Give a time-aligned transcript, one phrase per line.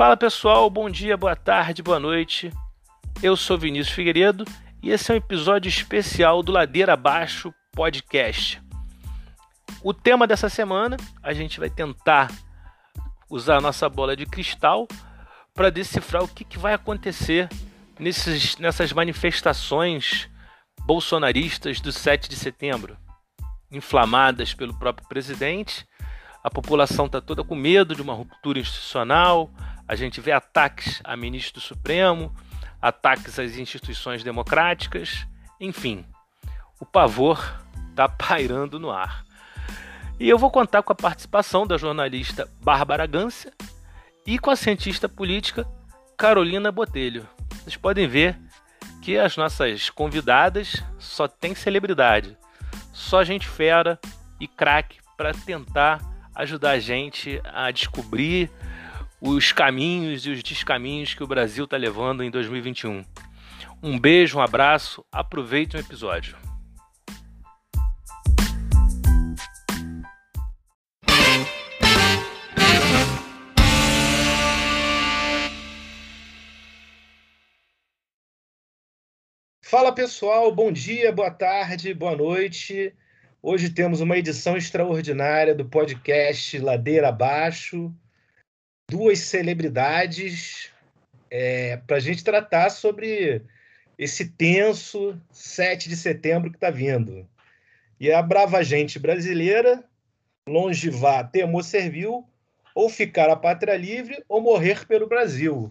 [0.00, 2.50] Fala pessoal, bom dia, boa tarde, boa noite.
[3.22, 4.46] Eu sou Vinícius Figueiredo
[4.82, 8.62] e esse é um episódio especial do Ladeira Abaixo Podcast.
[9.82, 12.32] O tema dessa semana, a gente vai tentar
[13.28, 14.88] usar a nossa bola de cristal
[15.52, 17.46] para decifrar o que, que vai acontecer
[17.98, 20.30] nesses, nessas manifestações
[20.86, 22.96] bolsonaristas do 7 de setembro,
[23.70, 25.86] inflamadas pelo próprio presidente.
[26.42, 29.50] A população está toda com medo de uma ruptura institucional.
[29.90, 32.32] A gente vê ataques a ministro do Supremo,
[32.80, 35.26] ataques às instituições democráticas,
[35.60, 36.06] enfim,
[36.78, 39.24] o pavor está pairando no ar.
[40.20, 43.52] E eu vou contar com a participação da jornalista Bárbara Gância
[44.24, 45.66] e com a cientista política
[46.16, 47.28] Carolina Botelho.
[47.54, 48.38] Vocês podem ver
[49.02, 52.38] que as nossas convidadas só tem celebridade,
[52.92, 53.98] só gente fera
[54.38, 56.00] e craque para tentar
[56.32, 58.48] ajudar a gente a descobrir
[59.20, 63.04] os caminhos e os descaminhos que o Brasil está levando em 2021.
[63.82, 66.36] Um beijo, um abraço, aproveite o episódio.
[79.62, 82.92] Fala pessoal, bom dia, boa tarde, boa noite.
[83.42, 87.94] Hoje temos uma edição extraordinária do podcast Ladeira Abaixo.
[88.90, 90.68] Duas celebridades
[91.30, 93.40] é, para a gente tratar sobre
[93.96, 97.24] esse tenso 7 de setembro que está vindo.
[98.00, 99.84] E a brava gente brasileira,
[100.44, 102.28] longe vá, temor serviu,
[102.74, 105.70] ou ficar a pátria livre ou morrer pelo Brasil.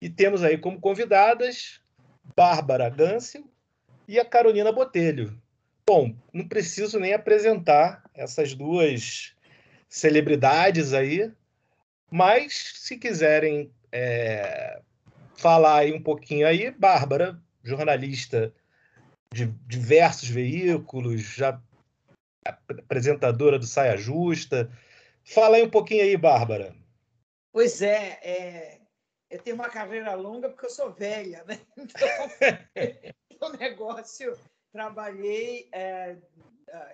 [0.00, 1.80] E temos aí como convidadas
[2.36, 3.50] Bárbara Gâncil
[4.06, 5.36] e a Carolina Botelho.
[5.84, 9.34] Bom, não preciso nem apresentar essas duas
[9.88, 11.32] celebridades aí,
[12.12, 14.80] mas se quiserem é,
[15.34, 18.54] falar aí um pouquinho aí, Bárbara, jornalista
[19.32, 21.58] de diversos veículos, já
[22.44, 24.70] apresentadora do Saia Justa.
[25.24, 26.74] Fala aí um pouquinho aí, Bárbara.
[27.50, 28.78] Pois é, é
[29.30, 31.58] eu tenho uma carreira longa porque eu sou velha, né?
[33.30, 34.38] Então, o negócio,
[34.70, 36.16] trabalhei é,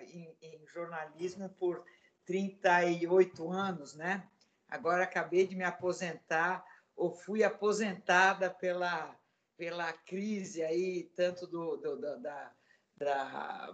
[0.07, 1.83] em, em, jornalismo por
[2.25, 4.27] 38 anos, né?
[4.69, 6.63] Agora acabei de me aposentar
[6.95, 9.15] ou fui aposentada pela,
[9.57, 12.51] pela crise aí, tanto do, do, da,
[12.97, 13.73] da,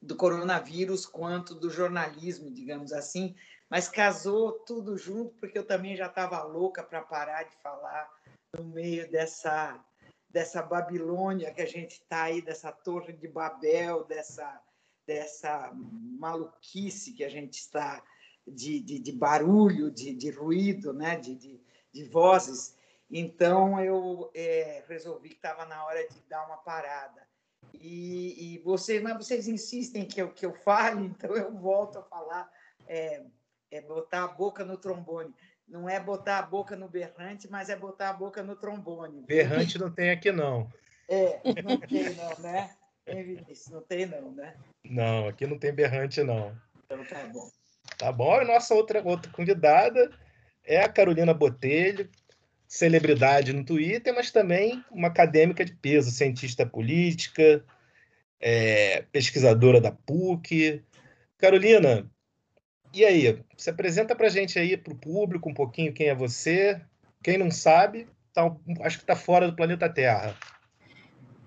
[0.00, 3.34] do coronavírus quanto do jornalismo, digamos assim,
[3.68, 8.10] mas casou tudo junto porque eu também já estava louca para parar de falar
[8.56, 9.84] no meio dessa
[10.28, 14.60] dessa Babilônia que a gente está aí, dessa torre de Babel, dessa
[15.06, 18.00] dessa maluquice que a gente está
[18.50, 21.16] de, de, de barulho, de, de, ruído, né?
[21.16, 22.76] de, de, vozes.
[23.10, 27.28] Então eu é, resolvi que estava na hora de dar uma parada.
[27.74, 32.02] E, e vocês, mas vocês insistem que eu, que eu fale, então eu volto a
[32.02, 32.50] falar.
[32.86, 33.22] É,
[33.70, 35.32] é botar a boca no trombone.
[35.68, 39.22] Não é botar a boca no berrante, mas é botar a boca no trombone.
[39.22, 40.68] Berrante não tem aqui, não.
[41.08, 42.76] É, não tem, não, né?
[43.70, 44.56] Não tem, não, né?
[44.84, 46.56] Não, aqui não tem berrante, não.
[46.84, 47.48] Então tá bom.
[48.00, 48.40] Tá bom.
[48.40, 50.10] E nossa outra, outra convidada
[50.64, 52.08] é a Carolina Botelho,
[52.66, 57.62] celebridade no Twitter, mas também uma acadêmica de peso, cientista política,
[58.40, 60.82] é, pesquisadora da PUC.
[61.36, 62.10] Carolina,
[62.94, 66.14] e aí, se apresenta para a gente aí, para o público, um pouquinho quem é
[66.14, 66.80] você.
[67.22, 68.50] Quem não sabe, tá,
[68.80, 70.34] acho que está fora do planeta Terra.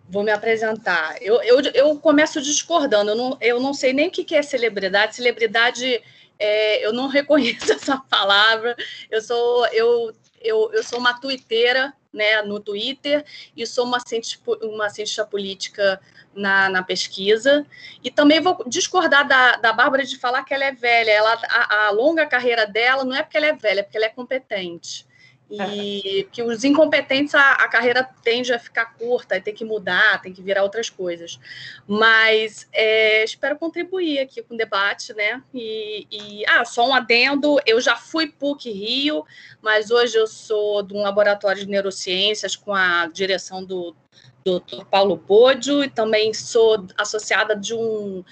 [0.08, 1.18] Vou me apresentar.
[1.20, 3.10] Eu, eu, eu começo discordando.
[3.10, 5.16] Eu não, eu não sei nem o que é celebridade.
[5.16, 6.00] Celebridade,
[6.40, 8.76] é, eu não reconheço essa palavra.
[9.10, 13.26] Eu sou, eu, eu, eu sou uma tuiteira né, no Twitter
[13.56, 16.00] e sou uma cientista, uma cientista política
[16.36, 17.66] na, na pesquisa.
[18.04, 21.12] E também vou discordar da, da Bárbara de falar que ela é velha.
[21.12, 24.06] Ela, a, a longa carreira dela não é porque ela é velha, é porque ela
[24.06, 25.06] é competente.
[25.56, 30.34] E que os incompetentes, a, a, carreira tende a ficar curta, tem que mudar, tem
[30.34, 31.40] que virar outras coisas.
[31.88, 35.44] Mas é, espero contribuir aqui com o debate, né?
[35.54, 39.24] E, e, ah, só um adendo: eu já fui PUC Rio,
[39.62, 43.96] mas hoje eu sou de um laboratório de neurociências com a direção do
[44.44, 44.86] Dr.
[44.90, 48.24] Paulo Bodio, e também sou associada de um,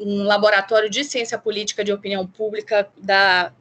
[0.00, 3.52] um laboratório de ciência política de opinião pública da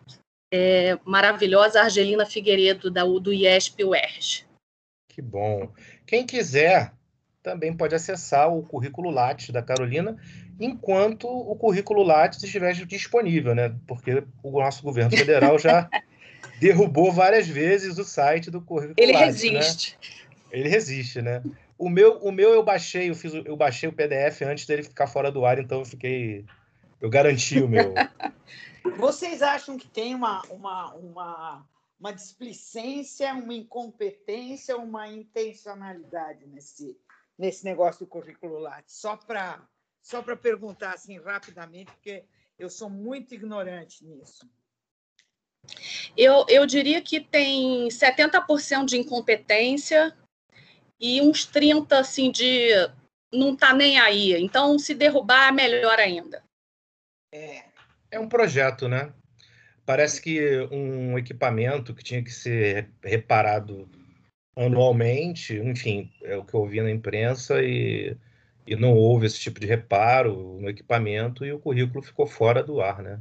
[0.51, 4.45] é, maravilhosa Argelina Figueiredo, da, do IESP UERJ.
[5.07, 5.71] Que bom.
[6.05, 6.91] Quem quiser
[7.41, 10.17] também pode acessar o currículo Lattes da Carolina
[10.59, 13.75] enquanto o currículo Lattes estiver disponível, né?
[13.87, 15.89] Porque o nosso governo federal já
[16.59, 18.95] derrubou várias vezes o site do currículo.
[18.97, 19.97] Ele Lattes, resiste.
[20.01, 20.29] Né?
[20.51, 21.43] Ele resiste, né?
[21.77, 25.07] O meu, o meu eu baixei, eu fiz, eu baixei o PDF antes dele ficar
[25.07, 26.45] fora do ar, então eu fiquei,
[27.01, 27.93] eu garanti o meu.
[28.97, 36.97] Vocês acham que tem uma, uma, uma, uma displicência, uma incompetência, uma intencionalidade nesse,
[37.37, 38.95] nesse negócio do currículo Lattes?
[38.95, 39.67] Só para
[40.01, 42.23] só para perguntar assim rapidamente, porque
[42.59, 44.47] eu sou muito ignorante nisso.
[46.15, 50.15] Eu, eu diria que tem 70% de incompetência
[50.99, 52.69] e uns 30% assim, de
[53.33, 54.33] não tá nem aí.
[54.33, 56.43] Então, se derrubar, melhor ainda.
[57.31, 57.74] É.
[58.15, 59.11] É um projeto, né?
[59.85, 60.39] Parece que
[60.71, 63.89] um equipamento que tinha que ser reparado
[64.55, 68.15] anualmente, enfim, é o que eu ouvi na imprensa e,
[68.65, 72.79] e não houve esse tipo de reparo no equipamento e o currículo ficou fora do
[72.79, 73.19] ar, né?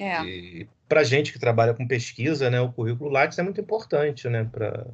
[0.00, 0.24] É.
[0.24, 4.48] E para gente que trabalha com pesquisa, né, o currículo Lattes é muito importante, né,
[4.50, 4.86] para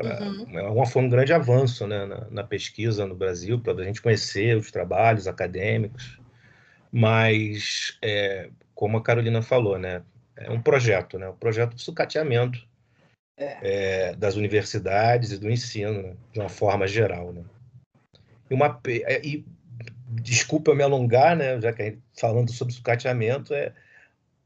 [0.00, 0.80] uhum.
[0.82, 4.56] é foi um grande avanço né, na, na pesquisa no Brasil para a gente conhecer
[4.56, 6.20] os trabalhos acadêmicos,
[6.92, 10.02] mas é, como a Carolina falou, né,
[10.36, 12.66] é um projeto, né, um projeto de sucateamento
[13.38, 13.58] é.
[14.10, 17.44] É, das universidades e do ensino, né, de uma forma geral, né.
[18.50, 19.44] E uma é, e,
[20.08, 23.72] desculpa me alongar, né, já que falando sobre sucateamento é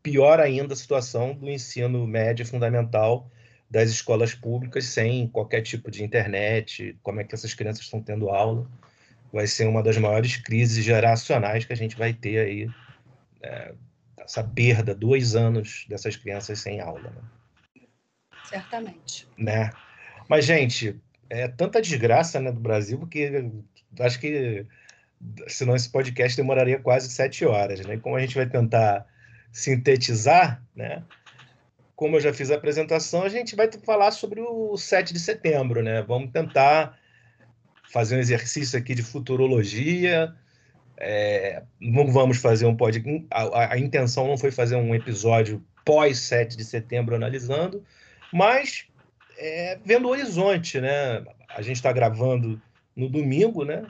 [0.02, 3.31] pior ainda a situação do ensino médio fundamental
[3.70, 8.28] das escolas públicas sem qualquer tipo de internet, como é que essas crianças estão tendo
[8.31, 8.66] aula.
[9.32, 12.71] Vai ser uma das maiores crises geracionais que a gente vai ter aí,
[13.43, 13.75] é,
[14.19, 17.11] essa perda, dois anos dessas crianças sem aula.
[17.11, 17.82] Né?
[18.44, 19.29] Certamente.
[19.38, 19.71] Né?
[20.29, 23.50] Mas, gente, é tanta desgraça né, do Brasil, porque
[24.00, 24.67] acho que
[25.47, 27.99] senão esse podcast demoraria quase sete horas, né?
[27.99, 29.06] Como a gente vai tentar
[29.53, 31.05] sintetizar, né?
[31.94, 35.83] Como eu já fiz a apresentação, a gente vai falar sobre o 7 de setembro,
[35.83, 36.03] né?
[36.03, 36.99] Vamos tentar
[37.90, 40.34] fazer um exercício aqui de futurologia.
[40.96, 43.26] É, não vamos fazer um podcast.
[43.31, 47.84] A, a, intenção não foi fazer um episódio pós 7 de setembro analisando,
[48.32, 48.87] mas
[49.38, 51.25] é, vendo o horizonte, né?
[51.48, 52.60] A gente está gravando
[52.94, 53.87] no domingo, né?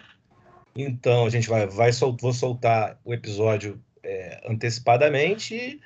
[0.75, 5.81] Então a gente vai, vai sol, vou soltar o episódio é, antecipadamente e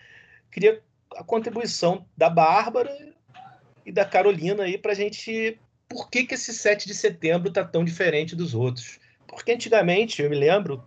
[0.52, 0.80] queria
[1.16, 2.94] a contribuição da Bárbara
[3.84, 5.58] e da Carolina aí para a gente.
[5.88, 8.98] Por que, que esse 7 de setembro está tão diferente dos outros?
[9.26, 10.82] Porque antigamente, eu me lembro,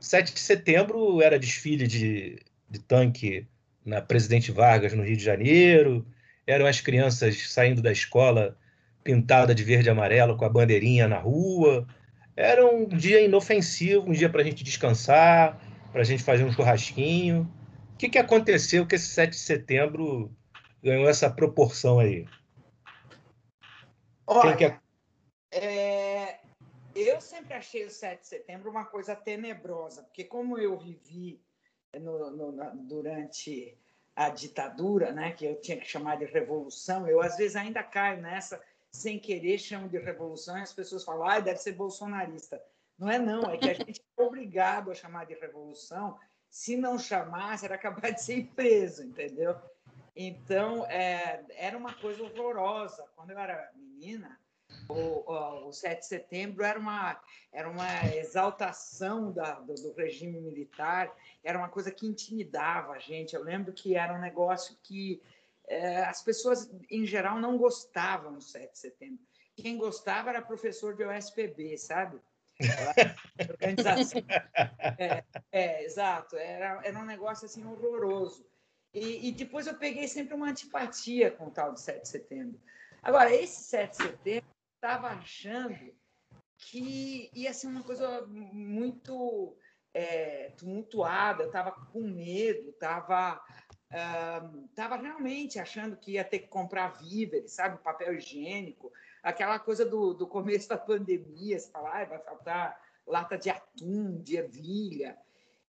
[0.00, 2.38] 7 de setembro era desfile de,
[2.68, 3.46] de tanque
[3.84, 6.06] na Presidente Vargas, no Rio de Janeiro,
[6.46, 8.56] eram as crianças saindo da escola
[9.02, 11.86] pintada de verde e amarelo com a bandeirinha na rua.
[12.36, 15.60] Era um dia inofensivo, um dia para a gente descansar,
[15.92, 17.50] para a gente fazer um churrasquinho.
[17.94, 20.30] O que, que aconteceu que esse 7 de setembro
[20.82, 22.26] ganhou essa proporção aí?
[24.26, 24.80] Olha, que...
[25.52, 26.40] é,
[26.94, 31.42] eu sempre achei o 7 de setembro uma coisa tenebrosa, porque como eu vivi
[32.00, 33.76] no, no, na, durante
[34.14, 38.22] a ditadura, né, que eu tinha que chamar de revolução, eu às vezes ainda caio
[38.22, 42.62] nessa, sem querer chamo de revolução, e as pessoas falam, ah, deve ser bolsonarista.
[42.96, 46.16] Não é não, é que a gente é obrigado a chamar de revolução.
[46.48, 49.56] Se não chamasse, era capaz de ser preso, entendeu?
[50.14, 53.04] Então, é, era uma coisa horrorosa.
[53.16, 53.68] Quando eu era
[54.88, 57.20] o, o 7 de setembro era uma,
[57.52, 63.34] era uma exaltação da, do, do, regime militar, era uma coisa que intimidava a gente.
[63.34, 65.22] Eu lembro que era um negócio que
[65.66, 69.24] é, as pessoas, em geral, não gostavam do 7 de setembro.
[69.56, 72.20] Quem gostava era professor de OSPB, sabe?
[73.50, 74.22] organização.
[74.98, 76.36] É, é, exato.
[76.36, 78.46] Era, era um negócio assim horroroso.
[78.92, 82.60] E, e, depois eu peguei sempre uma antipatia com o tal de 7 de setembro.
[83.04, 85.94] Agora, esse 7 de setembro, estava achando
[86.56, 89.54] que ia ser uma coisa muito
[89.92, 93.38] é, tumultuada, estava com medo, estava
[93.92, 98.90] uh, realmente achando que ia ter que comprar víveres, sabe, papel higiênico,
[99.22, 104.22] aquela coisa do, do começo da pandemia, você fala, ah, vai faltar lata de atum,
[104.22, 105.14] de ervilha.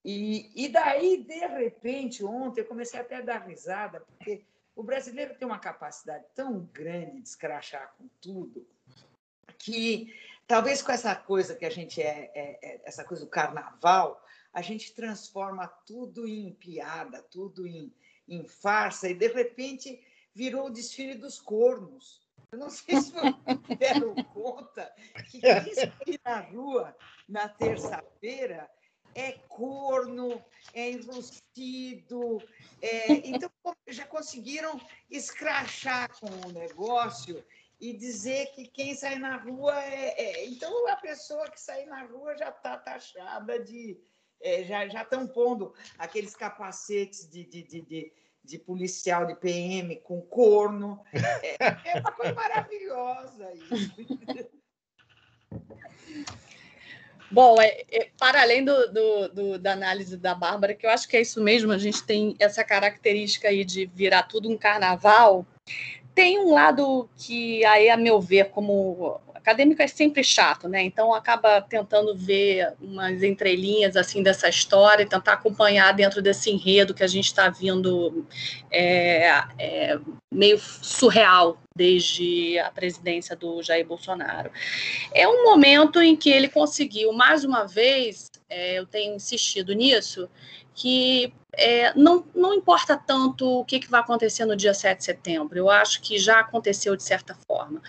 [0.05, 5.35] E, e daí, de repente, ontem, eu comecei até a dar risada, porque o brasileiro
[5.35, 8.67] tem uma capacidade tão grande de escrachar com tudo,
[9.57, 10.13] que
[10.45, 14.21] talvez com essa coisa que a gente é, é, é essa coisa do carnaval,
[14.53, 17.93] a gente transforma tudo em piada, tudo em,
[18.27, 20.01] em farsa, e de repente
[20.33, 22.21] virou o desfile dos cornos.
[22.51, 23.35] Eu não sei se vocês
[23.79, 24.93] deram conta
[25.29, 26.95] que quem ir na rua
[27.27, 28.69] na terça-feira
[29.15, 30.43] é corno,
[30.73, 32.43] é enrustido.
[32.81, 33.49] É, então,
[33.87, 34.79] já conseguiram
[35.09, 37.43] escrachar com o negócio
[37.79, 40.21] e dizer que quem sai na rua é.
[40.21, 43.97] é então, a pessoa que sai na rua já está taxada de.
[44.41, 50.21] É, já estão pondo aqueles capacetes de, de, de, de, de policial de PM com
[50.21, 51.01] corno.
[51.13, 54.51] É, é uma coisa maravilhosa isso.
[57.31, 61.07] Bom, é, é, para além do, do, do, da análise da Bárbara, que eu acho
[61.07, 65.45] que é isso mesmo, a gente tem essa característica aí de virar tudo um carnaval,
[66.13, 70.81] tem um lado que aí, a meu ver, como acadêmico é sempre chato, né?
[70.81, 76.95] Então acaba tentando ver umas entrelinhas assim dessa história e tentar acompanhar dentro desse enredo
[76.95, 78.25] que a gente está vindo
[78.71, 79.99] é, é,
[80.33, 84.49] meio surreal desde a presidência do Jair Bolsonaro.
[85.13, 90.29] É um momento em que ele conseguiu, mais uma vez, é, eu tenho insistido nisso,
[90.73, 95.05] que é, não, não importa tanto o que, que vai acontecer no dia 7 de
[95.05, 97.81] setembro, eu acho que já aconteceu de certa forma.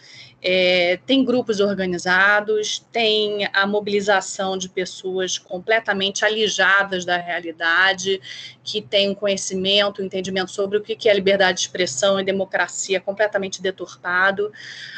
[0.49, 8.21] É, tem grupos organizados, tem a mobilização de pessoas completamente alijadas da realidade,
[8.62, 13.00] que têm um conhecimento, um entendimento sobre o que é liberdade de expressão e democracia
[13.00, 14.53] completamente deturpado.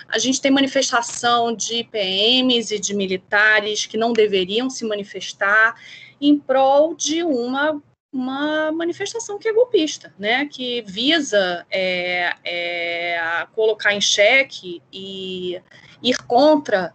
[0.06, 5.76] A gente tem manifestação de PMs e de militares que não deveriam se manifestar
[6.20, 13.92] em prol de uma uma manifestação que é golpista, né, que visa é, é, colocar
[13.92, 15.60] em xeque e
[16.02, 16.94] ir contra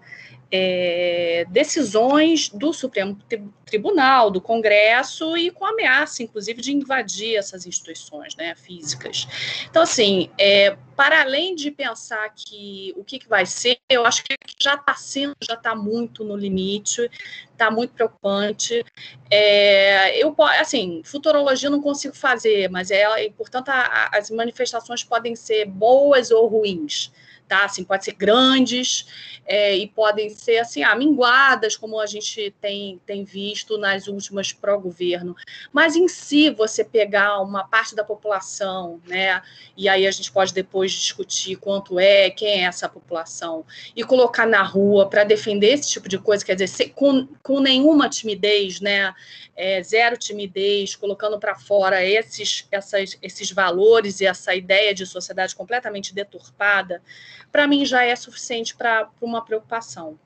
[0.55, 3.17] é, decisões do Supremo
[3.65, 9.27] Tribunal, do Congresso e com ameaça, inclusive, de invadir essas instituições né, físicas.
[9.67, 14.23] Então, assim, é, para além de pensar que o que, que vai ser, eu acho
[14.23, 17.09] que já está sendo, já está muito no limite,
[17.51, 18.85] está muito preocupante.
[19.31, 25.35] É, eu, assim, futurologia não consigo fazer, mas é, portanto, a, a, as manifestações podem
[25.35, 27.11] ser boas ou ruins
[27.53, 27.65] tá?
[27.65, 29.05] Assim, pode ser grandes
[29.45, 34.51] é, e podem ser assim, ah, minguadas, como a gente tem, tem visto nas últimas
[34.51, 35.35] pró-governo.
[35.71, 39.39] Mas em si, você pegar uma parte da população, né?
[39.77, 43.63] E aí a gente pode depois discutir quanto é, quem é essa população,
[43.95, 48.09] e colocar na rua para defender esse tipo de coisa, quer dizer, com, com nenhuma
[48.09, 49.13] timidez, né?
[49.55, 55.55] É, zero timidez, colocando para fora esses, essas, esses valores e essa ideia de sociedade
[55.55, 57.03] completamente deturpada,
[57.51, 60.19] para mim já é suficiente para uma preocupação.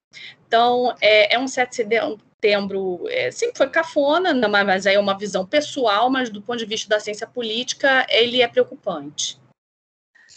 [0.48, 2.00] Então, é, é um 7 de
[2.38, 6.88] setembro, é, foi cafona, mas aí é uma visão pessoal, mas do ponto de vista
[6.88, 9.40] da ciência política, ele é preocupante.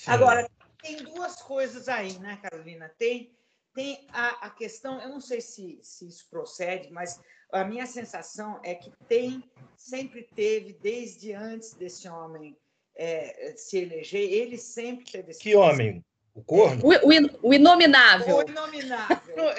[0.07, 0.49] Agora,
[0.83, 2.91] tem duas coisas aí, né, Carolina?
[2.99, 3.31] Tem,
[3.75, 7.21] tem a, a questão, eu não sei se, se isso procede, mas
[7.53, 9.43] a minha sensação é que tem,
[9.77, 12.57] sempre teve, desde antes desse homem
[12.97, 16.05] é, se eleger, ele sempre teve esse Que homem?
[16.35, 16.81] O corno?
[16.85, 18.37] O, o, o inominável.
[18.37, 19.37] O inominável.
[19.37, 19.51] Não,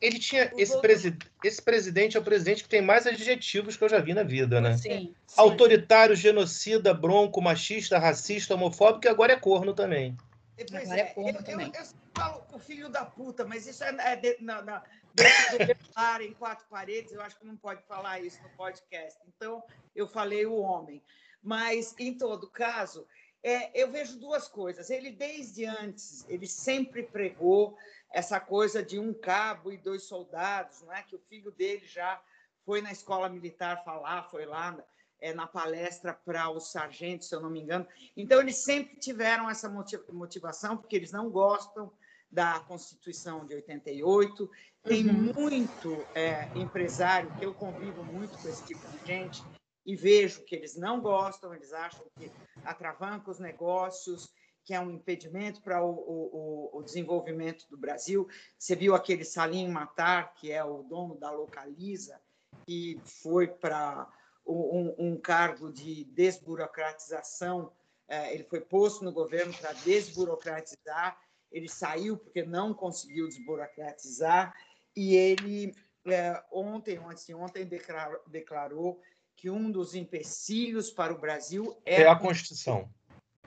[0.00, 0.52] ele tinha.
[0.56, 4.12] Esse, presi, esse presidente é o presidente que tem mais adjetivos que eu já vi
[4.12, 4.76] na vida, né?
[4.76, 5.14] Sim.
[5.36, 10.16] Autoritário, genocida, bronco, machista, racista, homofóbico e agora é corno também.
[10.56, 11.72] Pois agora é, é eu, também.
[11.74, 14.82] Eu, eu, falo o filho da puta, mas isso é, é de, na, na,
[15.14, 19.18] dentro do em quatro paredes, eu acho que não pode falar isso no podcast.
[19.28, 19.62] Então,
[19.94, 21.02] eu falei o homem.
[21.42, 23.06] Mas, em todo caso,
[23.42, 24.90] é, eu vejo duas coisas.
[24.90, 27.76] Ele, desde antes, ele sempre pregou
[28.12, 31.02] essa coisa de um cabo e dois soldados, não é?
[31.02, 32.20] que o filho dele já
[32.64, 34.76] foi na escola militar falar, foi lá
[35.20, 37.86] é, na palestra para os sargentos, se eu não me engano.
[38.16, 39.68] Então, eles sempre tiveram essa
[40.12, 41.92] motivação, porque eles não gostam
[42.30, 44.50] da Constituição de 88.
[44.82, 45.32] Tem uhum.
[45.34, 49.42] muito é, empresário, que eu convivo muito com esse tipo de gente,
[49.84, 52.30] e vejo que eles não gostam, eles acham que
[52.64, 54.32] atravanca os negócios,
[54.64, 58.28] que é um impedimento para o, o, o, desenvolvimento do Brasil.
[58.58, 62.20] Você viu aquele Salim Matar, que é o dono da Localiza,
[62.66, 64.10] que foi para
[64.46, 67.72] um, um, cargo de desburocratização,
[68.08, 71.18] é, ele foi posto no governo para desburocratizar,
[71.50, 74.54] ele saiu porque não conseguiu desburocratizar,
[74.94, 75.74] e ele,
[76.06, 79.00] é, ontem, ontem, ontem, declarou, declarou
[79.34, 82.88] que um dos empecilhos para o Brasil é, é a Constituição.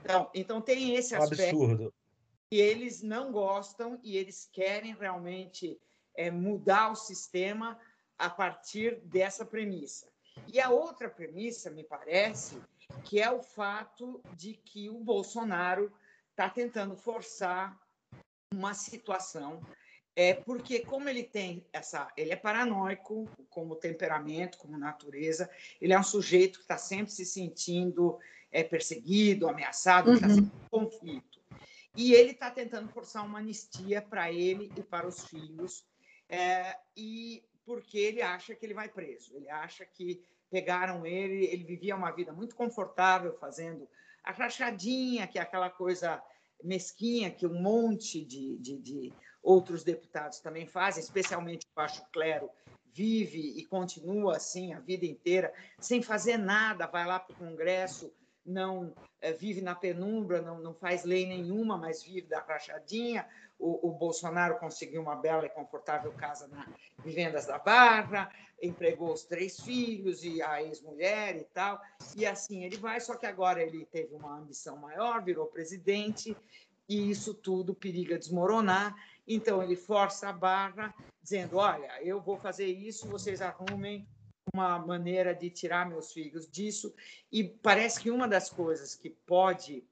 [0.00, 1.62] Então, então tem esse um aspecto.
[1.62, 1.94] Absurdo.
[2.52, 5.80] E eles não gostam e eles querem realmente
[6.16, 7.78] é, mudar o sistema
[8.18, 10.09] a partir dessa premissa.
[10.46, 12.60] E a outra premissa, me parece,
[13.04, 15.92] que é o fato de que o Bolsonaro
[16.30, 17.78] está tentando forçar
[18.52, 19.62] uma situação
[20.16, 25.48] É porque como ele tem essa, ele é paranoico como temperamento, como natureza,
[25.80, 28.18] ele é um sujeito que está sempre se sentindo
[28.50, 30.34] é, perseguido, ameaçado, está uhum.
[30.34, 31.40] sempre em conflito.
[31.96, 35.84] E ele está tentando forçar uma anistia para ele e para os filhos,
[36.28, 39.32] é, e porque ele acha que ele vai preso.
[39.36, 43.88] Ele acha que pegaram ele, ele vivia uma vida muito confortável fazendo
[44.24, 46.20] a rachadinha, que é aquela coisa
[46.64, 52.50] mesquinha que um monte de, de, de outros deputados também fazem, especialmente o baixo clero
[52.92, 58.12] vive e continua assim a vida inteira, sem fazer nada, vai lá para o Congresso,
[58.44, 63.28] não é, vive na penumbra, não, não faz lei nenhuma, mas vive da rachadinha.
[63.60, 66.66] O, o, Bolsonaro conseguiu uma bela e confortável casa na
[67.04, 71.80] Vivendas da Barra, empregou os três filhos e a ex-mulher e tal.
[72.16, 76.34] E assim ele vai, só que agora ele teve uma ambição maior, virou presidente,
[76.88, 78.96] e isso tudo periga desmoronar.
[79.28, 84.08] Então ele força a barra, dizendo: Olha, eu vou fazer isso, vocês arrumem
[84.52, 86.94] uma maneira de tirar meus filhos disso.
[87.30, 89.84] E parece que uma das coisas que pode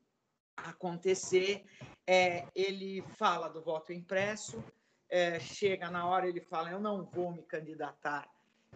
[0.56, 1.64] acontecer
[2.11, 4.65] é ele fala do voto impresso,
[5.11, 8.27] é, chega na hora ele fala eu não vou me candidatar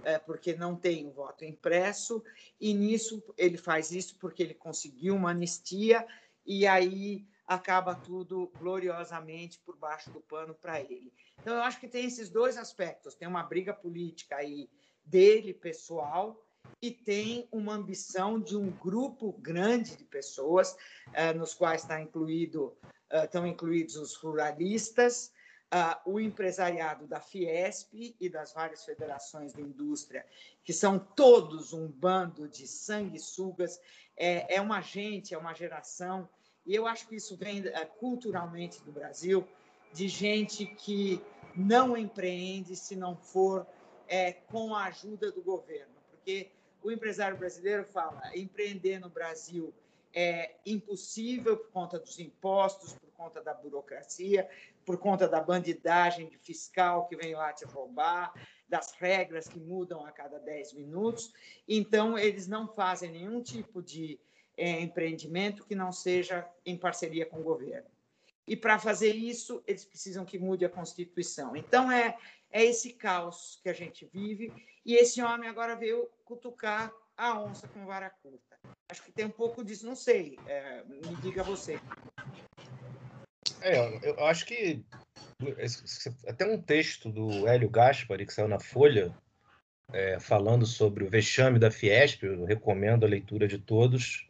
[0.04, 2.22] é, porque não tenho voto impresso
[2.60, 6.06] e nisso ele faz isso porque ele conseguiu uma anistia
[6.44, 11.10] e aí acaba tudo gloriosamente por baixo do pano para ele.
[11.40, 14.68] Então eu acho que tem esses dois aspectos, tem uma briga política aí
[15.04, 16.38] dele pessoal
[16.80, 20.76] e tem uma ambição de um grupo grande de pessoas,
[21.08, 22.76] uh, nos quais está incluído,
[23.12, 25.32] estão incluídos os ruralistas,
[25.72, 30.24] uh, o empresariado da Fiesp e das várias federações de indústria,
[30.64, 33.80] que são todos um bando de sanguessugas,
[34.16, 36.28] é, é uma gente, é uma geração,
[36.66, 37.64] e eu acho que isso vem
[37.98, 39.46] culturalmente do Brasil,
[39.92, 41.20] de gente que
[41.56, 43.66] não empreende se não for
[44.06, 46.50] é, com a ajuda do governo, porque
[46.82, 49.72] o empresário brasileiro fala empreender no Brasil
[50.14, 54.48] é impossível por conta dos impostos, por conta da burocracia,
[54.84, 58.32] por conta da bandidagem fiscal que vem lá te roubar,
[58.68, 61.32] das regras que mudam a cada 10 minutos.
[61.68, 64.18] Então, eles não fazem nenhum tipo de
[64.56, 67.90] é, empreendimento que não seja em parceria com o governo.
[68.46, 71.56] E para fazer isso, eles precisam que mude a Constituição.
[71.56, 72.16] Então, é,
[72.50, 74.52] é esse caos que a gente vive.
[74.84, 78.51] E esse homem agora veio cutucar a onça com vara curta.
[78.90, 80.38] Acho que tem um pouco disso, não sei.
[80.46, 81.80] É, me diga você.
[83.60, 84.84] É, eu acho que
[86.26, 89.14] até um texto do Hélio Gaspari, que saiu na Folha,
[89.92, 94.28] é, falando sobre o vexame da Fiesp, eu recomendo a leitura de todos,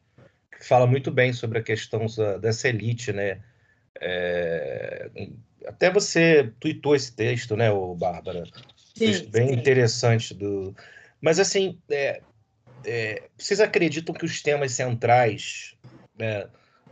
[0.50, 2.06] que fala muito bem sobre a questão
[2.40, 3.42] dessa elite, né?
[4.00, 5.10] É,
[5.66, 8.44] até você tweetou esse texto, né, Bárbara?
[8.96, 9.54] Sim, bem sim.
[9.54, 10.74] interessante do.
[11.20, 12.20] Mas assim, é,
[12.84, 15.76] é, vocês acreditam que os temas centrais
[16.18, 16.46] né,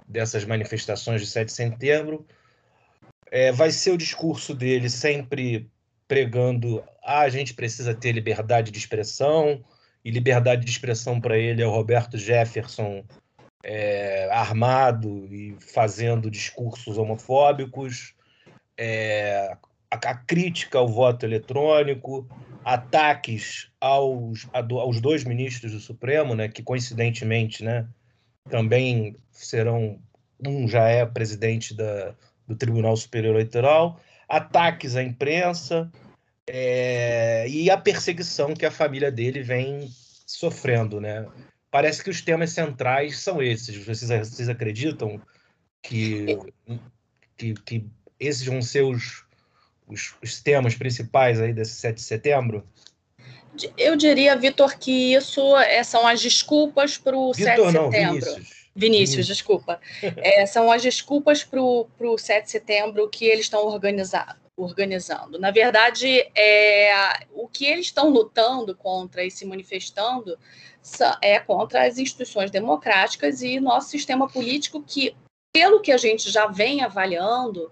[0.07, 2.27] dessas manifestações de 7 de setembro
[3.31, 5.71] é, vai ser o discurso dele sempre
[6.09, 9.65] pregando ah, a gente precisa ter liberdade de expressão,
[10.05, 13.05] e liberdade de expressão para ele é o Roberto Jefferson
[13.63, 18.15] é, armado e fazendo discursos homofóbicos,
[18.77, 19.57] é,
[19.91, 22.29] a, a, crítica ao voto eletrônico,
[22.65, 27.87] ataques aos, aos dois ministros do Supremo, né, que coincidentemente né,
[28.49, 29.99] também serão.
[30.47, 32.15] Um já é presidente da,
[32.49, 35.93] do Tribunal Superior Eleitoral, ataques à imprensa
[36.47, 39.87] é, e a perseguição que a família dele vem
[40.27, 40.99] sofrendo.
[40.99, 41.27] Né?
[41.71, 43.77] Parece que os temas centrais são esses.
[43.85, 45.21] Vocês, vocês acreditam
[45.83, 46.39] que,
[47.37, 47.87] que, que
[48.19, 49.25] esses vão ser os,
[49.91, 52.65] os, os temas principais aí desse 7 de setembro?
[53.77, 57.91] Eu diria, Vitor, que isso é, são as desculpas para o 7 de setembro.
[57.91, 58.61] Vinícius.
[58.75, 59.81] Vinícius, desculpa.
[60.17, 63.67] É, são as desculpas para o 7 de setembro que eles estão
[64.57, 65.39] organizando.
[65.39, 66.93] Na verdade, é,
[67.33, 70.39] o que eles estão lutando contra e se manifestando
[71.21, 75.15] é contra as instituições democráticas e nosso sistema político, que,
[75.53, 77.71] pelo que a gente já vem avaliando,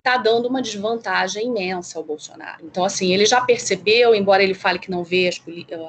[0.00, 2.64] está dando uma desvantagem imensa ao Bolsonaro.
[2.64, 5.40] Então, assim, ele já percebeu, embora ele fale que não vê as,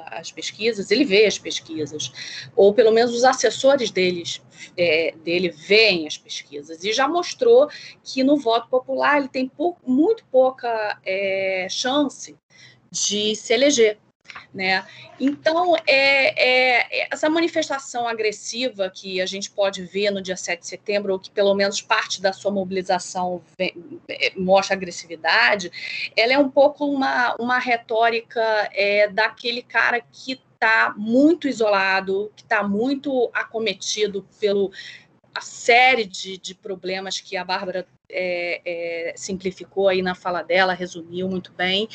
[0.06, 2.12] as pesquisas, ele vê as pesquisas,
[2.54, 4.40] ou pelo menos os assessores deles,
[4.76, 7.68] é, dele veem as pesquisas, e já mostrou
[8.04, 9.50] que no voto popular ele tem
[9.84, 12.36] muito pouca é, chance
[12.90, 13.98] de se eleger.
[14.52, 14.84] Né?
[15.18, 20.66] Então, é, é, essa manifestação agressiva que a gente pode ver no dia 7 de
[20.66, 23.91] setembro, ou que pelo menos parte da sua mobilização vem, é,
[24.36, 25.70] mostra agressividade,
[26.16, 28.40] ela é um pouco uma, uma retórica
[28.72, 34.70] é, daquele cara que está muito isolado, que está muito acometido pelo
[35.34, 40.74] a série de, de problemas que a Bárbara é, é, simplificou aí na fala dela,
[40.74, 41.88] resumiu muito bem,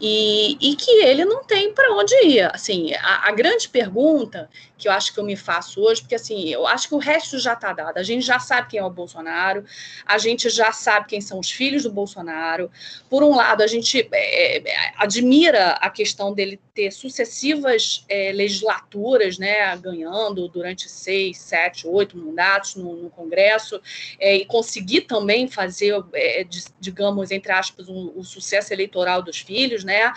[0.00, 2.48] e, e que ele não tem para onde ir.
[2.54, 4.48] Assim, a, a, grande pergunta
[4.84, 7.38] que eu acho que eu me faço hoje, porque assim, eu acho que o resto
[7.38, 7.96] já está dado.
[7.96, 9.64] A gente já sabe quem é o Bolsonaro,
[10.04, 12.70] a gente já sabe quem são os filhos do Bolsonaro.
[13.08, 19.38] Por um lado, a gente é, é admira a questão dele ter sucessivas é, legislaturas,
[19.38, 23.80] né, ganhando durante seis, sete, oito mandatos no, no Congresso,
[24.20, 26.44] é, e conseguir também fazer é,
[26.78, 30.12] digamos, entre aspas, um, o sucesso eleitoral dos filhos, né?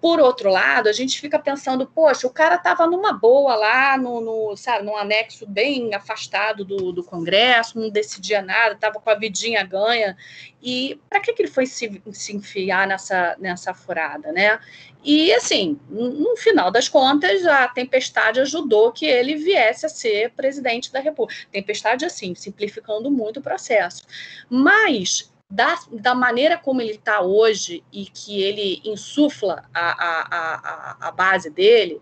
[0.00, 4.20] Por outro lado, a gente fica pensando, poxa, o cara estava numa boa lá, no,
[4.20, 9.14] no, sabe, num anexo bem afastado do, do Congresso, não decidia nada, estava com a
[9.14, 10.16] vidinha ganha,
[10.62, 14.60] e para que, que ele foi se, se enfiar nessa, nessa furada, né?
[15.02, 20.92] E, assim, no final das contas, a tempestade ajudou que ele viesse a ser presidente
[20.92, 21.46] da República.
[21.52, 24.02] Tempestade, assim, simplificando muito o processo.
[24.50, 31.08] Mas, da, da maneira como ele está hoje e que ele insufla a, a, a,
[31.08, 32.00] a base dele,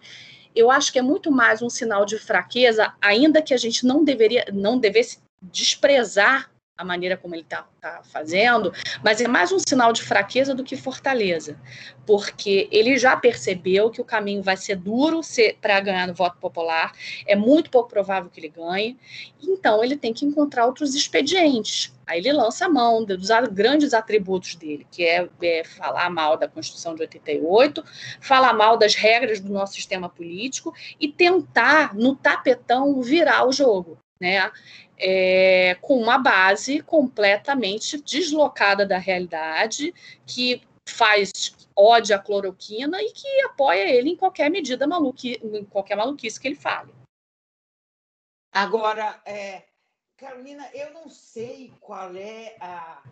[0.55, 4.03] eu acho que é muito mais um sinal de fraqueza, ainda que a gente não
[4.03, 9.59] deveria, não devesse desprezar a maneira como ele está tá fazendo, mas é mais um
[9.59, 11.59] sinal de fraqueza do que fortaleza,
[12.07, 15.21] porque ele já percebeu que o caminho vai ser duro
[15.61, 16.93] para ganhar no voto popular,
[17.27, 18.99] é muito pouco provável que ele ganhe,
[19.43, 21.95] então ele tem que encontrar outros expedientes.
[22.07, 26.47] Aí ele lança a mão dos grandes atributos dele, que é, é falar mal da
[26.47, 27.83] Constituição de 88,
[28.21, 33.99] falar mal das regras do nosso sistema político e tentar, no tapetão, virar o jogo.
[34.21, 34.51] Né?
[34.99, 39.95] É, com uma base completamente deslocada da realidade,
[40.27, 45.97] que faz ódio à cloroquina e que apoia ele em qualquer medida maluqui, em qualquer
[45.97, 46.95] maluquice que ele fale.
[48.53, 49.65] Agora, é,
[50.17, 53.03] Carolina, eu não sei qual é a,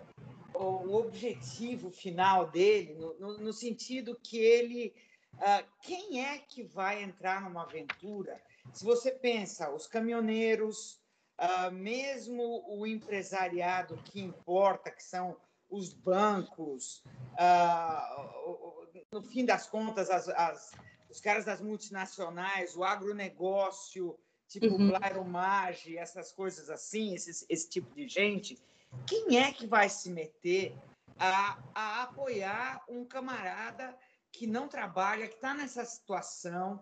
[0.54, 4.94] o objetivo final dele, no, no, no sentido que ele.
[5.34, 8.40] Uh, quem é que vai entrar numa aventura?
[8.72, 11.00] Se você pensa, os caminhoneiros,
[11.38, 15.36] uh, mesmo o empresariado que importa, que são
[15.70, 20.72] os bancos, uh, no fim das contas, as, as,
[21.10, 24.18] os caras das multinacionais, o agronegócio,
[24.48, 24.88] tipo uhum.
[24.88, 28.58] Blairomage, essas coisas assim, esse, esse tipo de gente,
[29.06, 30.76] quem é que vai se meter
[31.18, 33.96] a, a apoiar um camarada
[34.30, 36.80] que não trabalha, que está nessa situação,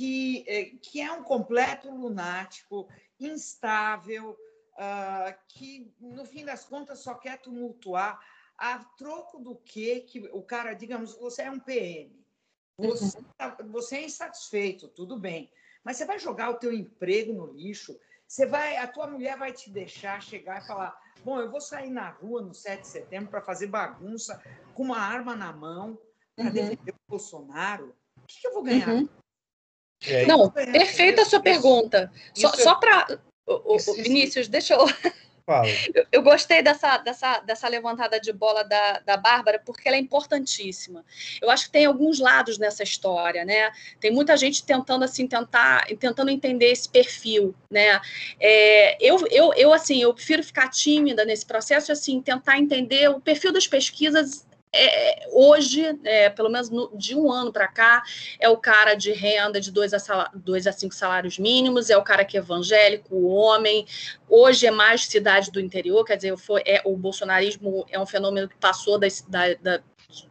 [0.00, 2.88] que, eh, que é um completo lunático,
[3.20, 8.18] instável, uh, que no fim das contas só quer tumultuar.
[8.56, 12.18] A troco do que que o cara, digamos, você é um PM,
[12.78, 13.24] você, uhum.
[13.36, 15.52] Tá, você é insatisfeito, tudo bem,
[15.84, 19.52] mas você vai jogar o teu emprego no lixo, você vai, a tua mulher vai
[19.52, 23.30] te deixar chegar e falar, bom, eu vou sair na rua no 7 de setembro
[23.30, 25.98] para fazer bagunça com uma arma na mão
[26.34, 26.52] para uhum.
[26.52, 27.94] defender o Bolsonaro.
[28.16, 28.88] O que, que eu vou ganhar?
[28.88, 29.08] Uhum.
[30.06, 32.10] É, não, perfeita a sua pergunta.
[32.34, 32.56] Só, é...
[32.56, 33.18] só para.
[33.96, 34.86] Vinícius, deixa eu.
[35.94, 36.06] eu.
[36.12, 41.04] Eu gostei dessa, dessa, dessa levantada de bola da, da Bárbara, porque ela é importantíssima.
[41.40, 43.72] Eu acho que tem alguns lados nessa história, né?
[43.98, 48.00] Tem muita gente tentando assim tentar, tentando entender esse perfil, né?
[48.38, 53.20] É, eu, eu, eu assim, eu prefiro ficar tímida nesse processo, assim, tentar entender o
[53.20, 58.02] perfil das pesquisas é, hoje, é, pelo menos no, de um ano para cá,
[58.38, 62.02] é o cara de renda de dois a, dois a cinco salários mínimos, é o
[62.02, 63.86] cara que é evangélico, homem.
[64.28, 68.48] Hoje é mais cidade do interior, quer dizer, foi, é, o bolsonarismo é um fenômeno
[68.48, 69.08] que passou da,
[69.60, 69.82] da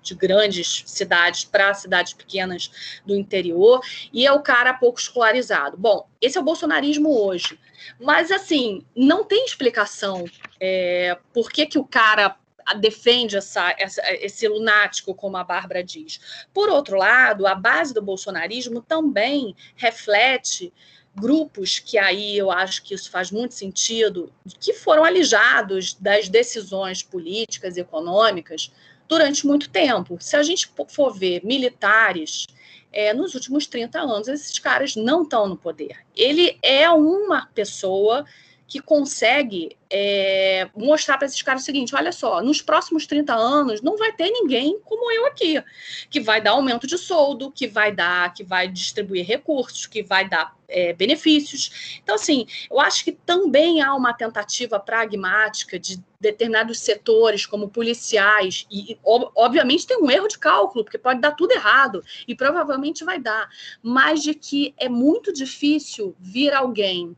[0.02, 5.78] de grandes cidades para cidades pequenas do interior, e é o cara pouco escolarizado.
[5.78, 7.58] Bom, esse é o bolsonarismo hoje.
[8.00, 10.26] Mas, assim, não tem explicação
[10.60, 12.36] é, por que, que o cara
[12.74, 16.20] defende essa, essa, esse lunático, como a Bárbara diz.
[16.54, 20.74] Por outro lado, a base do bolsonarismo também reflete
[21.16, 27.04] grupos que aí eu acho que isso faz muito sentido, que foram alijados das decisões
[27.04, 28.72] políticas e econômicas
[29.08, 30.18] durante muito tempo.
[30.20, 32.48] Se a gente for ver militares,
[32.92, 35.98] é, nos últimos 30 anos, esses caras não estão no poder.
[36.16, 38.26] Ele é uma pessoa
[38.70, 43.82] que consegue é, mostrar para esses caras o seguinte: olha só, nos próximos 30 anos
[43.82, 45.62] não vai ter ninguém como eu aqui,
[46.10, 50.30] que vai dar aumento de soldo, que vai dar, que vai distribuir recursos, que vai
[50.30, 52.00] dar é, benefícios.
[52.04, 58.68] Então, assim, eu acho que também há uma tentativa pragmática de determinados setores, como policiais,
[58.70, 63.18] e obviamente tem um erro de cálculo, porque pode dar tudo errado, e provavelmente vai
[63.18, 63.50] dar,
[63.82, 67.16] mas de que é muito difícil vir alguém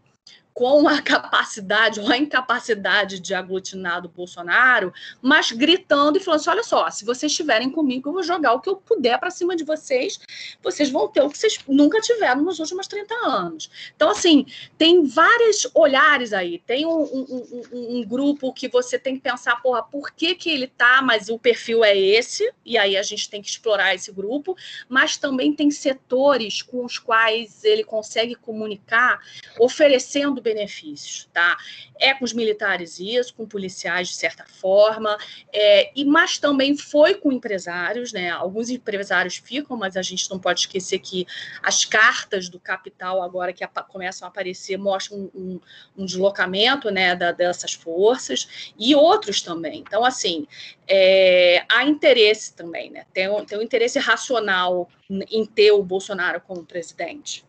[0.54, 6.50] com a capacidade ou a incapacidade de aglutinar do Bolsonaro, mas gritando e falando assim:
[6.50, 9.56] olha só, se vocês estiverem comigo, eu vou jogar o que eu puder para cima
[9.56, 10.20] de vocês,
[10.62, 13.70] vocês vão ter o que vocês nunca tiveram nos últimos 30 anos.
[13.96, 14.46] Então, assim,
[14.78, 16.60] tem vários olhares aí.
[16.60, 20.50] Tem um, um, um, um grupo que você tem que pensar, porra, por que, que
[20.50, 24.12] ele tá, mas o perfil é esse, e aí a gente tem que explorar esse
[24.12, 24.56] grupo,
[24.90, 29.20] mas também tem setores com os quais ele consegue comunicar,
[29.60, 31.58] oferecendo benefícios, tá?
[32.00, 35.18] É com os militares isso, com policiais de certa forma,
[35.54, 38.30] é, e mas também foi com empresários, né?
[38.30, 41.26] Alguns empresários ficam, mas a gente não pode esquecer que
[41.62, 45.60] as cartas do capital agora que começam a aparecer mostram um,
[45.98, 49.80] um deslocamento, né, da, dessas forças e outros também.
[49.80, 50.48] Então, assim,
[50.88, 53.06] é, há interesse também, né?
[53.14, 57.46] Tem um, tem um interesse racional em ter o Bolsonaro como presidente.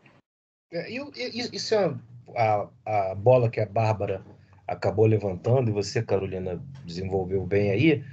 [0.72, 1.94] É, isso é
[2.36, 4.22] a, a bola que a Bárbara
[4.66, 8.04] acabou levantando e você, Carolina, desenvolveu bem aí,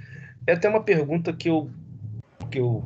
[0.46, 1.70] é até uma pergunta que eu
[2.50, 2.82] que eu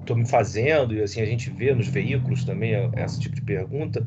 [0.00, 4.06] estou me fazendo e assim a gente vê nos veículos também esse tipo de pergunta.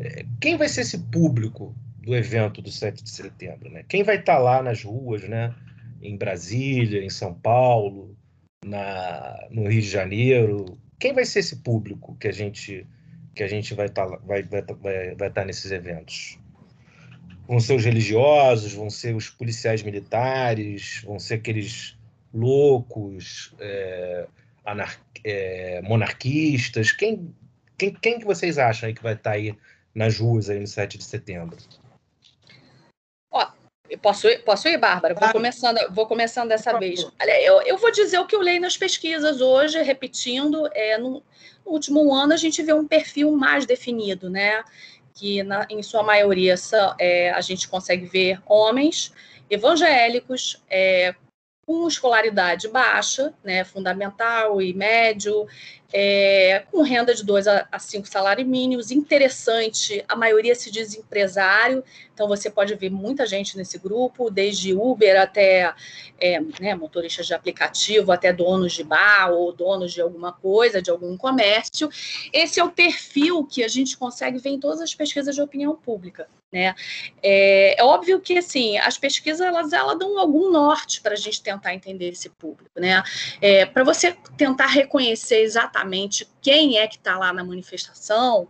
[0.00, 3.84] É, quem vai ser esse público do evento do 7 de setembro, né?
[3.88, 5.54] Quem vai estar tá lá nas ruas, né?
[6.00, 8.16] Em Brasília, em São Paulo,
[8.64, 10.78] na, no Rio de Janeiro.
[10.98, 12.86] Quem vai ser esse público que a gente
[13.38, 16.36] que a gente vai estar tá, vai, vai, vai, vai tá nesses eventos?
[17.46, 21.96] Vão ser os religiosos, vão ser os policiais militares, vão ser aqueles
[22.34, 24.26] loucos, é,
[24.66, 26.90] anar, é, monarquistas.
[26.90, 27.32] Quem,
[27.78, 29.56] quem, quem que vocês acham aí que vai estar tá aí
[29.94, 31.56] nas ruas aí no 7 de setembro?
[33.96, 35.14] Posso, posso ir, Bárbara?
[35.14, 37.04] Vou começando, vou começando dessa vez.
[37.20, 40.68] Olha, eu, eu vou dizer o que eu leio nas pesquisas hoje, repetindo.
[40.74, 41.22] É, no,
[41.64, 44.62] no último ano, a gente vê um perfil mais definido, né?
[45.14, 49.12] Que, na, em sua maioria, são, é, a gente consegue ver homens
[49.50, 51.14] evangélicos, é,
[51.68, 55.46] com escolaridade baixa, né, fundamental e médio,
[55.92, 61.84] é, com renda de 2 a 5 salários mínimos, interessante, a maioria se diz empresário,
[62.14, 65.74] então você pode ver muita gente nesse grupo, desde Uber até
[66.18, 70.90] é, né, motoristas de aplicativo, até donos de bar ou donos de alguma coisa, de
[70.90, 71.90] algum comércio.
[72.32, 75.76] Esse é o perfil que a gente consegue ver em todas as pesquisas de opinião
[75.76, 76.28] pública.
[76.50, 76.74] Né?
[77.22, 81.42] É, é óbvio que assim as pesquisas elas, elas dão algum norte para a gente
[81.42, 83.02] tentar entender esse público, né?
[83.38, 88.48] É, para você tentar reconhecer exatamente quem é que está lá na manifestação,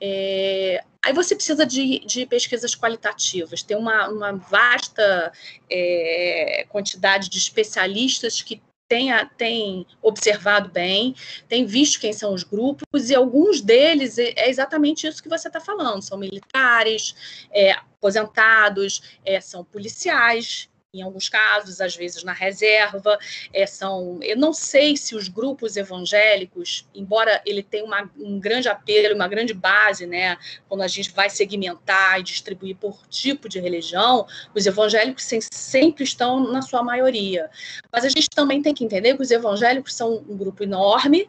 [0.00, 3.62] é, aí você precisa de, de, pesquisas qualitativas.
[3.62, 5.32] Tem uma, uma vasta
[5.68, 11.14] é, quantidade de especialistas que tem, tem, observado bem,
[11.48, 15.46] tem visto quem são os grupos, e alguns deles é, é exatamente isso que você
[15.46, 22.32] está falando: são militares, é, aposentados, é, são policiais, em alguns casos, às vezes na
[22.32, 23.18] reserva.
[23.52, 28.68] É, são, eu não sei se os grupos evangélicos, embora ele tenha uma, um grande
[28.68, 30.36] apelo, uma grande base, né,
[30.68, 36.40] quando a gente vai segmentar e distribuir por tipo de religião, os evangélicos sempre estão
[36.50, 37.48] na sua maioria.
[37.92, 41.28] Mas a gente também tem que entender que os evangélicos são um grupo enorme,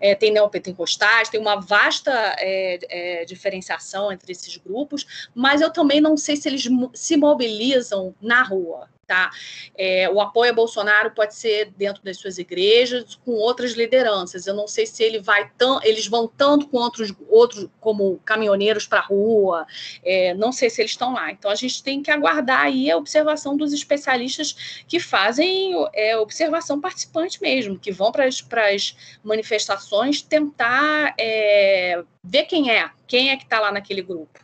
[0.00, 6.00] é, tem neopentecostais, tem uma vasta é, é, diferenciação entre esses grupos, mas eu também
[6.00, 8.88] não sei se eles se mobilizam na rua.
[9.10, 9.28] Tá?
[9.76, 14.46] É, o apoio a Bolsonaro pode ser dentro das suas igrejas, com outras lideranças.
[14.46, 18.86] Eu não sei se ele vai tão, eles vão tanto com outros, outros como caminhoneiros
[18.86, 19.66] para a rua,
[20.04, 21.32] é, não sei se eles estão lá.
[21.32, 26.80] Então a gente tem que aguardar aí a observação dos especialistas que fazem é, observação
[26.80, 33.42] participante mesmo, que vão para as manifestações tentar é, ver quem é, quem é que
[33.42, 34.38] está lá naquele grupo.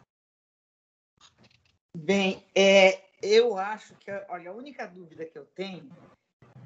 [1.97, 5.91] Bem, é, eu acho que, olha, a única dúvida que eu tenho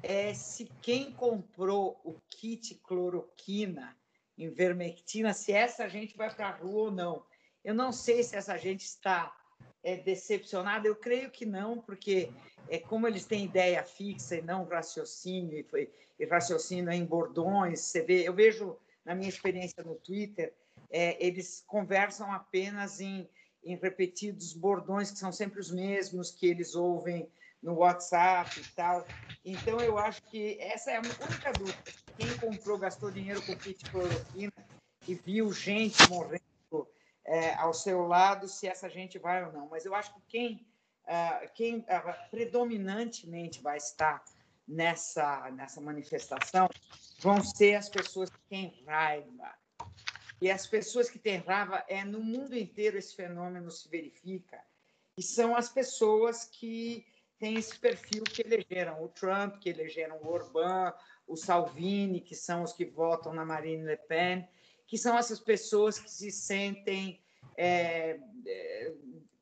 [0.03, 3.95] é se quem comprou o kit cloroquina,
[4.37, 7.23] vermectina, se essa gente vai para a rua ou não.
[7.63, 9.35] Eu não sei se essa gente está
[9.83, 12.31] é, decepcionada, eu creio que não, porque
[12.69, 17.81] é como eles têm ideia fixa e não raciocínio, e, foi, e raciocínio em bordões,
[17.81, 20.53] você vê, eu vejo na minha experiência no Twitter,
[20.89, 23.29] é, eles conversam apenas em
[23.63, 27.29] em repetidos bordões que são sempre os mesmos que eles ouvem
[27.61, 29.05] no WhatsApp e tal.
[29.45, 31.77] Então, eu acho que essa é a única dúvida.
[32.17, 34.53] Quem comprou, gastou dinheiro com kit cloroquina
[35.07, 36.41] e viu gente morrendo
[37.25, 39.67] é, ao seu lado, se essa gente vai ou não.
[39.69, 40.67] Mas eu acho que quem,
[41.05, 44.23] uh, quem uh, predominantemente vai estar
[44.67, 46.69] nessa, nessa manifestação
[47.19, 49.60] vão ser as pessoas que têm raiva.
[50.41, 54.59] E as pessoas que têm raiva, é no mundo inteiro esse fenômeno se verifica,
[55.15, 57.05] e são as pessoas que
[57.37, 60.93] têm esse perfil que elegeram o Trump, que elegeram o Orbán,
[61.27, 64.47] o Salvini, que são os que votam na Marine Le Pen,
[64.87, 67.21] que são essas pessoas que se sentem
[67.55, 68.93] é, é,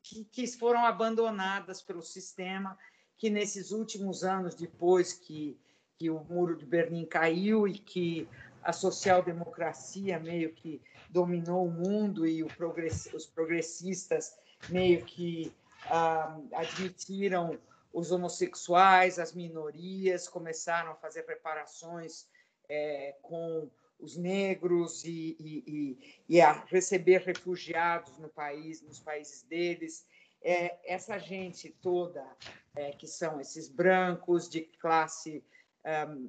[0.02, 2.78] que, que foram abandonadas pelo sistema,
[3.16, 5.58] que nesses últimos anos, depois que,
[5.98, 8.28] que o muro de Berlim caiu e que
[8.62, 15.52] a social-democracia meio que dominou o mundo e os progressistas meio que
[15.86, 17.58] ah, admitiram
[17.92, 22.28] os homossexuais, as minorias, começaram a fazer preparações
[22.68, 23.68] é, com
[23.98, 30.06] os negros e, e, e, e, a receber refugiados no país, nos países deles.
[30.42, 32.24] É, essa gente toda,
[32.74, 35.44] é, que são esses brancos de classe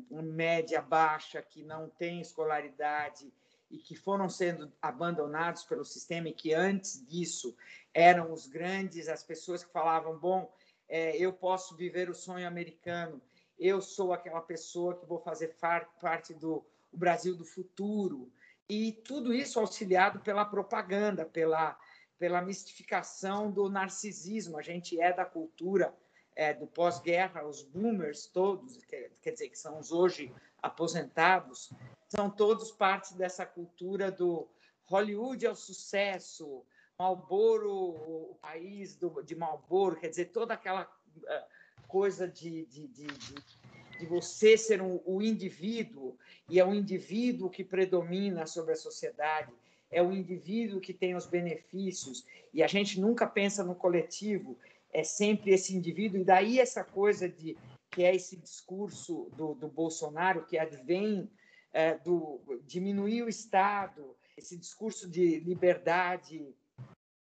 [0.10, 3.32] média baixa, que não tem escolaridade
[3.70, 7.56] e que foram sendo abandonados pelo sistema e que antes disso
[7.94, 10.52] eram os grandes, as pessoas que falavam, bom,
[10.88, 13.22] é, eu posso viver o sonho americano,
[13.58, 15.56] eu sou aquela pessoa que vou fazer
[16.02, 18.32] parte do Brasil do futuro.
[18.68, 21.78] E tudo isso auxiliado pela propaganda, pela,
[22.18, 24.58] pela mistificação do narcisismo.
[24.58, 25.94] A gente é da cultura
[26.36, 31.72] é, do pós-guerra, os boomers todos, quer, quer dizer, que são os hoje aposentados,
[32.08, 34.48] são todos parte dessa cultura do
[34.92, 36.64] Hollywood é o sucesso,
[37.00, 43.08] Marlboro, o país do, de Marlboro, quer dizer, toda aquela uh, coisa de, de, de,
[43.08, 46.18] de, você ser um, o indivíduo,
[46.50, 49.52] e é o indivíduo que predomina sobre a sociedade,
[49.90, 54.58] é o indivíduo que tem os benefícios, e a gente nunca pensa no coletivo,
[54.94, 57.58] é sempre esse indivíduo, e daí essa coisa de
[57.90, 61.30] que é esse discurso do, do Bolsonaro que advém
[61.74, 66.56] é, do diminuir o Estado, esse discurso de liberdade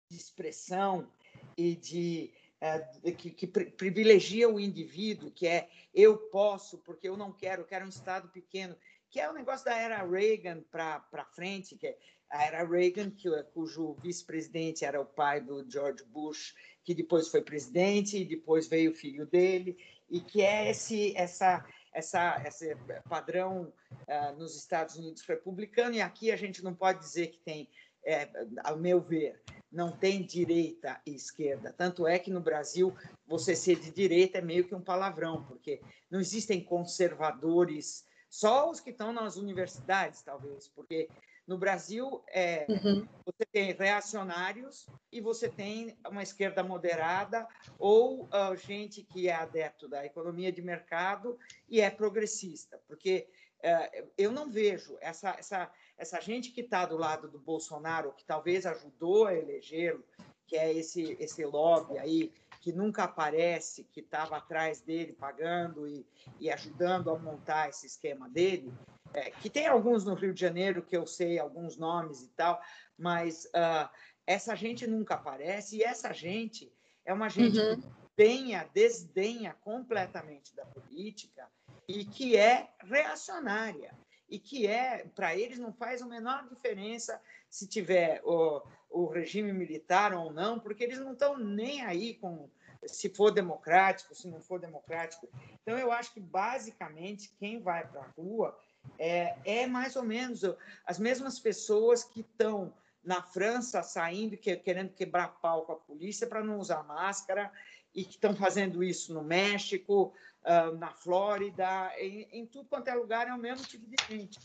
[0.08, 1.10] de expressão
[1.56, 2.78] e de é,
[3.12, 7.88] que, que, privilegia o indivíduo, que é eu posso porque eu não quero, quero um
[7.88, 8.76] Estado pequeno,
[9.08, 11.98] que é o negócio da era Reagan para frente, que é
[12.30, 17.42] a era Reagan, que, cujo vice-presidente era o pai do George Bush, que depois foi
[17.42, 19.76] presidente e depois veio o filho dele,
[20.08, 22.76] e que é esse essa essa esse
[23.08, 27.68] padrão uh, nos Estados Unidos republicano e aqui a gente não pode dizer que tem
[28.04, 28.28] é,
[28.64, 31.72] ao meu ver não tem direita e esquerda.
[31.72, 32.92] Tanto é que no Brasil
[33.24, 38.80] você ser de direita é meio que um palavrão porque não existem conservadores só os
[38.80, 41.08] que estão nas universidades talvez porque
[41.50, 43.04] no Brasil, é, uhum.
[43.26, 47.44] você tem reacionários e você tem uma esquerda moderada
[47.76, 51.36] ou uh, gente que é adepto da economia de mercado
[51.68, 53.26] e é progressista, porque
[53.64, 58.24] uh, eu não vejo essa, essa, essa gente que está do lado do Bolsonaro, que
[58.24, 60.04] talvez ajudou a elegê-lo,
[60.46, 66.06] que é esse, esse lobby aí que nunca aparece, que estava atrás dele pagando e,
[66.38, 68.72] e ajudando a montar esse esquema dele,
[69.14, 72.60] é, que tem alguns no Rio de Janeiro que eu sei alguns nomes e tal,
[72.96, 73.88] mas uh,
[74.26, 76.72] essa gente nunca aparece e essa gente
[77.04, 77.80] é uma gente uhum.
[77.80, 81.48] que denha, desdenha completamente da política
[81.88, 83.92] e que é reacionária
[84.28, 89.52] e que é para eles não faz a menor diferença se tiver o, o regime
[89.52, 92.48] militar ou não, porque eles não estão nem aí com
[92.86, 95.28] se for democrático, se não for democrático.
[95.62, 98.56] Então eu acho que basicamente quem vai para a rua
[98.98, 100.42] é, é mais ou menos
[100.86, 106.26] as mesmas pessoas que estão na França saindo, que, querendo quebrar pau com a polícia
[106.26, 107.50] para não usar máscara,
[107.94, 110.12] e que estão fazendo isso no México,
[110.44, 114.38] uh, na Flórida, em, em, tudo quanto é lugar, é o mesmo tipo de gente.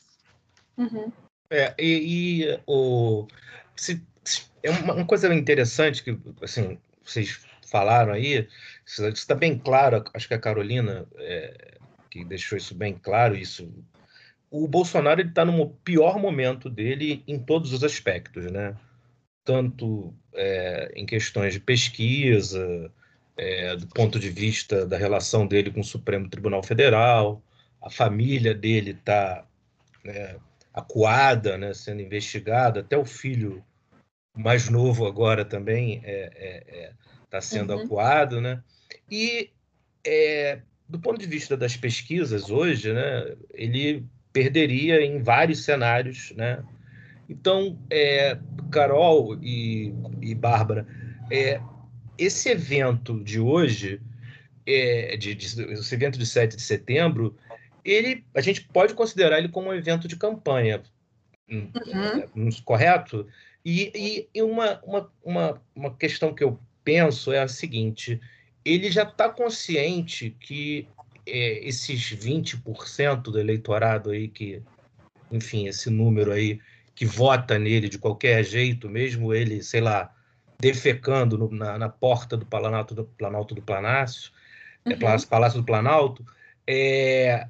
[0.77, 1.11] Uhum.
[1.49, 3.27] É, e, e o,
[3.75, 8.47] se, se, é uma, uma, coisa interessante que assim, vocês falaram aí,
[8.85, 11.77] isso está bem claro, acho que a Carolina é,
[12.09, 13.71] que deixou isso bem claro, isso
[14.49, 18.75] o Bolsonaro está no pior momento dele em todos os aspectos, né?
[19.43, 22.91] Tanto é, em questões de pesquisa,
[23.37, 27.43] é, do ponto de vista da relação dele com o Supremo Tribunal Federal,
[27.81, 29.45] a família dele está
[30.03, 30.37] né,
[30.73, 33.63] acuada, né, sendo investigada, até o filho
[34.35, 36.93] mais novo agora também está é, é, é
[37.29, 37.81] tá sendo uhum.
[37.83, 38.63] acuado, né?
[39.09, 39.49] E
[40.05, 44.05] é, do ponto de vista das pesquisas hoje, né, ele
[44.35, 46.61] perderia em vários cenários, né?
[47.29, 48.37] Então, é,
[48.69, 50.85] Carol e, e Bárbara,
[51.31, 51.61] é,
[52.17, 54.01] esse evento de hoje,
[54.67, 57.37] é, de, de, esse evento de 7 de setembro,
[57.85, 60.83] ele, a gente pode considerar ele como um evento de campanha,
[61.49, 61.71] hum,
[62.35, 62.49] uhum.
[62.49, 63.25] É, correto?
[63.63, 68.19] E, e uma, uma, uma, uma questão que eu penso é a seguinte:
[68.65, 70.89] ele já está consciente que
[71.25, 74.61] é, esses 20% do eleitorado aí, que,
[75.31, 76.59] enfim, esse número aí,
[76.93, 80.13] que vota nele de qualquer jeito, mesmo ele, sei lá,
[80.59, 84.31] defecando no, na, na, porta do Planalto do, Planalto do Planácio,
[84.85, 84.95] é, uhum.
[84.95, 86.25] é, Palácio do Planalto,
[86.65, 87.47] é,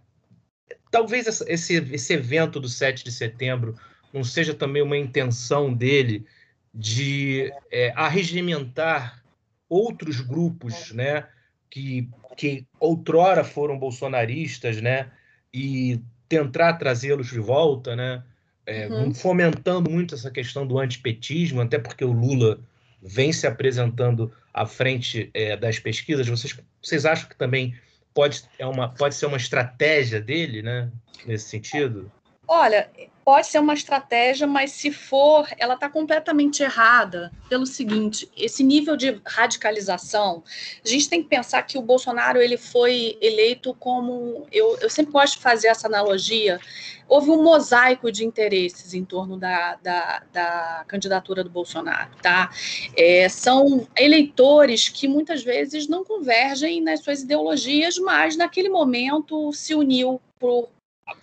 [0.89, 3.75] talvez esse, esse evento do 7 de setembro
[4.13, 6.25] não seja também uma intenção dele
[6.73, 9.23] de é, arregimentar
[9.69, 11.27] outros grupos, né,
[11.69, 15.09] que, que outrora foram bolsonaristas, né,
[15.53, 18.23] e tentar trazê-los de volta, né,
[18.65, 19.13] é, uhum.
[19.13, 22.59] fomentando muito essa questão do antipetismo, até porque o Lula
[23.01, 26.27] vem se apresentando à frente é, das pesquisas.
[26.27, 27.75] Vocês, vocês acham que também
[28.13, 30.89] pode, é uma, pode ser uma estratégia dele, né,
[31.25, 32.11] nesse sentido?
[32.47, 32.89] Olha,
[33.25, 38.95] pode ser uma estratégia, mas se for, ela está completamente errada pelo seguinte: esse nível
[38.95, 40.43] de radicalização,
[40.83, 45.11] a gente tem que pensar que o Bolsonaro ele foi eleito como eu, eu sempre
[45.11, 46.59] gosto de fazer essa analogia.
[47.07, 52.49] Houve um mosaico de interesses em torno da, da, da candidatura do Bolsonaro, tá?
[52.97, 59.75] É, são eleitores que muitas vezes não convergem nas suas ideologias, mas naquele momento se
[59.75, 60.69] uniu por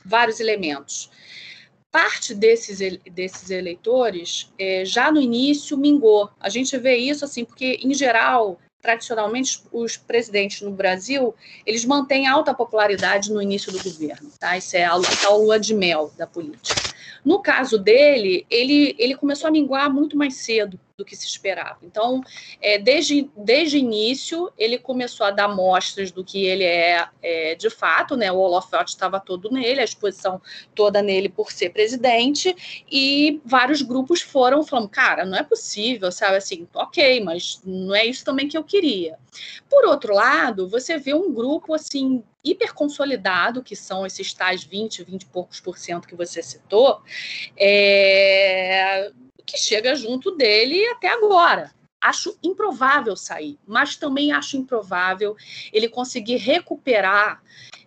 [0.05, 1.11] vários elementos
[1.93, 2.79] parte desses,
[3.13, 6.31] desses eleitores é, já no início mingou.
[6.41, 11.35] A gente vê isso assim, porque, em geral, tradicionalmente, os presidentes no Brasil,
[11.67, 14.57] eles mantêm alta popularidade no início do governo, tá?
[14.57, 16.92] Isso é a, a lua de mel da política.
[17.25, 21.79] No caso dele, ele, ele começou a minguar muito mais cedo do que se esperava.
[21.83, 22.21] Então,
[22.61, 27.71] é, desde, desde início, ele começou a dar mostras do que ele é, é de
[27.71, 28.31] fato, né?
[28.31, 30.41] O holofote estava todo nele, a exposição
[30.75, 36.37] toda nele por ser presidente, e vários grupos foram falando, cara, não é possível, sabe
[36.37, 39.19] assim, ok, mas não é isso também que eu queria.
[39.69, 45.05] Por outro lado, você vê um grupo assim hiper consolidado, que são esses tais 20,
[45.05, 47.01] 20 e poucos por cento que você citou,
[47.57, 49.13] é,
[49.47, 51.73] que chega junto dele até agora.
[52.01, 55.37] Acho improvável sair, mas também acho improvável
[55.73, 57.41] ele conseguir recuperar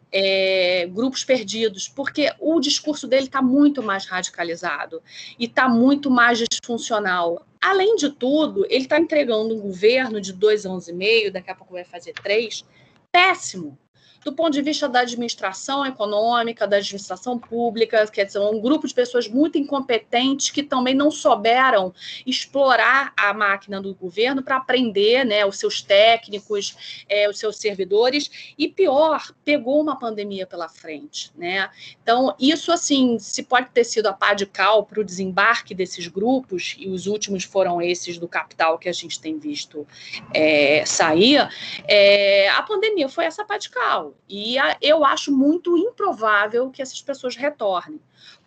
[0.10, 5.04] é, grupos perdidos, porque o discurso dele está muito mais radicalizado
[5.38, 7.46] e está muito mais disfuncional.
[7.62, 11.56] Além de tudo, ele está entregando um governo de dois anos e meio, daqui a
[11.56, 12.64] pouco vai fazer três,
[13.12, 13.78] péssimo
[14.26, 18.94] do ponto de vista da administração econômica, da administração pública, quer dizer, um grupo de
[18.94, 21.94] pessoas muito incompetentes que também não souberam
[22.26, 28.56] explorar a máquina do governo para aprender, né, os seus técnicos, é, os seus servidores,
[28.58, 31.70] e pior, pegou uma pandemia pela frente, né?
[32.02, 36.08] Então, isso, assim, se pode ter sido a pá de cal para o desembarque desses
[36.08, 39.88] grupos, e os últimos foram esses do capital que a gente tem visto
[40.34, 41.48] é, sair,
[41.88, 44.15] é, a pandemia foi essa pá de cal.
[44.28, 48.00] E a, eu acho muito improvável que essas pessoas retornem.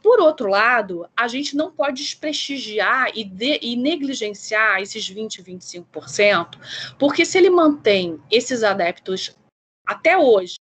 [0.03, 6.59] Por outro lado, a gente não pode desprestigiar e, de, e negligenciar esses 20, 25%,
[6.99, 9.37] porque se ele mantém esses adeptos
[9.87, 10.59] até hoje,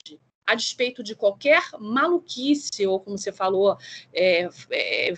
[0.45, 3.77] a despeito de qualquer maluquice, ou como você falou,
[4.13, 5.13] é, é,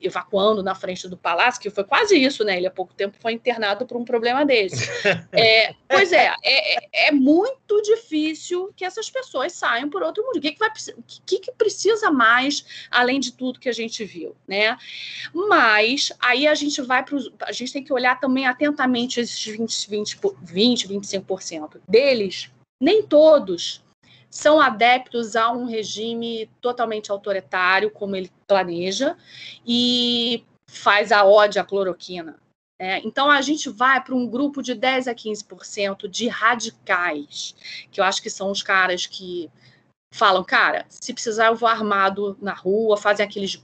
[0.00, 2.56] evacuando na frente do palácio, que foi quase isso, né?
[2.56, 4.88] Ele há pouco tempo foi internado por um problema desse.
[5.32, 10.36] É, pois é, é, é, muito difícil que essas pessoas saiam por outro mundo.
[10.36, 14.04] O que, que, vai, o que, que precisa mais, além de tudo que a gente
[14.04, 14.76] viu, né?
[15.32, 19.90] Mas aí a gente vai para a gente tem que olhar também atentamente esses 20,
[19.90, 22.50] 20, 20 25% deles.
[22.80, 23.82] Nem todos
[24.30, 29.16] são adeptos a um regime totalmente autoritário, como ele planeja,
[29.66, 32.38] e faz a ode à cloroquina.
[32.78, 37.54] É, então, a gente vai para um grupo de 10 a 15% de radicais,
[37.90, 39.50] que eu acho que são os caras que
[40.14, 43.62] falam, cara, se precisar eu vou armado na rua, fazem aqueles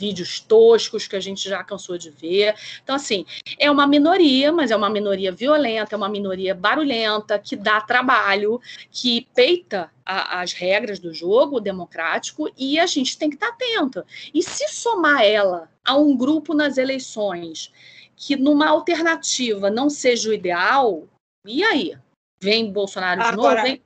[0.00, 2.54] vídeos toscos que a gente já cansou de ver.
[2.82, 3.26] Então, assim,
[3.58, 8.58] é uma minoria, mas é uma minoria violenta, é uma minoria barulhenta, que dá trabalho,
[8.90, 14.02] que peita a, as regras do jogo democrático e a gente tem que estar atento.
[14.32, 17.70] E se somar ela a um grupo nas eleições
[18.16, 21.06] que numa alternativa não seja o ideal,
[21.46, 21.96] e aí?
[22.42, 23.62] Vem Bolsonaro agora, de novo?
[23.62, 23.82] Vem...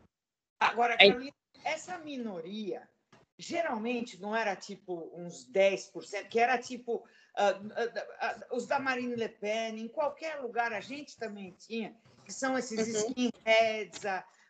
[0.61, 1.33] Agora, Carolina,
[1.65, 2.83] essa minoria
[3.39, 9.17] geralmente não era tipo uns 10%, que era tipo uh, uh, uh, os da Marine
[9.17, 13.11] Le Pen, em qualquer lugar a gente também tinha, que são esses uhum.
[13.11, 14.03] skinheads,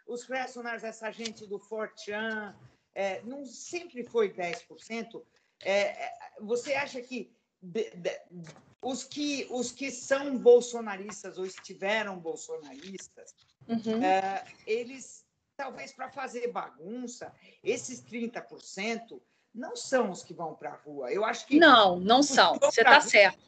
[0.07, 2.55] os personagens, essa gente do Fortran,
[2.95, 5.22] é, não sempre foi 10%.
[5.62, 8.20] É, é, você acha que de, de,
[8.82, 13.35] os que os que são bolsonaristas ou estiveram bolsonaristas,
[13.66, 14.05] uhum.
[14.05, 15.24] é, eles
[15.57, 17.32] talvez para fazer bagunça,
[17.62, 19.20] esses 30%
[19.55, 21.12] não são os que vão para a rua.
[21.12, 21.59] Eu acho que.
[21.59, 22.59] Não, não são.
[22.59, 23.38] Você está certo.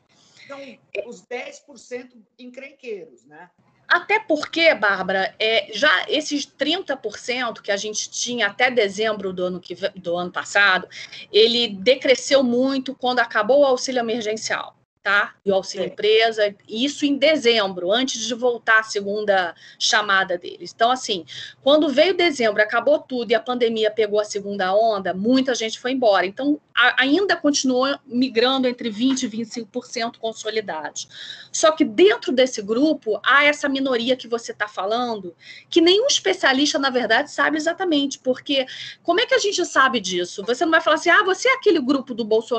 [0.47, 0.59] São
[1.07, 3.51] os 10% encrenqueiros, né?
[3.89, 9.61] Até porque, Bárbara, é, já esses 30% que a gente tinha até dezembro do ano,
[9.61, 10.89] que, do ano passado,
[11.33, 14.76] ele decresceu muito quando acabou o auxílio emergencial
[15.07, 15.37] tá?
[15.45, 15.87] E o auxílio é.
[15.87, 20.73] empresa, isso em dezembro, antes de voltar a segunda chamada deles.
[20.75, 21.25] Então, assim,
[21.63, 25.93] quando veio dezembro, acabou tudo e a pandemia pegou a segunda onda, muita gente foi
[25.93, 26.27] embora.
[26.27, 31.07] Então, a, ainda continuou migrando entre 20% e 25% consolidados.
[31.53, 35.37] Só que dentro desse grupo, há essa minoria que você está falando,
[35.71, 38.67] que nenhum especialista, na verdade, sabe exatamente, porque
[39.05, 40.43] como é que a gente sabe disso?
[40.45, 42.57] Você não vai falar assim, ah, você é aquele grupo do Bolsonaro,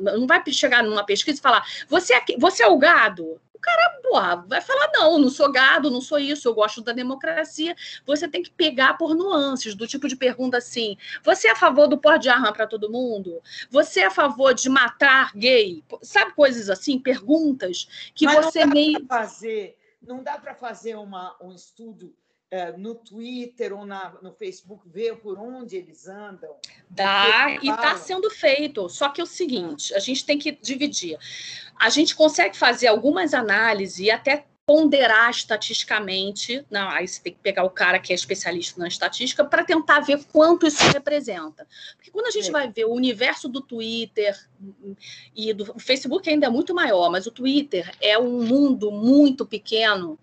[0.00, 3.40] não vai chegar numa pesquisa e falar, você é, você é o gado?
[3.58, 6.92] O cara porra, vai falar: não, não sou gado, não sou isso, eu gosto da
[6.92, 7.74] democracia.
[8.06, 11.88] Você tem que pegar por nuances, do tipo de pergunta assim: você é a favor
[11.88, 13.42] do porte de arma para todo mundo?
[13.68, 15.82] Você é a favor de matar gay?
[16.02, 17.00] Sabe coisas assim?
[17.00, 19.06] Perguntas que Mas você não dá meio.
[19.06, 22.14] Fazer, não dá para fazer uma, um estudo
[22.78, 26.56] no Twitter ou na, no Facebook, ver por onde eles andam?
[26.88, 28.88] Dá, e está sendo feito.
[28.88, 31.18] Só que é o seguinte: a gente tem que dividir.
[31.76, 37.38] A gente consegue fazer algumas análises e até ponderar estatisticamente, não, aí você tem que
[37.38, 41.66] pegar o cara que é especialista na estatística para tentar ver quanto isso representa.
[41.96, 42.52] Porque quando a gente é.
[42.52, 44.38] vai ver o universo do Twitter
[45.34, 49.46] e do o Facebook ainda é muito maior, mas o Twitter é um mundo muito
[49.46, 50.18] pequeno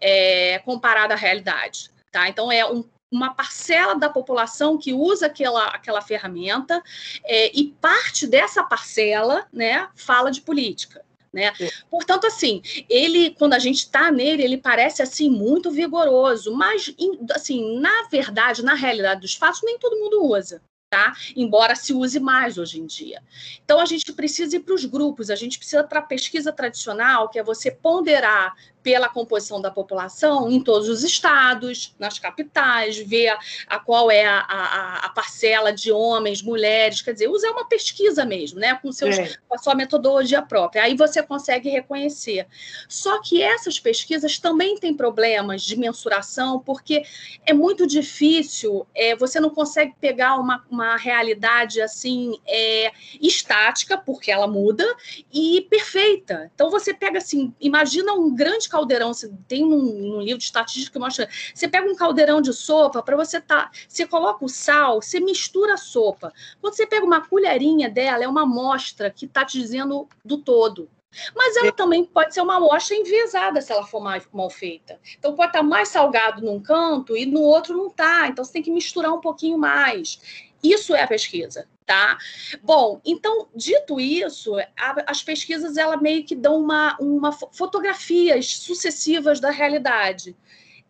[0.00, 1.90] é, comparado à realidade.
[2.10, 2.28] Tá?
[2.28, 6.82] Então, é um, uma parcela da população que usa aquela, aquela ferramenta
[7.24, 11.04] é, e parte dessa parcela né, fala de política.
[11.32, 11.52] Né?
[11.90, 16.94] Portanto, assim, ele, quando a gente está nele, ele parece assim muito vigoroso, mas
[17.34, 20.62] assim, na verdade, na realidade dos fatos, nem todo mundo usa.
[20.88, 21.14] Tá?
[21.34, 23.20] Embora se use mais hoje em dia.
[23.64, 27.28] Então, a gente precisa ir para os grupos, a gente precisa para a pesquisa tradicional,
[27.28, 28.54] que é você ponderar
[28.86, 34.24] pela composição da população em todos os estados, nas capitais, ver a, a qual é
[34.24, 38.92] a, a, a, parcela de homens, mulheres, quer dizer, usar uma pesquisa mesmo, né, com,
[38.92, 39.34] seus, é.
[39.48, 40.84] com a sua metodologia própria.
[40.84, 42.46] Aí você consegue reconhecer.
[42.88, 47.02] Só que essas pesquisas também têm problemas de mensuração, porque
[47.44, 54.30] é muito difícil, é, você não consegue pegar uma, uma realidade assim é, estática, porque
[54.30, 54.86] ela muda,
[55.34, 56.48] e perfeita.
[56.54, 60.92] Então você pega assim, imagina um grande caldeirão, você tem um, um livro de estatística
[60.92, 65.00] que mostra, você pega um caldeirão de sopa para você tá, você coloca o sal,
[65.00, 66.32] você mistura a sopa.
[66.60, 70.90] Quando você pega uma colherinha dela, é uma amostra que está te dizendo do todo.
[71.34, 75.00] Mas ela também pode ser uma amostra enviesada se ela for mal, mal feita.
[75.18, 78.28] Então pode estar tá mais salgado num canto e no outro não está.
[78.28, 80.20] Então você tem que misturar um pouquinho mais.
[80.62, 82.18] Isso é a pesquisa, tá?
[82.62, 89.38] Bom, então, dito isso, a, as pesquisas ela meio que dão uma, uma fotografias sucessivas
[89.38, 90.36] da realidade.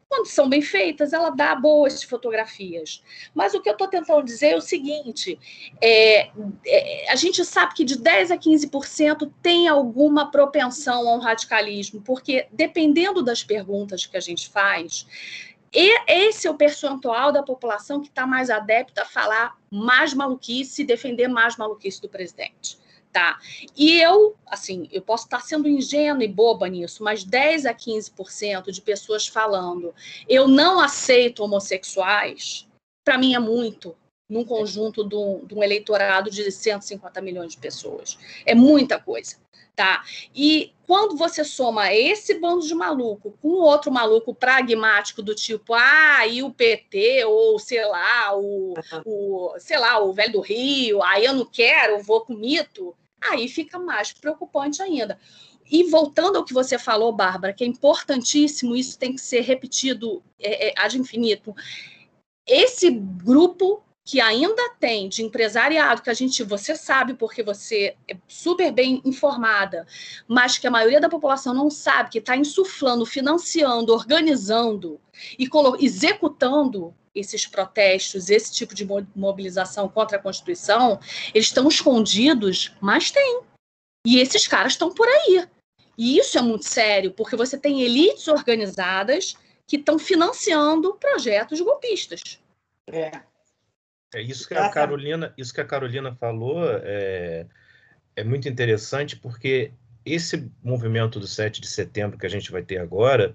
[0.09, 3.03] Quando são bem feitas, ela dá boas fotografias.
[3.35, 5.39] Mas o que eu estou tentando dizer é o seguinte:
[5.83, 6.31] é,
[6.65, 12.47] é, a gente sabe que de 10 a 15% tem alguma propensão ao radicalismo, porque
[12.53, 15.07] dependendo das perguntas que a gente faz,
[15.73, 20.85] e esse é o percentual da população que está mais adepta a falar mais maluquice
[20.85, 22.79] defender mais maluquice do presidente.
[23.13, 23.39] Tá?
[23.75, 28.71] E eu, assim, eu posso estar sendo ingênua e boba nisso, mas 10 a 15%
[28.71, 29.95] de pessoas falando
[30.29, 32.69] eu não aceito homossexuais,
[33.03, 33.97] para mim é muito,
[34.29, 38.19] num conjunto de um, de um eleitorado de 150 milhões de pessoas.
[38.45, 39.37] É muita coisa
[39.77, 40.03] tá?
[40.35, 46.27] E quando você soma esse bando de maluco com outro maluco pragmático do tipo, ah,
[46.27, 48.75] e o PT, ou sei lá, o,
[49.05, 53.47] o sei lá, o velho do Rio, aí eu não quero, vou com mito, aí
[53.49, 55.19] fica mais preocupante ainda.
[55.71, 60.23] E voltando ao que você falou, Bárbara, que é importantíssimo, isso tem que ser repetido
[60.39, 61.55] é, é, ad infinito.
[62.47, 68.17] Esse grupo que ainda tem de empresariado, que a gente, você sabe porque você é
[68.29, 69.85] super bem informada,
[70.29, 75.01] mas que a maioria da população não sabe, que está insuflando, financiando, organizando
[75.37, 75.49] e
[75.81, 81.01] executando esses protestos, esse tipo de mobilização contra a Constituição,
[81.35, 83.41] eles estão escondidos, mas tem.
[84.07, 85.49] E esses caras estão por aí.
[85.99, 89.35] E isso é muito sério, porque você tem elites organizadas
[89.67, 92.39] que estão financiando projetos golpistas.
[92.87, 93.11] É.
[94.15, 97.47] É isso que a Carolina, isso que a Carolina falou é,
[98.15, 99.73] é muito interessante porque
[100.05, 103.35] esse movimento do 7 de setembro que a gente vai ter agora,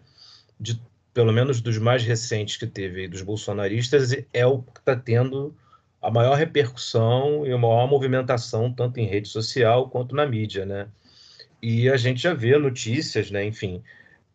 [0.59, 0.82] de,
[1.13, 5.55] pelo menos dos mais recentes que teve dos bolsonaristas, é o que está tendo
[6.01, 10.88] a maior repercussão e a maior movimentação, tanto em rede social quanto na mídia, né?
[11.61, 13.84] E a gente já vê notícias, né, enfim,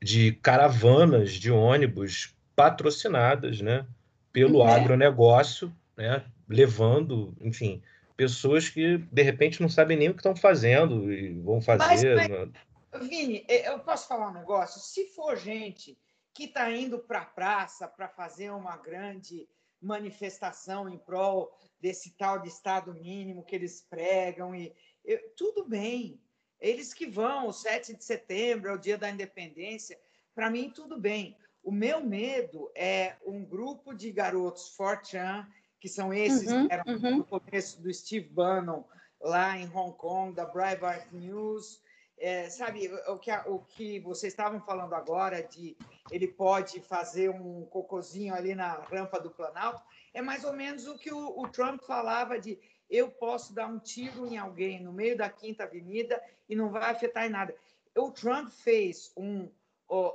[0.00, 3.84] de caravanas de ônibus patrocinadas, né,
[4.32, 4.72] pelo é.
[4.76, 6.24] agronegócio né?
[6.48, 7.82] levando, enfim,
[8.16, 12.14] pessoas que de repente não sabem nem o que estão fazendo e vão fazer.
[12.16, 14.80] Mas, mas, Vini, eu posso falar um negócio?
[14.80, 15.98] Se for gente
[16.32, 19.48] que está indo para a praça para fazer uma grande
[19.80, 24.74] manifestação em prol desse tal de Estado mínimo que eles pregam, e
[25.04, 26.20] eu, tudo bem.
[26.58, 29.98] Eles que vão, o 7 de setembro, é o dia da independência,
[30.34, 31.36] para mim, tudo bem.
[31.62, 35.46] O meu medo é um grupo de garotos fortran
[35.80, 37.16] que são esses uhum, que eram uhum.
[37.18, 38.84] no começo do Steve Bannon,
[39.20, 41.80] lá em Hong Kong, da Breitbart News.
[42.18, 45.76] É, sabe, o que, o que vocês estavam falando agora de
[46.10, 49.82] ele pode fazer um cocôzinho ali na rampa do Planalto,
[50.14, 52.58] é mais ou menos o que o, o Trump falava de
[52.88, 56.90] eu posso dar um tiro em alguém no meio da Quinta Avenida e não vai
[56.90, 57.54] afetar em nada.
[57.94, 59.50] O Trump fez um,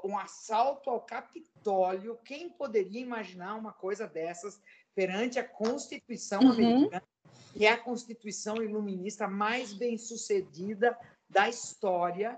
[0.04, 2.18] um assalto ao Capitólio.
[2.24, 4.62] Quem poderia imaginar uma coisa dessas
[4.96, 6.52] perante a Constituição uhum.
[6.52, 7.04] americana,
[7.54, 10.98] que é a Constituição iluminista mais bem sucedida
[11.30, 12.38] da história,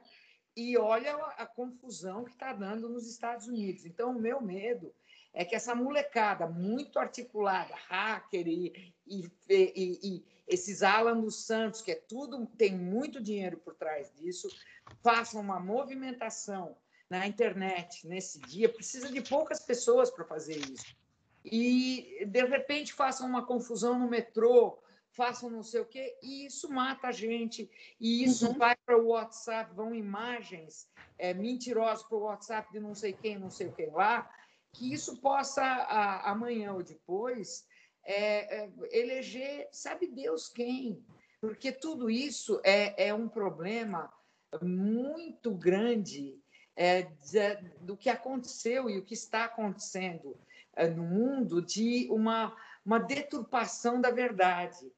[0.56, 3.86] e olha a, confusão que está dando nos Estados Unidos.
[3.86, 4.94] Então, o meu medo
[5.34, 11.82] é que essa molecada muito articulada, hacker e, e, e, e esses Alan dos Santos,
[11.82, 14.48] que é tudo, tem muito dinheiro por trás disso,
[15.02, 16.78] façam uma movimentação
[17.10, 18.70] na internet nesse dia.
[18.70, 20.96] Precisa de poucas pessoas para fazer isso
[21.44, 24.80] e de repente façam uma confusão no metrô,
[25.12, 27.70] façam não sei o quê, e isso mata a gente,
[28.00, 28.58] e isso uhum.
[28.58, 30.88] vai para o WhatsApp, vão imagens
[31.18, 34.30] é, mentirosas para o WhatsApp de não sei quem, não sei o que lá,
[34.72, 37.66] que isso possa, a, amanhã ou depois,
[38.04, 41.06] é, é, eleger, sabe Deus quem,
[41.40, 44.12] porque tudo isso é, é um problema
[44.62, 46.40] muito grande
[46.76, 50.38] é, de, do que aconteceu e o que está acontecendo.
[50.76, 52.56] Eh, no mundo de uma,
[52.86, 54.92] uma deturpação da verdade.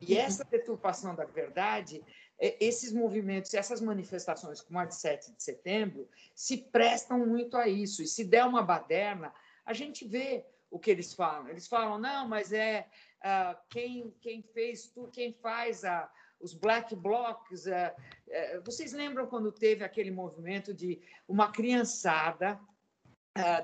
[0.00, 0.20] E uhum.
[0.20, 2.04] essa deturpação da verdade,
[2.38, 7.66] eh, esses movimentos, essas manifestações como a de 7 de setembro, se prestam muito a
[7.66, 8.02] isso.
[8.02, 9.32] E se der uma baderna,
[9.64, 11.48] a gente vê o que eles falam.
[11.48, 12.86] Eles falam, não, mas é
[13.20, 16.10] uh, quem, quem fez tudo, quem faz a,
[16.40, 17.66] os black blocs.
[17.66, 22.60] Uh, uh, vocês lembram quando teve aquele movimento de uma criançada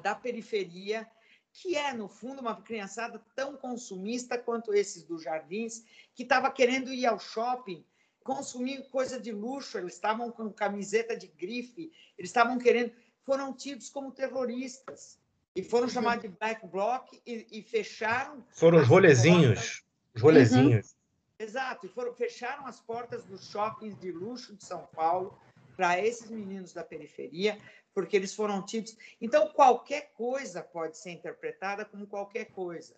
[0.02, 1.06] da periferia
[1.52, 5.84] que é, no fundo, uma criançada tão consumista quanto esses dos jardins,
[6.14, 7.84] que estava querendo ir ao shopping,
[8.22, 12.92] consumir coisa de luxo, eles estavam com camiseta de grife, eles estavam querendo.
[13.24, 15.18] Foram tidos como terroristas
[15.54, 15.92] e foram uhum.
[15.92, 18.44] chamados de black bloc e, e fecharam.
[18.52, 19.82] Foram os rolezinhos.
[20.14, 20.92] Os rolezinhos.
[20.92, 20.98] Uhum.
[21.40, 25.38] Exato, e foram, fecharam as portas dos shoppings de luxo de São Paulo
[25.76, 27.56] para esses meninos da periferia,
[27.94, 28.96] porque eles foram tidos.
[29.20, 32.96] Então, qualquer coisa pode ser interpretada como qualquer coisa.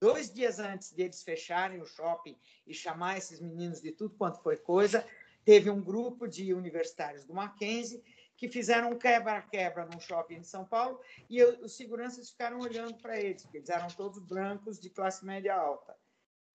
[0.00, 4.56] Dois dias antes deles fecharem o shopping e chamar esses meninos de tudo quanto foi
[4.56, 5.06] coisa,
[5.44, 8.02] teve um grupo de universitários do Mackenzie
[8.36, 13.16] que fizeram um quebra-quebra num shopping em São Paulo e os seguranças ficaram olhando para
[13.20, 15.94] eles, porque eles eram todos brancos de classe média alta.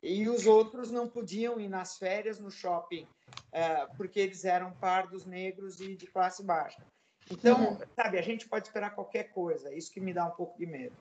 [0.04, 3.08] E os outros não podiam ir nas férias no shopping,
[3.54, 6.86] eh, porque eles eram pardos negros e de classe baixa.
[7.32, 7.80] Então, uhum.
[7.96, 9.74] sabe, a gente pode esperar qualquer coisa.
[9.74, 10.96] Isso que me dá um pouco de medo.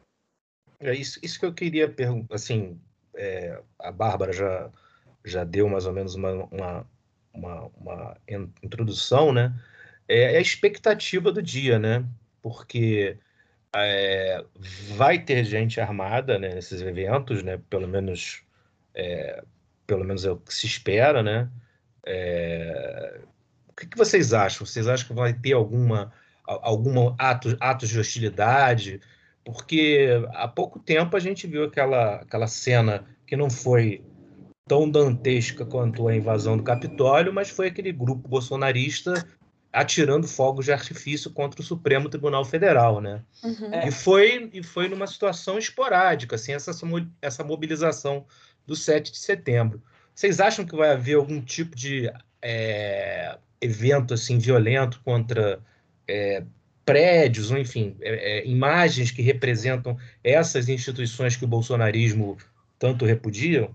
[0.80, 2.34] É isso, isso que eu queria perguntar.
[2.34, 2.80] Assim,
[3.14, 4.70] é, a Bárbara já,
[5.24, 6.90] já deu mais ou menos uma, uma,
[7.32, 8.16] uma, uma
[8.62, 9.54] introdução, né?
[10.08, 12.04] É, é a expectativa do dia, né?
[12.42, 13.18] Porque
[13.74, 14.44] é,
[14.94, 17.60] vai ter gente armada né, nesses eventos, né?
[17.70, 18.42] Pelo menos,
[18.94, 19.42] é,
[19.86, 21.50] pelo menos é o que se espera, né?
[22.06, 23.20] É...
[23.76, 24.64] O que, que, vocês acham?
[24.64, 26.10] Vocês acham que vai ter alguma,
[26.46, 29.02] alguma ato, atos de hostilidade?
[29.44, 34.02] Porque há pouco tempo a gente viu aquela, aquela cena que não foi
[34.66, 39.26] tão dantesca quanto a invasão do Capitólio, mas foi aquele grupo bolsonarista
[39.70, 43.22] atirando fogos de artifício contra o Supremo Tribunal Federal, né?
[43.44, 43.86] Uhum.
[43.86, 46.70] E foi e foi numa situação esporádica, assim, essa
[47.20, 48.24] essa mobilização
[48.66, 49.82] do 7 de setembro.
[50.14, 52.10] Vocês acham que vai haver algum tipo de
[52.40, 55.60] é, evento assim violento contra
[56.08, 56.42] é,
[56.84, 62.36] prédios, ou enfim, é, é imagens que representam essas instituições que o bolsonarismo
[62.78, 63.74] tanto repudiam?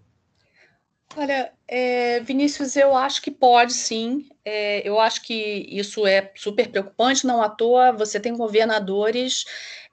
[1.18, 4.30] Olha, é, Vinícius, eu acho que pode sim.
[4.46, 7.92] É, eu acho que isso é super preocupante, não à toa.
[7.92, 9.46] Você tem governadores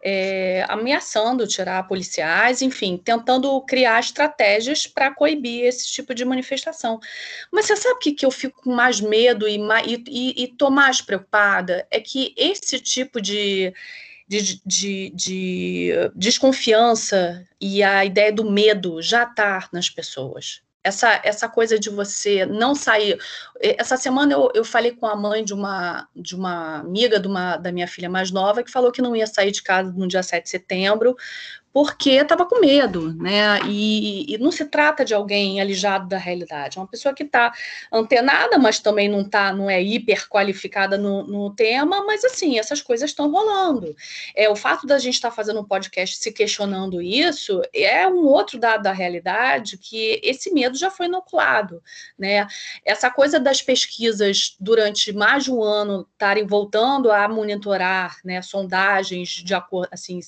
[0.02, 7.00] é, ameaçando tirar policiais, enfim, tentando criar estratégias para coibir esse tipo de manifestação.
[7.50, 9.58] Mas você sabe o que, que eu fico com mais medo e,
[10.06, 11.86] e, e tô mais preocupada?
[11.90, 13.72] É que esse tipo de
[14.28, 21.48] de, de, de, desconfiança e a ideia do medo já está nas pessoas essa, essa
[21.48, 23.18] coisa de você não sair.
[23.60, 27.56] Essa semana eu, eu falei com a mãe de uma, de uma amiga de uma,
[27.56, 30.22] da minha filha mais nova que falou que não ia sair de casa no dia
[30.22, 31.16] 7 de setembro,
[31.72, 33.60] porque estava com medo, né?
[33.66, 37.52] E, e, não se trata de alguém alijado da realidade, é uma pessoa que está
[37.92, 42.80] antenada, mas também não tá, não é hiper qualificada no, no tema, mas assim, essas
[42.80, 43.94] coisas estão rolando.
[44.34, 48.24] É, o fato da gente estar tá fazendo um podcast se questionando isso é um
[48.24, 51.82] outro dado da realidade que esse medo já foi inoculado,
[52.18, 52.46] né?
[52.84, 59.28] Essa coisa das pesquisas durante mais de um ano estarem voltando a monitorar né, sondagens
[59.28, 60.20] de acordo assim,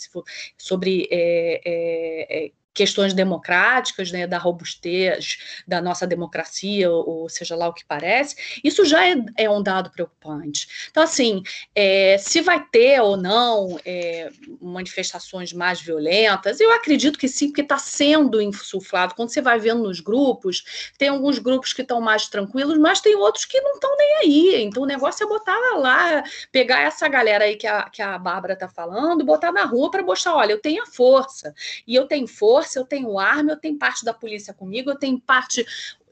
[0.56, 1.08] sobre.
[1.10, 7.68] É, é, é, é questões democráticas, né, da robustez da nossa democracia, ou, seja lá
[7.68, 10.68] o que parece, isso já é, é um dado preocupante.
[10.90, 11.42] Então, assim,
[11.74, 17.62] é, se vai ter ou não é, manifestações mais violentas, eu acredito que sim, porque
[17.62, 19.14] está sendo insuflado.
[19.14, 23.16] Quando você vai vendo nos grupos, tem alguns grupos que estão mais tranquilos, mas tem
[23.16, 24.62] outros que não estão nem aí.
[24.62, 28.54] Então, o negócio é botar lá, pegar essa galera aí que a, que a Bárbara
[28.54, 31.54] está falando, botar na rua para mostrar, olha, eu tenho a força,
[31.86, 34.98] e eu tenho força força, eu tenho arma, eu tenho parte da polícia comigo, eu
[34.98, 35.64] tenho parte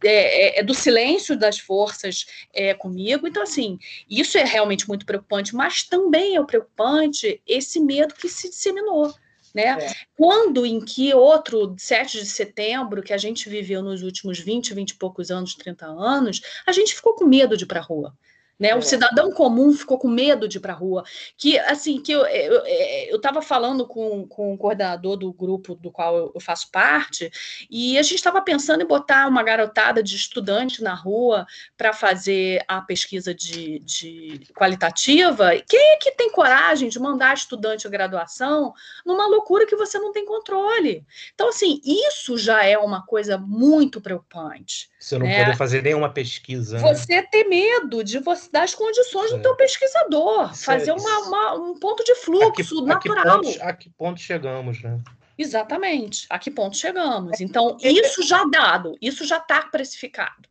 [0.02, 3.26] é, é, é, do silêncio das forças é, comigo.
[3.26, 3.78] Então, assim,
[4.08, 9.14] isso é realmente muito preocupante, mas também é preocupante esse medo que se disseminou.
[9.54, 9.76] Né?
[9.80, 9.92] É.
[10.16, 14.90] Quando em que outro 7 de setembro, que a gente viveu nos últimos 20, 20
[14.90, 18.14] e poucos anos, 30 anos, a gente ficou com medo de ir para a rua.
[18.58, 18.74] Né?
[18.74, 18.82] O é.
[18.82, 21.04] cidadão comum ficou com medo de ir para a rua.
[21.36, 22.26] Que, assim, que eu
[23.14, 26.70] estava eu, eu falando com, com o coordenador do grupo do qual eu, eu faço
[26.70, 27.30] parte,
[27.70, 31.46] e a gente estava pensando em botar uma garotada de estudante na rua
[31.76, 35.50] para fazer a pesquisa de, de qualitativa.
[35.68, 38.72] Quem é que tem coragem de mandar estudante à graduação
[39.04, 41.06] numa loucura que você não tem controle?
[41.34, 44.90] Então, assim, isso já é uma coisa muito preocupante.
[44.98, 45.44] Você não né?
[45.44, 46.78] poder fazer nenhuma pesquisa.
[46.78, 46.82] Né?
[46.82, 49.36] Você ter medo de você dar as condições é.
[49.36, 53.38] do teu pesquisador, isso fazer é, uma, uma, um ponto de fluxo a que, natural.
[53.38, 54.98] A que, ponto, a que ponto chegamos, né?
[55.38, 56.26] Exatamente.
[56.28, 57.40] A que ponto chegamos?
[57.40, 60.48] Então, isso já dado, isso já está precificado.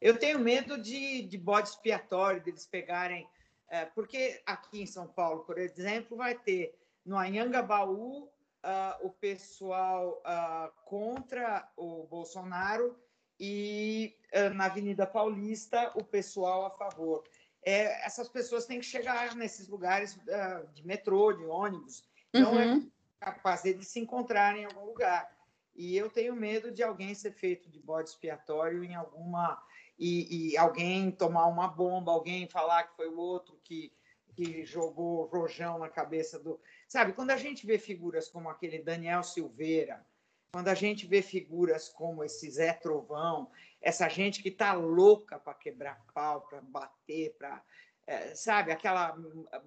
[0.00, 3.28] Eu tenho medo de, de bode expiatório, deles pegarem.
[3.68, 6.74] É, porque aqui em São Paulo, por exemplo, vai ter
[7.06, 12.96] no Anhangabaú uh, o pessoal uh, contra o Bolsonaro
[13.40, 17.24] e uh, na Avenida Paulista o pessoal a favor.
[17.62, 22.04] É, essas pessoas têm que chegar nesses lugares uh, de metrô, de ônibus.
[22.28, 22.90] Então é uhum.
[23.20, 25.34] é capaz de se encontrarem em algum lugar.
[25.74, 29.62] E eu tenho medo de alguém ser feito de bode expiatório em alguma.
[29.98, 33.92] E, e alguém tomar uma bomba, alguém falar que foi o outro que,
[34.34, 36.60] que jogou rojão na cabeça do.
[36.88, 40.04] Sabe, quando a gente vê figuras como aquele Daniel Silveira,
[40.52, 45.54] quando a gente vê figuras como esse Zé Trovão, essa gente que está louca para
[45.54, 47.62] quebrar pau, para bater, para.
[48.06, 49.16] É, sabe, aquela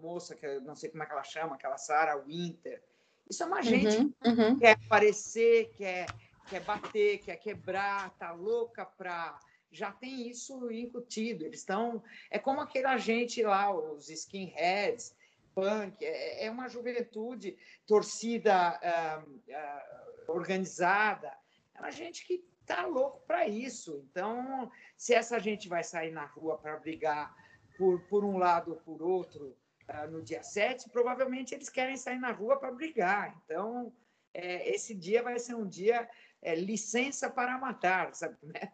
[0.02, 2.84] moça que não sei como é que ela chama, aquela Sarah Winter.
[3.30, 4.56] Isso é uma uhum, gente uhum.
[4.56, 6.06] que quer aparecer, quer,
[6.50, 9.40] quer bater, quer quebrar, tá louca para.
[9.72, 11.46] Já tem isso incutido.
[11.46, 12.04] Eles estão.
[12.30, 15.16] É como aquela gente lá, os skinheads,
[15.56, 17.58] punk, é, é uma juventude
[17.88, 18.78] torcida.
[18.84, 21.32] Uh, uh, organizada,
[21.76, 24.04] é uma gente que está louco para isso.
[24.10, 27.36] Então, se essa gente vai sair na rua para brigar
[27.78, 29.56] por, por um lado ou por outro
[29.90, 33.36] uh, no dia 7, provavelmente eles querem sair na rua para brigar.
[33.44, 33.94] Então,
[34.34, 36.10] é, esse dia vai ser um dia
[36.42, 38.38] é, licença para matar, sabe?
[38.42, 38.72] Né?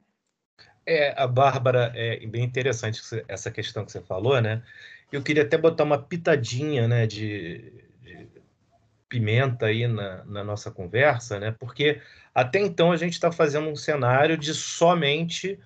[0.85, 4.63] É, a Bárbara, é bem interessante essa questão que você falou, né?
[5.11, 7.88] Eu queria até botar uma pitadinha, né, de
[9.09, 11.53] pimenta aí na, na, nossa conversa, né?
[11.59, 11.99] Porque
[12.33, 15.59] até então a gente está fazendo um cenário de somente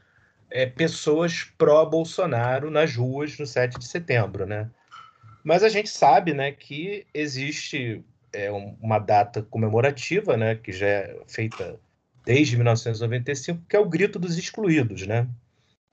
[0.50, 4.70] é, pessoas pró-Bolsonaro nas ruas no 7 de setembro, né?
[5.44, 11.20] Mas a gente sabe, né, que existe é, uma data comemorativa, né, que já é
[11.28, 11.78] feita
[12.26, 15.28] desde 1995, que é o Grito dos Excluídos, né?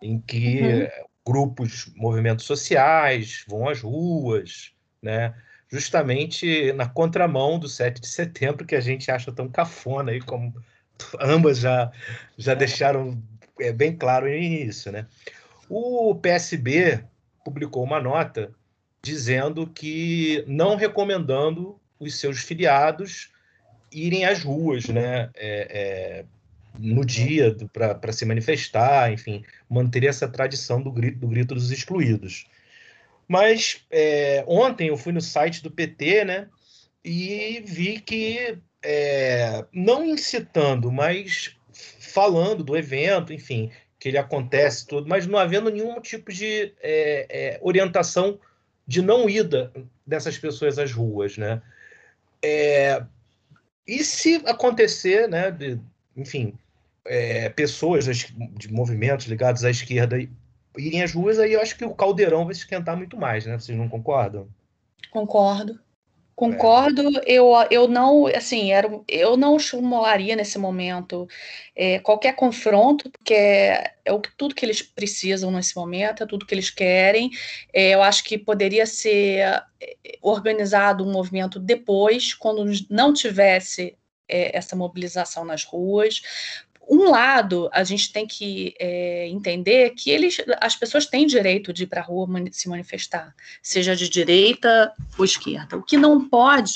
[0.01, 0.89] Em que uhum.
[1.27, 4.73] grupos, movimentos sociais vão às ruas,
[5.03, 5.35] né?
[5.71, 10.55] Justamente na contramão do 7 de setembro, que a gente acha tão cafona aí, como
[11.21, 11.91] ambas já,
[12.37, 13.23] já deixaram
[13.59, 14.91] é, bem claro no início.
[14.91, 15.07] Né?
[15.69, 17.05] O PSB
[17.45, 18.53] publicou uma nota
[19.03, 23.31] dizendo que não recomendando os seus filiados
[23.93, 25.31] irem às ruas, né?
[25.35, 26.25] É, é,
[26.79, 32.47] no dia para se manifestar, enfim, manter essa tradição do grito, do grito dos excluídos.
[33.31, 36.49] Mas é, ontem eu fui no site do PT, né?
[37.05, 43.71] E vi que, é, não incitando, mas falando do evento, enfim,
[44.01, 48.37] que ele acontece tudo, mas não havendo nenhum tipo de é, é, orientação
[48.85, 49.73] de não ida
[50.05, 51.63] dessas pessoas às ruas, né?
[52.43, 53.01] É,
[53.87, 55.79] e se acontecer, né, de,
[56.17, 56.59] enfim,
[57.05, 58.07] é, pessoas
[58.57, 60.19] de movimentos ligados à esquerda
[60.77, 63.59] irem às ruas, aí eu acho que o caldeirão vai esquentar muito mais, né?
[63.59, 64.49] Vocês não concordam?
[65.11, 65.79] Concordo.
[66.41, 67.23] Concordo, é.
[67.27, 71.29] eu, eu não, assim, era, eu não estimularia nesse momento
[71.77, 76.47] é, qualquer confronto, porque é, é o, tudo que eles precisam nesse momento, é tudo
[76.47, 77.31] que eles querem.
[77.75, 79.41] É, eu acho que poderia ser
[79.83, 83.95] é, organizado um movimento depois, quando não tivesse
[84.27, 86.23] essa mobilização nas ruas,
[86.91, 91.85] um lado, a gente tem que é, entender que eles, as pessoas têm direito de
[91.85, 93.33] ir para a rua se manifestar,
[93.63, 95.77] seja de direita ou esquerda.
[95.77, 96.75] O que não pode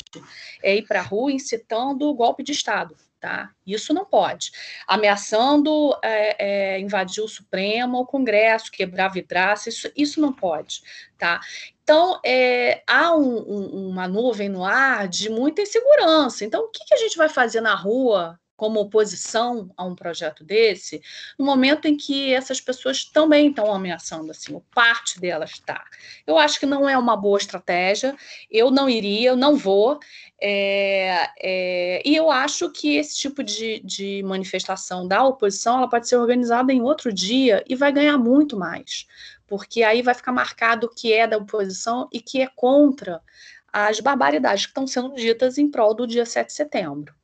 [0.62, 2.96] é ir para a rua incitando o golpe de Estado.
[3.18, 3.50] Tá?
[3.66, 4.52] Isso não pode.
[4.86, 10.82] Ameaçando é, é, invadir o Supremo, o Congresso, quebrar vidraça, isso, isso não pode.
[11.18, 11.40] Tá?
[11.82, 16.44] Então, é, há um, um, uma nuvem no ar de muita insegurança.
[16.44, 20.42] Então, o que, que a gente vai fazer na rua como oposição a um projeto
[20.42, 21.02] desse,
[21.38, 25.84] no momento em que essas pessoas também estão ameaçando, assim, parte delas está.
[26.26, 28.16] Eu acho que não é uma boa estratégia,
[28.50, 30.00] eu não iria, eu não vou,
[30.40, 36.08] é, é, e eu acho que esse tipo de, de manifestação da oposição, ela pode
[36.08, 39.06] ser organizada em outro dia e vai ganhar muito mais,
[39.46, 43.20] porque aí vai ficar marcado o que é da oposição e que é contra
[43.70, 47.14] as barbaridades que estão sendo ditas em prol do dia 7 de setembro.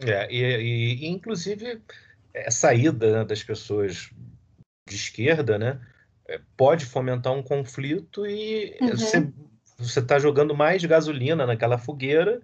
[0.00, 1.80] É, e, e inclusive
[2.46, 4.10] a saída né, das pessoas
[4.88, 5.80] de esquerda, né,
[6.28, 9.32] é, pode fomentar um conflito e uhum.
[9.78, 12.40] você está jogando mais gasolina naquela fogueira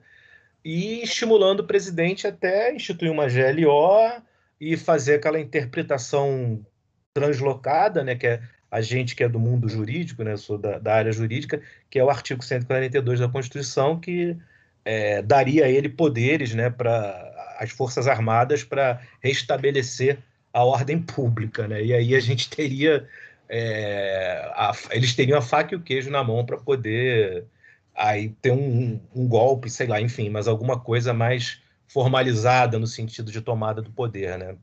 [0.64, 4.22] e estimulando o presidente até instituir uma GLO
[4.60, 6.64] e fazer aquela interpretação
[7.12, 10.94] translocada, né, que é a gente que é do mundo jurídico, né, sou da, da
[10.94, 14.36] área jurídica, que é o artigo 142 da Constituição, que
[14.84, 20.18] é, daria a ele poderes né, para as Forças Armadas para restabelecer
[20.52, 21.84] a ordem pública, né?
[21.84, 23.08] E aí a gente teria
[23.48, 27.46] é, a, eles teriam a faca e o queijo na mão para poder
[27.94, 33.30] aí ter um, um, golpe, sei lá, enfim, mas alguma coisa mais formalizada no sentido
[33.30, 34.56] de tomada do poder, né?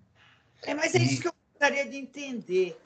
[0.64, 1.06] É, mas é e...
[1.06, 2.78] isso que eu gostaria de entender.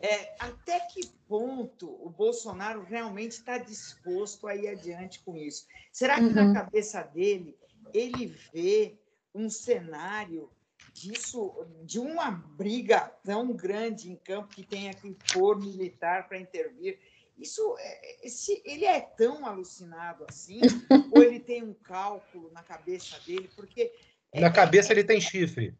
[0.00, 5.64] É, até que ponto o Bolsonaro realmente está disposto a ir adiante com isso?
[5.92, 6.32] Será que uhum.
[6.32, 7.56] na cabeça dele
[7.94, 8.96] ele vê
[9.34, 10.50] um cenário
[10.92, 11.54] disso,
[11.84, 16.98] de uma briga tão grande em campo que tenha que pôr militar para intervir.
[17.38, 20.60] Isso, é, se ele é tão alucinado assim,
[21.10, 23.92] ou ele tem um cálculo na cabeça dele, porque
[24.34, 25.74] na é, cabeça é, ele tem chifre.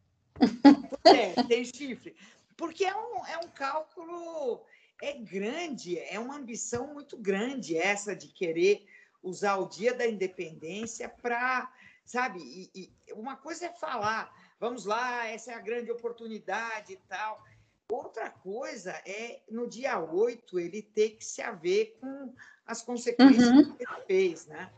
[1.04, 2.16] É, tem chifre,
[2.56, 4.64] porque é um, é um cálculo
[5.02, 8.86] é grande, é uma ambição muito grande essa de querer
[9.20, 11.68] usar o Dia da Independência para
[12.12, 12.40] sabe?
[12.40, 17.42] E, e, uma coisa é falar, vamos lá, essa é a grande oportunidade e tal.
[17.90, 22.34] Outra coisa é, no dia 8, ele ter que se haver com
[22.66, 23.74] as consequências uhum.
[23.74, 24.70] que ele fez, né?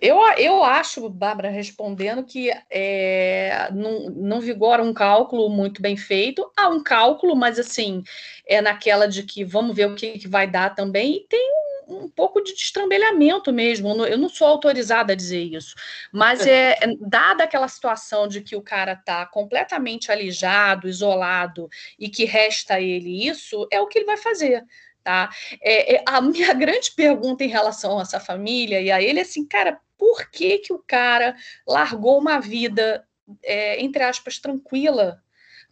[0.00, 6.48] Eu, eu acho, Bárbara, respondendo que é, não, não vigora um cálculo muito bem feito.
[6.56, 8.04] Há um cálculo, mas assim,
[8.46, 11.16] é naquela de que vamos ver o que, que vai dar também.
[11.16, 14.04] E tem um pouco de destrambelhamento mesmo.
[14.04, 15.74] Eu não sou autorizada a dizer isso,
[16.12, 21.68] mas é, dada aquela situação de que o cara está completamente alijado, isolado
[21.98, 24.64] e que resta a ele isso, é o que ele vai fazer.
[25.02, 25.30] Tá?
[25.62, 29.22] É, é, a minha grande pergunta em relação a essa família e a ele é
[29.22, 33.06] assim, cara, por que, que o cara largou uma vida,
[33.42, 35.22] é, entre aspas, tranquila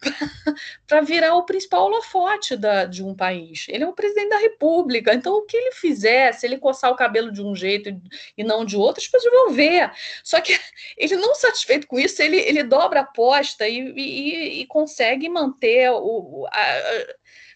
[0.86, 3.66] para virar o principal holofote da, de um país.
[3.68, 6.96] Ele é o presidente da República, então o que ele fizer, se ele coçar o
[6.96, 7.90] cabelo de um jeito
[8.36, 9.90] e não de outro, as pessoas vão ver.
[10.22, 10.58] Só que
[10.96, 15.90] ele não satisfeito com isso, ele, ele dobra a aposta e, e, e consegue manter
[15.90, 16.60] o, a,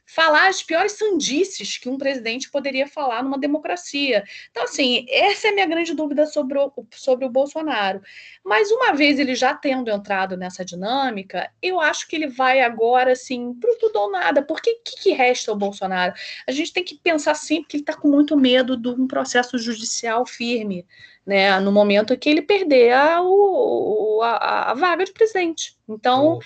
[0.09, 4.24] falar as piores sandices que um presidente poderia falar numa democracia.
[4.50, 8.00] Então, assim, essa é a minha grande dúvida sobre o, sobre o Bolsonaro.
[8.42, 13.12] Mas uma vez ele já tendo entrado nessa dinâmica, eu acho que ele vai agora,
[13.12, 14.40] assim, para tudo ou nada.
[14.40, 16.14] Porque o que, que, resta ao Bolsonaro?
[16.46, 19.59] A gente tem que pensar sempre que ele está com muito medo de um processo
[19.59, 20.86] judicial firme,
[21.26, 21.61] né?
[21.61, 25.76] No momento que ele perder a, o, a, a vaga de presidente.
[25.86, 26.40] Então, oh.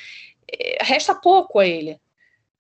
[0.81, 2.02] resta pouco a ele.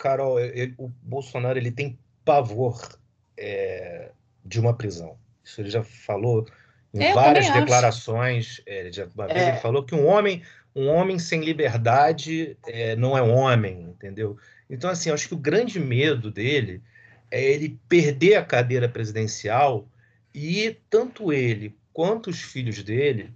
[0.02, 2.98] Carol, ele, o Bolsonaro ele tem pavor
[3.36, 4.10] é,
[4.44, 5.16] de uma prisão.
[5.44, 6.44] Isso ele já falou
[6.92, 8.60] em é, várias declarações.
[8.66, 9.60] É, ele já, uma vez ele é.
[9.60, 10.42] falou que um homem,
[10.74, 14.36] um homem sem liberdade é, não é um homem, entendeu?
[14.68, 16.82] Então, assim, acho que o grande medo dele
[17.30, 19.88] é ele perder a cadeira presidencial
[20.34, 23.32] e tanto ele quanto os filhos dele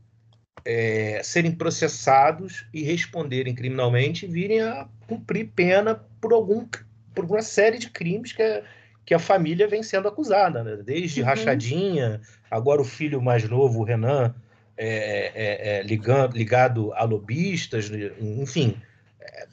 [0.64, 5.94] é, serem processados e responderem criminalmente e virem a cumprir pena
[6.26, 6.66] por algum
[7.14, 8.62] por uma série de crimes que a,
[9.06, 10.76] que a família vem sendo acusada, né?
[10.84, 11.26] desde uhum.
[11.26, 12.20] rachadinha,
[12.50, 14.34] agora o filho mais novo, o Renan,
[14.76, 18.76] é, é, é ligado, ligado a lobistas, enfim,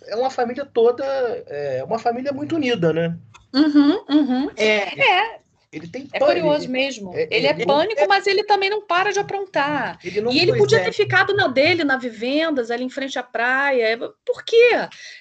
[0.07, 1.05] é uma família toda,
[1.47, 3.15] é uma família muito unida, né?
[3.53, 4.49] Uhum, uhum.
[4.57, 5.39] É, é,
[5.74, 7.15] ele tem É curioso mesmo.
[7.15, 8.07] É, ele, é ele é pânico, é...
[8.07, 9.97] mas ele também não para de aprontar.
[10.03, 10.84] Ele e ele podia é.
[10.84, 13.97] ter ficado na dele, na vivendas, ali em frente à praia.
[14.24, 14.71] Por quê?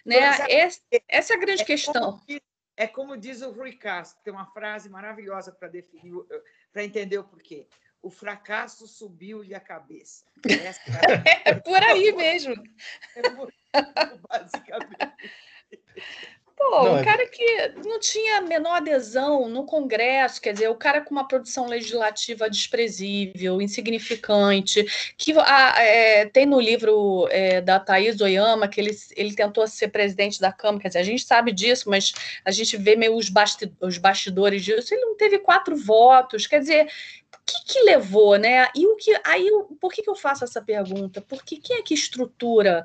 [0.04, 0.16] Né?
[0.16, 2.20] Essa, essa é a grande questão.
[2.26, 2.40] Como,
[2.76, 6.12] é como diz o Rui Castro, tem uma frase maravilhosa para definir,
[6.70, 7.66] para entender o porquê.
[8.02, 10.24] O fracasso subiu-lhe a cabeça.
[11.46, 12.54] é por aí mesmo.
[13.16, 13.22] É
[14.28, 15.14] basicamente.
[16.70, 17.04] Pô, não, um é...
[17.04, 21.26] cara que não tinha a menor adesão no Congresso, quer dizer, o cara com uma
[21.26, 24.84] produção legislativa desprezível, insignificante,
[25.16, 29.88] que a, é, tem no livro é, da Thaís Oyama que ele, ele tentou ser
[29.88, 32.12] presidente da Câmara, quer dizer, a gente sabe disso, mas
[32.44, 36.60] a gente vê meio os, basti os bastidores disso, ele não teve quatro votos, quer
[36.60, 38.68] dizer, o que, que levou, né?
[38.74, 39.50] E o que aí,
[39.80, 41.20] por que, que eu faço essa pergunta?
[41.20, 42.84] Porque quem é que estrutura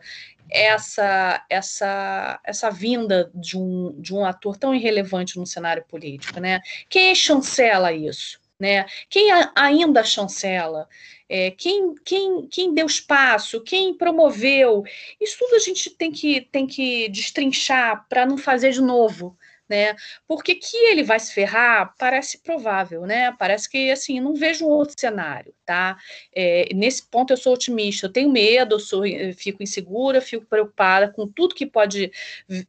[0.50, 6.62] essa essa essa vinda de um, de um ator tão irrelevante no cenário político, né?
[6.90, 8.86] Quem chancela isso, né?
[9.10, 10.88] Quem a, ainda chancela?
[11.30, 14.84] É, quem, quem, quem deu espaço, quem promoveu,
[15.20, 19.38] isso tudo a gente tem que, tem que destrinchar para não fazer de novo,
[19.70, 19.96] né?
[20.28, 23.32] Porque que ele vai se ferrar parece provável, né?
[23.38, 25.98] Parece que assim não vejo outro cenário, tá?
[26.34, 30.46] É, nesse ponto eu sou otimista, eu tenho medo, eu sou, eu fico insegura, fico
[30.46, 32.12] preocupada com tudo que pode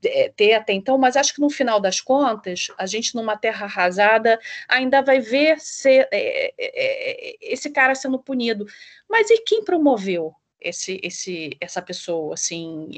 [0.05, 3.67] é, ter até então, mas acho que no final das contas a gente numa terra
[3.67, 4.39] arrasada
[4.69, 8.67] ainda vai ver ser, é, esse cara sendo punido.
[9.09, 10.35] Mas e quem promoveu?
[10.61, 12.91] esse, esse, essa pessoa, assim,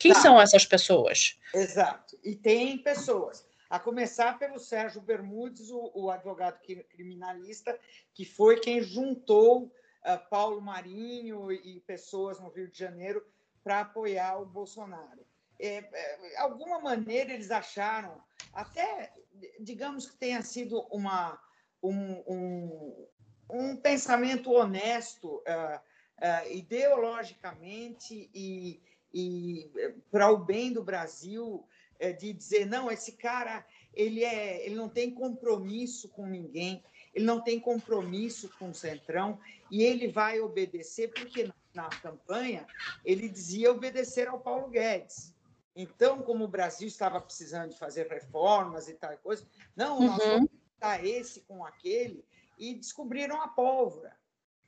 [0.00, 1.36] quem são essas pessoas?
[1.52, 2.16] Exato.
[2.24, 6.58] E tem pessoas a começar pelo Sérgio Bermudes, o, o advogado
[6.88, 7.78] criminalista,
[8.14, 13.24] que foi quem juntou uh, Paulo Marinho e pessoas no Rio de Janeiro
[13.62, 15.26] para apoiar o Bolsonaro.
[15.60, 19.12] É, é, alguma maneira eles acharam, até
[19.60, 21.38] digamos que tenha sido uma,
[21.82, 23.08] um, um,
[23.50, 28.80] um pensamento honesto, uh, uh, ideologicamente e,
[29.12, 29.70] e
[30.10, 31.66] para o bem do Brasil,
[32.12, 36.82] de dizer não, esse cara ele é, ele não tem compromisso com ninguém,
[37.14, 39.40] ele não tem compromisso com o centrão
[39.70, 42.66] e ele vai obedecer porque na campanha
[43.04, 45.34] ele dizia obedecer ao Paulo Guedes.
[45.74, 49.46] Então, como o Brasil estava precisando de fazer reformas e tal coisa,
[49.76, 50.28] não, nós uhum.
[50.30, 52.24] vamos dar esse com aquele
[52.58, 54.16] e descobriram a pólvora.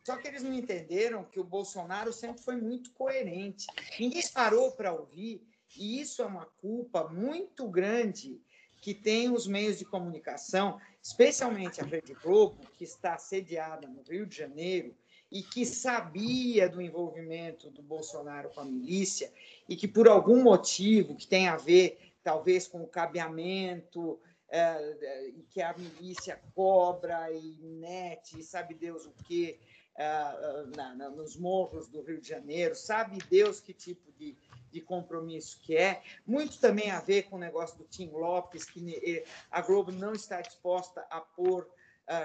[0.05, 3.67] Só que eles não entenderam que o Bolsonaro sempre foi muito coerente.
[3.99, 5.47] Ninguém parou para ouvir
[5.77, 8.41] e isso é uma culpa muito grande
[8.81, 14.27] que tem os meios de comunicação, especialmente a Rede Globo, que está sediada no Rio
[14.27, 14.95] de Janeiro
[15.31, 19.33] e que sabia do envolvimento do Bolsonaro com a milícia
[19.69, 24.19] e que, por algum motivo que tem a ver, talvez, com o cabeamento
[24.49, 29.61] é, que a milícia cobra e mete, sabe Deus o quê,
[29.97, 34.37] é, na, na, nos morros do Rio de Janeiro, sabe Deus que tipo de,
[34.71, 36.03] de compromisso que é.
[36.27, 40.41] Muito também a ver com o negócio do Tim Lopes, que a Globo não está
[40.41, 41.69] disposta a pôr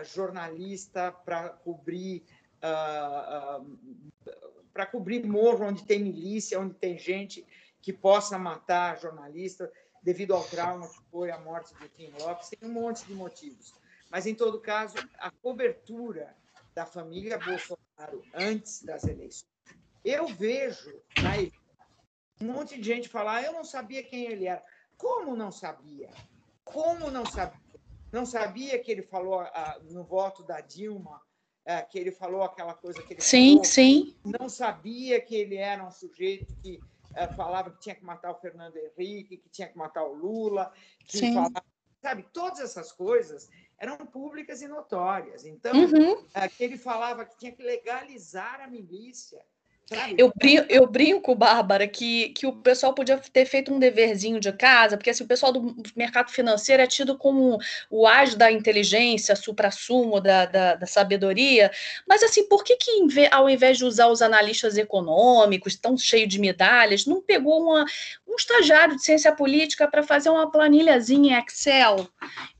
[0.03, 2.23] jornalista para cobrir.
[2.57, 3.77] Uh,
[4.73, 7.45] para cobrir morro onde tem milícia, onde tem gente
[7.81, 9.71] que possa matar jornalista
[10.03, 12.49] devido ao trauma que foi a morte do Tim Lopes.
[12.49, 13.73] Tem um monte de motivos.
[14.09, 16.35] Mas, em todo caso, a cobertura
[16.75, 19.49] da família Bolsonaro antes das eleições,
[20.03, 21.51] eu vejo aí
[22.41, 24.63] um monte de gente falar: eu não sabia quem ele era.
[24.97, 26.09] Como não sabia?
[26.63, 27.59] Como não sabia?
[28.11, 31.21] Não sabia que ele falou ah, no voto da Dilma,
[31.65, 33.63] ah, que ele falou aquela coisa que ele Sim, falou.
[33.65, 34.15] sim.
[34.23, 36.79] Não sabia que ele era um sujeito que
[37.13, 40.71] ah, falava que tinha que matar o Fernando Henrique, que tinha que matar o Lula,
[41.05, 41.33] que Sim.
[41.33, 41.65] falava,
[42.01, 43.49] sabe, todas essas coisas
[43.79, 45.45] eram públicas e notórias.
[45.45, 46.23] Então, Uhum.
[46.57, 49.41] que ele falava que tinha que legalizar a milícia.
[49.85, 50.15] Sabe?
[50.17, 54.51] Eu, brin eu brinco, Bárbara, que, que o pessoal podia ter feito um deverzinho de
[54.51, 59.35] casa, porque assim, o pessoal do mercado financeiro é tido como o as da inteligência,
[59.35, 61.71] supra-sumo da, da, da, sabedoria,
[62.07, 62.91] mas assim, por que, que
[63.29, 67.85] ao invés de usar os analistas econômicos, tão cheio de medalhas, não pegou uma,
[68.27, 72.09] um estagiário de ciência política para fazer uma planilhazinha em Excel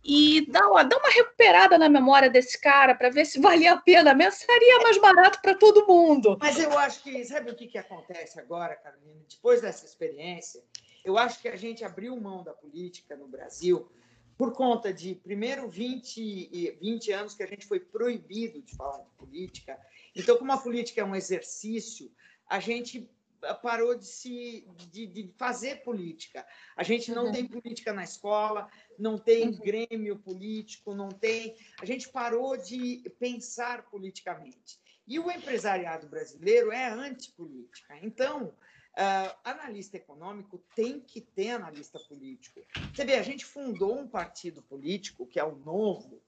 [0.08, 3.82] e dá uma, dá uma recuperada na memória desse cara para ver se valia a
[3.82, 6.38] pena mesmo, seria mais barato para todo mundo.
[6.40, 9.20] Mas eu acho que, sabe o que, que acontece agora, Carolina?
[9.28, 10.64] Depois dessa experiência,
[11.04, 13.90] eu acho que a gente abriu mão da política no Brasil
[14.38, 19.10] por conta de, primeiro, 20, 20 anos que a gente foi proibido de falar de
[19.18, 19.80] política.
[20.16, 22.12] Então, como a política é um exercício,
[22.48, 23.10] a gente
[23.54, 26.46] parou de se de, de, fazer política.
[26.76, 27.32] A gente não uhum.
[27.32, 29.60] tem política na escola, não tem uhum.
[29.60, 31.56] grêmio político, não tem.
[31.80, 34.80] A gente parou de pensar politicamente.
[35.08, 37.96] E o empresariado brasileiro é antipolítica.
[38.02, 42.62] Então, uh, analista econômico tem que ter analista político.
[42.94, 46.22] Você vê, a gente fundou um partido político, que é o Novo,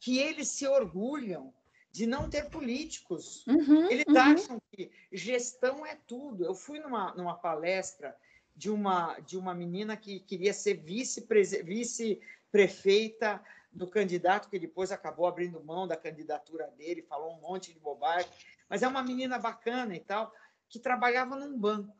[0.00, 1.54] que eles se orgulham
[1.96, 3.46] de não ter políticos.
[3.46, 4.18] Uhum, Eles uhum.
[4.18, 6.44] acham que gestão é tudo.
[6.44, 8.14] Eu fui numa, numa palestra
[8.54, 13.42] de uma, de uma menina que queria ser vice-prefeita
[13.72, 18.30] do candidato, que depois acabou abrindo mão da candidatura dele, falou um monte de bobagem,
[18.68, 20.30] mas é uma menina bacana e tal,
[20.68, 21.96] que trabalhava num banco.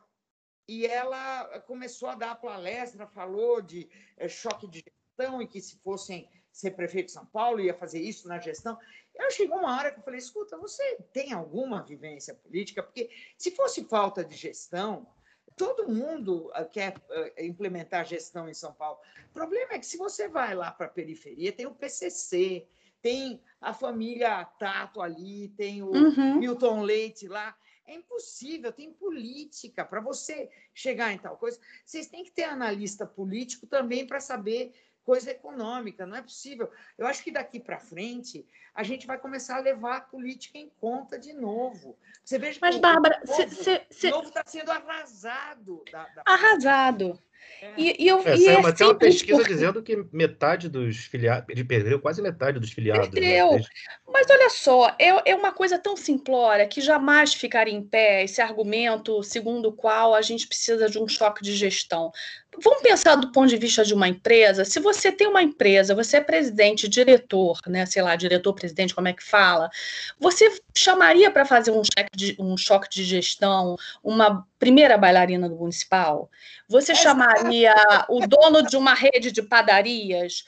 [0.69, 3.89] E ela começou a dar a palestra, falou de
[4.19, 8.01] é, choque de gestão e que se fossem ser prefeito de São Paulo ia fazer
[8.01, 8.79] isso na gestão.
[9.15, 12.83] Eu chegou uma hora que eu falei: escuta, você tem alguma vivência política?
[12.83, 15.07] Porque se fosse falta de gestão,
[15.55, 18.99] todo mundo ah, quer ah, implementar gestão em São Paulo.
[19.31, 22.67] O problema é que se você vai lá para a periferia, tem o PCC,
[23.03, 26.39] tem a família Tato ali, tem o uhum.
[26.39, 27.55] Milton Leite lá.
[27.87, 29.85] É impossível, tem política.
[29.85, 34.73] Para você chegar em tal coisa, vocês têm que ter analista político também para saber
[35.07, 36.69] coisa econômica, não é possível.
[36.99, 38.45] Eu acho que daqui para frente
[38.75, 41.97] a gente vai começar a levar a política em conta de novo.
[42.25, 45.85] Você veja Mas, que Bárbara, o novo, cê, está sendo arrasado.
[45.93, 46.23] Da, da...
[46.27, 47.19] Arrasado.
[47.63, 47.73] É.
[47.77, 49.55] E, e eu, é, e é uma uma pesquisa porque...
[49.55, 53.09] dizendo que metade dos filiados, ele perdeu quase metade dos filiados.
[53.09, 53.53] Perdeu.
[53.53, 53.65] Né?
[54.07, 58.41] Mas olha só, é, é uma coisa tão simplória que jamais ficaria em pé esse
[58.41, 62.13] argumento segundo o qual a gente precisa de um choque de gestão.
[62.59, 64.65] Vamos pensar do ponto de vista de uma empresa.
[64.65, 67.85] Se você tem uma empresa, você é presidente, diretor, né?
[67.85, 69.71] Sei lá, diretor, presidente, como é que fala?
[70.19, 71.83] Você chamaria para fazer um,
[72.15, 76.31] de, um choque de gestão uma primeira bailarina do municipal?
[76.69, 77.75] Você chamaria
[78.09, 80.45] o dono de uma rede de padarias?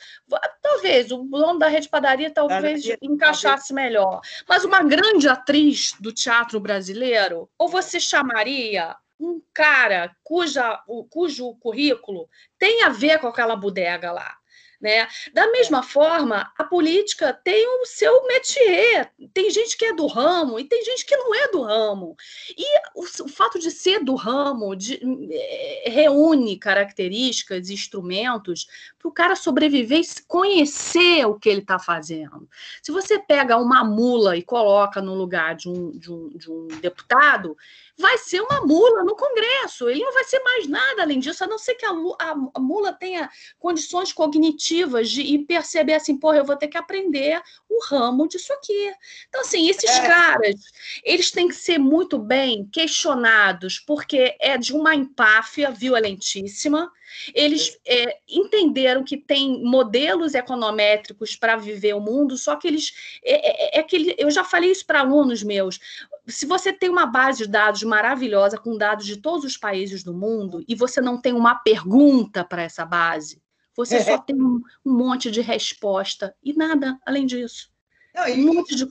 [0.63, 4.21] Talvez, o dono da rede de padaria talvez encaixasse melhor.
[4.49, 7.49] Mas uma grande atriz do teatro brasileiro?
[7.59, 12.29] Ou você chamaria um cara cuja, cujo currículo
[12.59, 14.37] tem a ver com aquela bodega lá.
[14.81, 15.09] Né?
[15.35, 19.13] Da mesma forma, a política tem o seu métier.
[19.35, 22.17] Tem gente que é do ramo e tem gente que não é do ramo.
[22.57, 22.65] E
[22.95, 25.01] o, o fato de ser do ramo de,
[25.33, 32.49] é, reúne características, instrumentos para o cara sobreviver e conhecer o que ele está fazendo.
[32.81, 36.69] Se você pega uma mula e coloca no lugar de um, de um, de um
[36.81, 37.57] deputado,
[37.99, 39.89] vai ser uma mula no Congresso.
[39.89, 42.93] Ele não vai ser mais nada além disso, a não ser que a, a, mula
[42.93, 48.29] tenha condições cognitivas de e perceber assim, porra, eu vou ter que aprender o ramo
[48.29, 48.93] disso aqui.
[49.29, 50.07] Então, assim, esses é.
[50.07, 50.55] caras,
[51.03, 56.91] eles têm que ser muito bem questionados, porque é de uma empáfia violentíssima.
[57.35, 62.93] Eles é, entenderam que tem modelos econométricos para viver o mundo, só que eles.
[63.25, 65.81] É, é, é que ele, eu já falei isso para alunos meus.
[66.29, 70.13] Se você tem uma base de dados maravilhosa, com dados de todos os países do
[70.13, 73.43] mundo, e você não tem uma pergunta para essa base,
[73.75, 74.03] você é.
[74.03, 77.73] só tem um, um, monte de resposta e nada além disso.
[78.15, 78.45] Não, e...
[78.45, 78.85] Um monte de.
[78.85, 78.91] O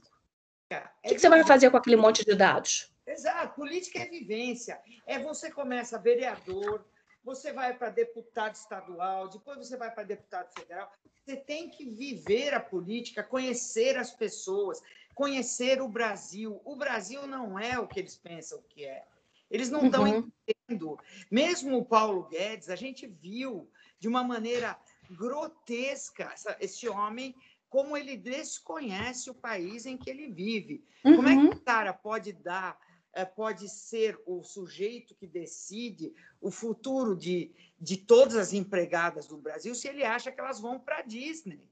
[1.04, 2.92] que, que você vai fazer com aquele monte de dados?
[3.06, 4.80] Exato, política é vivência.
[5.06, 6.86] É você começa vereador,
[7.24, 10.92] você vai para deputado estadual, depois você vai para deputado federal.
[11.26, 14.82] Você tem que viver a política, conhecer as pessoas,
[15.18, 16.61] conhecer o Brasil.
[16.64, 19.03] O Brasil não é o que eles pensam que é.
[19.49, 20.30] Eles não estão uhum.
[20.48, 20.99] entendendo.
[21.31, 23.68] Mesmo o Paulo Guedes, a gente viu
[23.99, 24.80] de uma maneira
[25.10, 27.35] grotesca esse homem
[27.68, 30.85] como ele desconhece o país em que ele vive.
[31.03, 31.15] Uhum.
[31.15, 31.49] Como é que uhum.
[31.49, 32.77] o cara pode dar
[33.11, 39.38] é, pode ser o sujeito que decide o futuro de, de todas as empregadas do
[39.38, 41.68] Brasil se ele acha que elas vão para a Disney.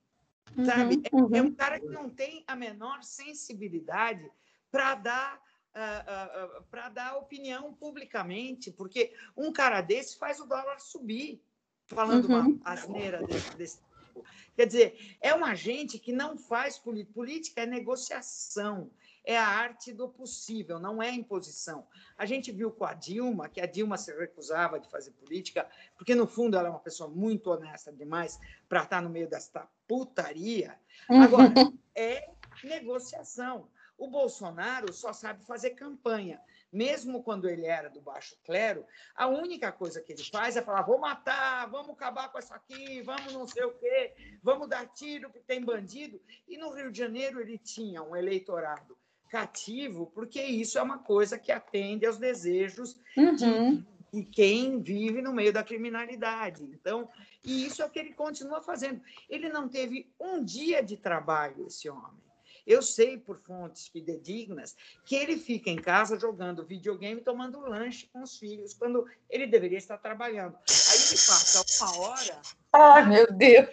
[0.57, 1.03] Uhum, sabe?
[1.11, 1.35] Uhum.
[1.35, 4.29] É, é, um cara que não tem a menor sensibilidade
[4.71, 5.45] para dar.
[5.75, 11.43] Uh, uh, uh, para dar opinião publicamente, porque um cara desse faz o dólar subir,
[11.85, 12.39] falando uhum.
[12.39, 14.23] uma asneira desse, desse tipo.
[14.55, 18.89] Quer dizer, é uma gente que não faz política, política é negociação,
[19.25, 21.87] é a arte do possível, não é imposição.
[22.17, 26.13] A gente viu com a Dilma, que a Dilma se recusava de fazer política, porque,
[26.13, 28.39] no fundo, ela é uma pessoa muito honesta demais
[28.69, 30.79] para estar no meio desta putaria.
[31.09, 31.21] Uhum.
[31.21, 31.53] Agora,
[31.95, 32.29] é
[32.63, 33.67] negociação.
[33.97, 36.41] O Bolsonaro só sabe fazer campanha.
[36.71, 38.85] Mesmo quando ele era do baixo clero,
[39.15, 43.01] a única coisa que ele faz é falar: vou matar, vamos acabar com isso aqui,
[43.01, 46.21] vamos não sei o quê, vamos dar tiro que tem bandido.
[46.45, 48.97] E no Rio de Janeiro ele tinha um eleitorado
[49.29, 53.35] cativo, porque isso é uma coisa que atende aos desejos uhum.
[53.35, 56.63] de, de, quem vive no meio da criminalidade.
[56.63, 57.09] Então,
[57.43, 59.01] e isso é o que ele continua fazendo.
[59.29, 62.25] Ele não teve um dia de trabalho, esse homem.
[62.65, 64.75] Eu sei por fontes fidedignas
[65.05, 69.77] que ele fica em casa jogando videogame, tomando lanche com os filhos, quando ele deveria
[69.77, 70.55] estar trabalhando.
[70.55, 72.41] Aí ele passa uma hora.
[72.73, 73.69] Ah, meu Deus!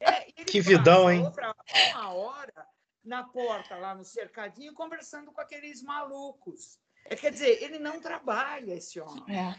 [0.00, 1.30] É, que vidão, hein?
[1.92, 2.69] Uma hora
[3.04, 6.78] na porta, lá no cercadinho, conversando com aqueles malucos.
[7.06, 9.24] É, quer dizer, ele não trabalha, esse homem.
[9.28, 9.54] É,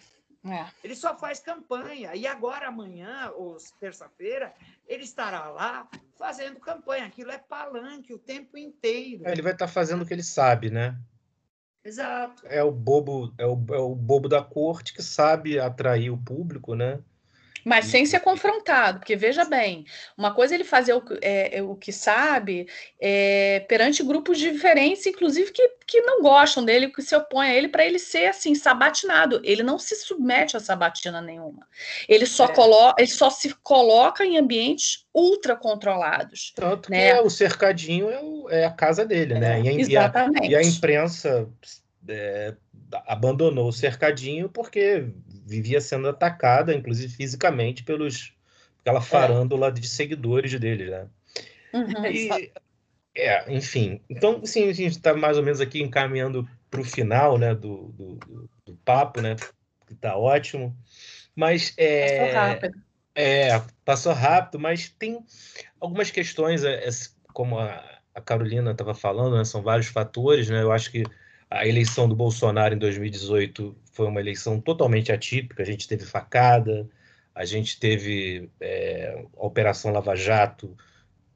[0.50, 0.68] é.
[0.84, 2.16] Ele só faz campanha.
[2.16, 4.54] E agora, amanhã, ou terça-feira,
[4.88, 5.88] ele estará lá
[6.18, 7.06] fazendo campanha.
[7.06, 9.28] Aquilo é palanque o tempo inteiro.
[9.28, 10.98] É, ele vai estar fazendo o que ele sabe, né?
[11.84, 12.46] Exato.
[12.46, 16.76] É o bobo, é o, é o bobo da corte que sabe atrair o público,
[16.76, 17.04] né?
[17.64, 19.86] Mas sem ser confrontado, porque veja bem,
[20.18, 22.68] uma coisa é ele fazer o, é, é, o que sabe
[23.00, 27.68] é, perante grupos diferentes, inclusive que, que não gostam dele, que se opõem a ele,
[27.68, 29.42] para ele ser assim, sabatinado.
[29.44, 31.68] Ele não se submete a sabatina nenhuma.
[32.08, 32.54] Ele só, é.
[32.54, 36.54] coloca, ele só se coloca em ambientes ultra controlados.
[36.56, 37.14] Tanto né?
[37.14, 39.62] que o cercadinho é, o, é, a casa dele, né?
[39.62, 40.50] E a, Exatamente.
[40.50, 41.48] E a, e a imprensa
[42.08, 42.56] é,
[43.08, 45.06] abandonou o cercadinho porque
[45.52, 48.34] vivia sendo atacada, inclusive fisicamente, pelos
[48.80, 49.72] aquela farândula é.
[49.72, 51.08] de seguidores dele, né?
[51.74, 52.52] Uhum, e,
[53.16, 54.02] é, enfim.
[54.10, 57.90] Então, sim, a gente está mais ou menos aqui encaminhando para o final, né, do,
[57.90, 59.36] do, do, papo, né,
[59.86, 60.76] que está ótimo.
[61.36, 62.82] Mas é, passou rápido.
[63.14, 65.20] É, passou rápido, mas tem
[65.80, 66.88] algumas questões, é,
[67.34, 70.62] como a, a Carolina estava falando, né, são vários fatores, né?
[70.62, 71.04] Eu acho que
[71.50, 75.64] a eleição do Bolsonaro em 2018 foi uma eleição totalmente atípica.
[75.64, 76.88] A gente teve facada,
[77.34, 80.76] a gente teve é, a Operação Lava Jato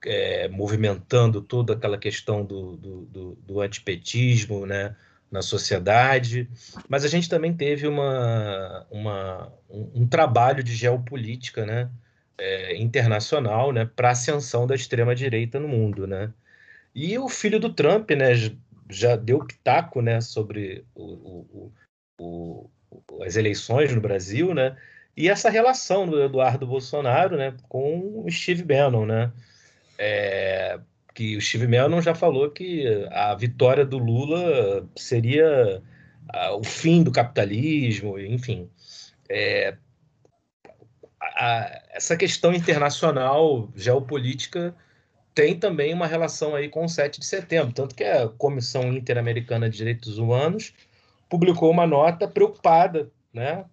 [0.05, 4.95] é, movimentando toda aquela questão do, do, do, do, antipetismo né,
[5.31, 6.47] na sociedade,
[6.87, 11.89] mas a gente também teve uma, uma um, um, trabalho de geopolítica né,
[12.37, 16.05] é, internacional né, para a ascensão da extrema-direita no mundo.
[16.05, 16.31] Né?
[16.93, 18.33] E o filho do Trump né,
[18.89, 21.73] já deu pitaco né, sobre o, o,
[22.17, 22.69] o,
[23.21, 24.75] as eleições no Brasil, né?
[25.15, 29.31] E essa relação do Eduardo Bolsonaro, né, com o Steve Bannon, né?
[29.97, 30.79] É,
[31.13, 35.81] que o Steve Bannon já falou que a vitória do Lula seria
[36.53, 38.69] o fim do capitalismo, enfim.
[39.29, 39.77] É,
[41.21, 44.75] a, essa questão internacional, geopolítica,
[45.33, 49.69] tem também uma relação aí com o 7 de setembro, tanto que a Comissão Interamericana
[49.69, 50.73] de Direitos Humanos
[51.29, 53.65] publicou uma nota preocupada, né,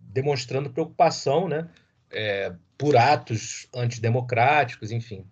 [0.00, 1.68] demonstrando preocupação, né,
[2.10, 5.26] é, por atos antidemocráticos, enfim.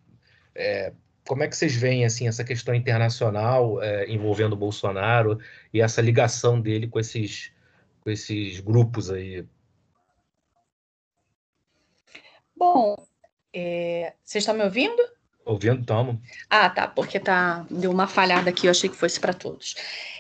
[0.55, 0.93] É,
[1.27, 5.39] como é que vocês veem assim essa questão internacional é, envolvendo o Bolsonaro
[5.73, 7.53] e essa ligação dele com esses,
[8.01, 9.45] com esses grupos aí?
[12.57, 12.97] Bom,
[13.53, 15.03] é, vocês estão me ouvindo?
[15.45, 16.21] Ouvindo, tomo.
[16.51, 19.77] Ah, tá, porque tá, deu uma falhada aqui, eu achei que fosse para todos.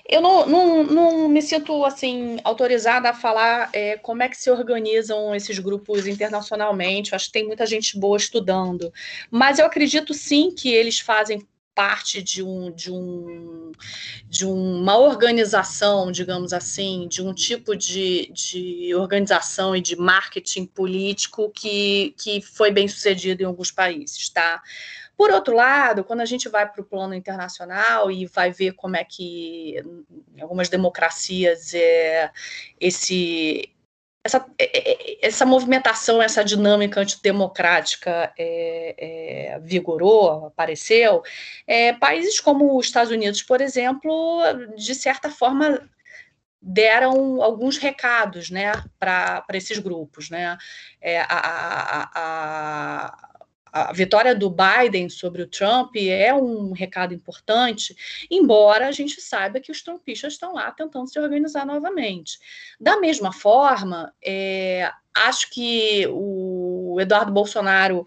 [0.08, 4.50] Eu não, não, não, me sinto assim autorizada a falar é, como é que se
[4.50, 7.12] organizam esses grupos internacionalmente.
[7.12, 8.92] Eu acho que tem muita gente boa estudando,
[9.30, 11.46] mas eu acredito sim que eles fazem
[11.76, 13.70] parte de, um, de, um,
[14.30, 21.50] de uma organização, digamos assim, de um tipo de, de organização e de marketing político
[21.50, 24.62] que, que foi bem sucedido em alguns países, tá?
[25.16, 28.96] Por outro lado, quando a gente vai para o plano internacional e vai ver como
[28.96, 29.82] é que
[30.36, 32.30] em algumas democracias é,
[32.78, 33.74] esse,
[34.22, 41.22] essa, é, é, essa movimentação, essa dinâmica antidemocrática é, é, vigorou, apareceu,
[41.66, 44.42] é, países como os Estados Unidos, por exemplo,
[44.76, 45.88] de certa forma
[46.60, 50.28] deram alguns recados né, para esses grupos.
[50.28, 50.58] Né?
[51.00, 53.35] É, a, a, a,
[53.76, 57.94] a vitória do Biden sobre o Trump é um recado importante,
[58.30, 62.38] embora a gente saiba que os trumpistas estão lá tentando se organizar novamente.
[62.80, 68.06] Da mesma forma, é, acho que o Eduardo Bolsonaro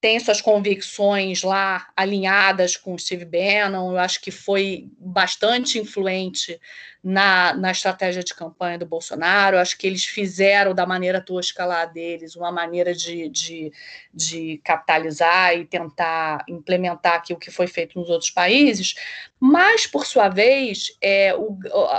[0.00, 6.60] tem suas convicções lá alinhadas com o Steve Bannon, eu acho que foi bastante influente
[7.02, 11.64] na, na estratégia de campanha do Bolsonaro, eu acho que eles fizeram da maneira tosca
[11.64, 13.72] lá deles uma maneira de, de,
[14.14, 18.94] de capitalizar e tentar implementar aqui o que foi feito nos outros países,
[19.40, 21.58] mas, por sua vez, é, o,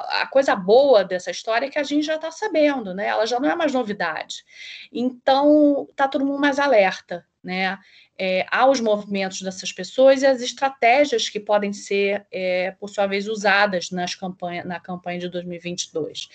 [0.10, 3.08] a coisa boa dessa história é que a gente já está sabendo, né?
[3.08, 4.46] ela já não é mais novidade,
[4.92, 7.78] então está todo mundo mais alerta, né,
[8.18, 13.28] é, aos movimentos dessas pessoas e as estratégias que podem ser, é, por sua vez,
[13.28, 16.28] usadas nas campanha, na campanha de 2022.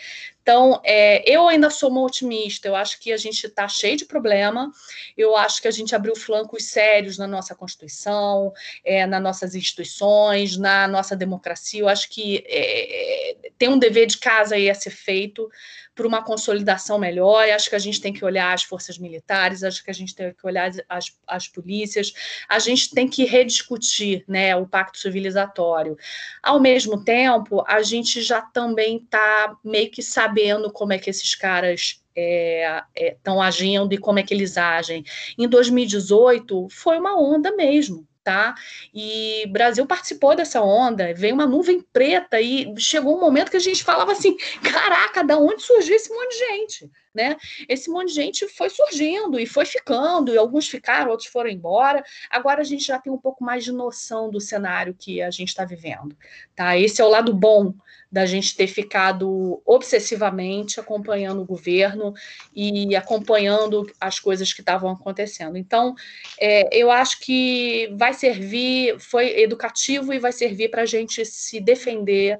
[0.44, 4.04] Então, é, eu ainda sou uma otimista, eu acho que a gente está cheio de
[4.04, 4.70] problema,
[5.16, 8.52] eu acho que a gente abriu flancos sérios na nossa Constituição,
[8.84, 14.18] é, nas nossas instituições, na nossa democracia, eu acho que é, tem um dever de
[14.18, 15.50] casa aí a ser feito,
[15.94, 17.48] para uma consolidação melhor.
[17.48, 20.34] acho que a gente tem que olhar as forças militares, acho que a gente tem
[20.34, 22.12] que olhar as, as polícias,
[22.48, 25.96] a gente tem que rediscutir né, o pacto civilizatório.
[26.42, 30.33] Ao mesmo tempo, a gente já também está meio que sabendo
[30.72, 35.04] como é que esses caras estão é, é, agindo e como é que eles agem.
[35.36, 38.54] Em 2018, foi uma onda mesmo tá?
[38.92, 43.60] E Brasil participou dessa onda, veio uma nuvem preta e chegou um momento que a
[43.60, 46.90] gente falava assim: caraca, da onde surgiu esse monte de gente?
[47.14, 47.36] Né?
[47.68, 52.02] Esse monte de gente foi surgindo e foi ficando, e alguns ficaram, outros foram embora.
[52.28, 55.48] Agora a gente já tem um pouco mais de noção do cenário que a gente
[55.48, 56.16] está vivendo.
[56.56, 56.76] Tá?
[56.76, 57.72] Esse é o lado bom
[58.14, 62.14] da gente ter ficado obsessivamente acompanhando o governo
[62.54, 65.58] e acompanhando as coisas que estavam acontecendo.
[65.58, 65.96] Então,
[66.40, 71.58] é, eu acho que vai servir, foi educativo e vai servir para a gente se
[71.58, 72.38] defender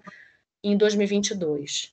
[0.62, 1.92] em 2022.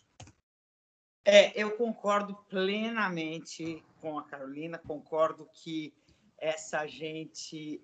[1.25, 5.91] É, eu concordo plenamente com a Carolina, concordo que
[6.37, 7.81] essa gente,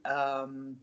[0.47, 0.77] um,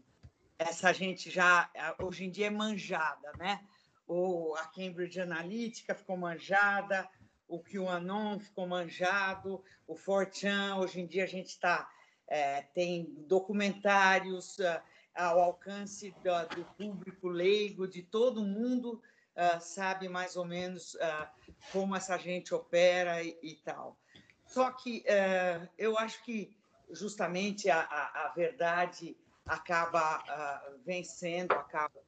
[0.58, 1.70] essa gente já
[2.02, 3.60] hoje em dia é manjada, né?
[4.06, 7.08] Ou a Cambridge Analytica ficou manjada,
[7.48, 11.88] o QAnon ficou manjado, o Fortran, hoje em dia a gente está
[12.26, 14.80] é, tem documentários uh,
[15.14, 19.00] ao alcance do, do, público leigo, de todo mundo
[19.36, 21.28] uh, sabe mais ou menos uh,
[21.70, 23.96] como essa gente opera e, e tal.
[24.46, 25.02] Só que
[25.78, 26.54] eu acho que
[26.90, 29.16] justamente a, a, a verdade
[29.46, 30.22] acaba
[30.84, 32.03] vencendo, acaba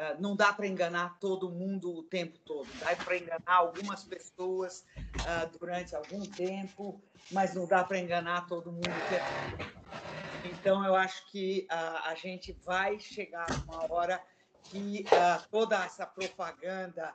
[0.00, 4.82] ah, não dá para enganar todo mundo o tempo todo, dá para enganar algumas pessoas
[4.96, 6.98] uh, durante algum tempo,
[7.30, 9.26] mas não dá para enganar todo mundo o tempo
[9.58, 10.50] todo.
[10.52, 14.22] Então, eu acho que uh, a gente vai chegar uma hora
[14.62, 15.04] que
[15.50, 17.14] toda essa propaganda,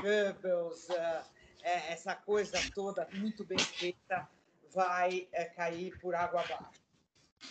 [0.00, 4.28] Goebbels, é, essa coisa toda muito bem feita,
[4.72, 6.82] vai é, cair por água abaixo.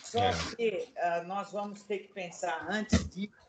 [0.02, 0.32] Só é.
[0.56, 0.92] que
[1.26, 3.43] nós vamos ter que pensar antes disso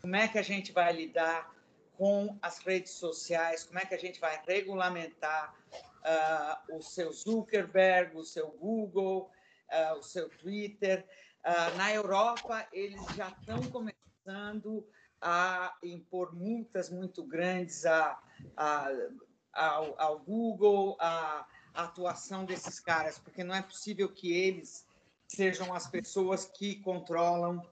[0.00, 1.54] como é que a gente vai lidar
[1.96, 8.16] com as redes sociais, como é que a gente vai regulamentar uh, o seu Zuckerberg,
[8.16, 9.30] o seu Google,
[9.70, 11.06] uh, o seu Twitter.
[11.44, 14.86] Uh, na Europa, eles já estão começando
[15.20, 18.18] a impor multas muito grandes a,
[18.56, 18.88] a,
[19.52, 24.86] ao, ao Google, a, a atuação desses caras, porque não é possível que eles
[25.28, 27.62] sejam as pessoas que controlam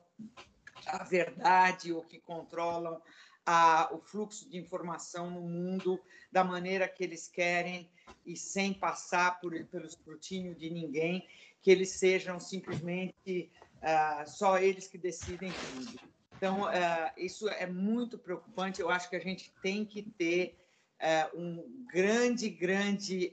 [0.86, 3.00] a verdade ou que controlam
[3.44, 5.98] a, o fluxo de informação no mundo
[6.30, 7.90] da maneira que eles querem
[8.26, 11.26] e sem passar por, pelo escrutínio de ninguém,
[11.62, 15.98] que eles sejam simplesmente uh, só eles que decidem tudo.
[16.36, 18.80] Então, uh, isso é muito preocupante.
[18.80, 20.54] Eu acho que a gente tem que ter
[21.00, 23.32] uh, um grande, grande,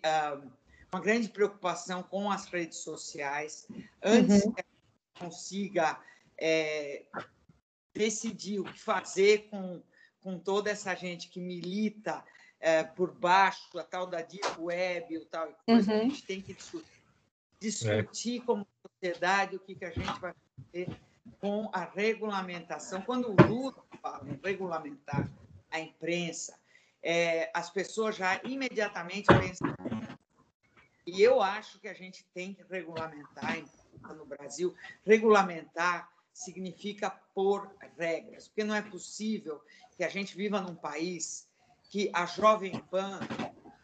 [0.92, 3.68] uma grande preocupação com as redes sociais
[4.02, 4.54] antes uhum.
[4.54, 6.00] que a gente consiga
[6.38, 7.04] é,
[7.96, 9.82] decidir o que fazer com
[10.26, 12.26] com toda essa gente que milita
[12.60, 16.00] é, por baixo, a tal da deep web, o tal coisa, uhum.
[16.00, 17.04] a gente tem que discutir,
[17.60, 18.44] discutir é.
[18.44, 20.98] como sociedade o que, que a gente vai fazer
[21.40, 23.04] com a regulamentação.
[23.04, 25.30] Quando o Lula fala em regulamentar
[25.70, 26.58] a imprensa,
[27.04, 29.76] é, as pessoas já imediatamente pensam.
[31.06, 33.64] E eu acho que a gente tem que regulamentar
[34.18, 34.74] no Brasil,
[35.06, 39.62] regulamentar significa pôr regras, porque não é possível
[39.95, 41.48] que a gente viva num país
[41.90, 43.22] que a Jovem Pan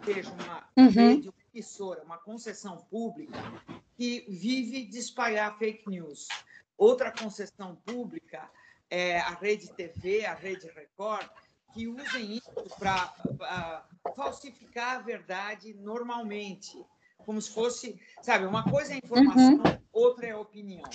[0.03, 0.90] seja uma uhum.
[0.90, 3.40] rede, uma emissora, uma concessão pública
[3.95, 6.28] que vive de espalhar fake news.
[6.78, 8.52] Outra concessão pública
[8.90, 11.30] é a Rede TV, a Rede Record,
[11.73, 16.84] que usem isso para falsificar a verdade normalmente,
[17.19, 19.78] como se fosse, sabe, uma coisa é informação, uhum.
[19.94, 20.90] outra é opinião.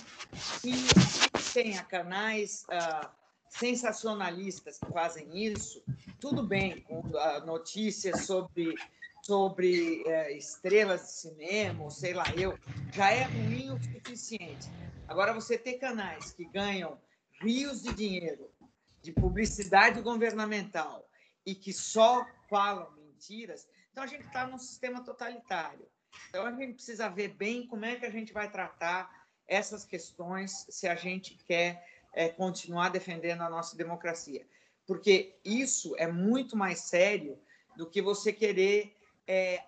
[0.62, 1.25] E
[1.56, 3.08] tenha canais uh,
[3.48, 5.82] sensacionalistas que fazem isso,
[6.20, 8.74] tudo bem, com uh, notícias sobre,
[9.22, 12.58] sobre uh, estrelas de cinema, sei lá eu,
[12.92, 14.68] já é ruim o suficiente.
[15.08, 17.00] Agora, você ter canais que ganham
[17.40, 18.50] rios de dinheiro
[19.00, 21.08] de publicidade governamental
[21.46, 25.88] e que só falam mentiras, então a gente está num sistema totalitário.
[26.28, 30.66] Então a gente precisa ver bem como é que a gente vai tratar essas questões
[30.68, 34.47] se a gente quer é, continuar defendendo a nossa democracia.
[34.86, 37.39] Porque isso é muito mais sério
[37.77, 38.97] do que você querer
[39.27, 39.62] é,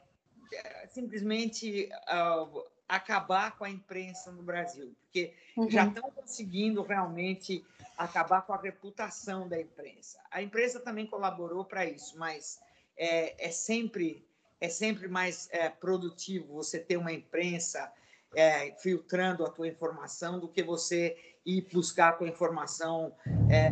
[0.89, 4.95] simplesmente uh, acabar com a imprensa no Brasil.
[5.03, 5.71] Porque uhum.
[5.71, 7.65] já estão conseguindo realmente
[7.97, 10.19] acabar com a reputação da imprensa.
[10.31, 12.61] A imprensa também colaborou para isso, mas
[12.97, 14.25] é, é, sempre
[14.61, 17.93] é sempre mais é, produtivo você ter uma imprensa
[18.35, 23.15] é, filtrando a tua informação do que você ir buscar a tua informação
[23.51, 23.71] é,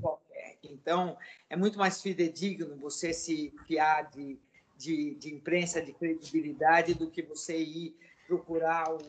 [0.00, 0.58] qualquer.
[0.62, 1.16] Então,
[1.48, 4.38] é muito mais fidedigno você se fiar de,
[4.76, 7.96] de, de imprensa de credibilidade do que você ir
[8.26, 9.02] procurar os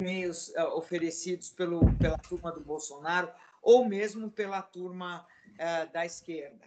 [0.00, 3.30] meios uh, oferecidos pelo, pela turma do Bolsonaro
[3.62, 6.64] ou mesmo pela turma uh, da esquerda.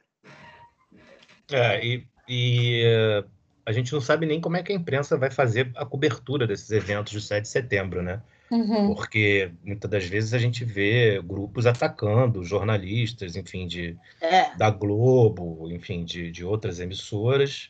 [1.52, 2.84] É, e, e
[3.26, 3.39] uh
[3.69, 6.71] a gente não sabe nem como é que a imprensa vai fazer a cobertura desses
[6.71, 8.19] eventos do 7 de setembro, né?
[8.49, 8.95] Uhum.
[8.95, 14.55] Porque muitas das vezes a gente vê grupos atacando jornalistas, enfim, de, é.
[14.57, 17.69] da Globo, enfim, de, de outras emissoras.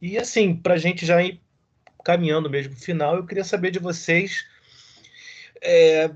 [0.00, 1.38] E assim, para a gente já ir
[2.02, 4.46] caminhando mesmo o final, eu queria saber de vocês
[5.62, 6.10] é,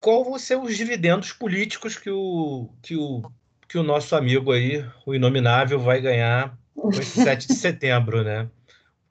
[0.00, 3.30] qual vão ser os dividendos políticos que o, que o,
[3.68, 8.48] que o nosso amigo aí, o Inominável, vai ganhar com esse 7 de setembro, né?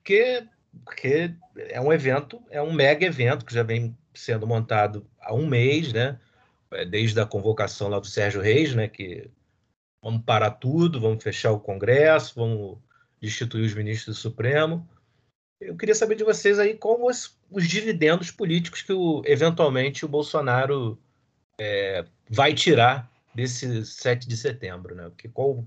[0.03, 0.45] Porque,
[0.83, 5.47] porque é um evento, é um mega evento que já vem sendo montado há um
[5.47, 6.19] mês, né?
[6.71, 8.89] É, desde a convocação lá do Sérgio Reis, né?
[8.89, 9.31] Que
[10.01, 12.77] vamos parar tudo, vamos fechar o Congresso, vamos
[13.21, 14.85] destituir os ministros do Supremo.
[15.61, 20.09] Eu queria saber de vocês aí como os, os dividendos políticos que o, eventualmente o
[20.09, 20.99] Bolsonaro
[21.57, 25.03] é, vai tirar desse 7 de setembro, né?
[25.05, 25.65] Porque qual...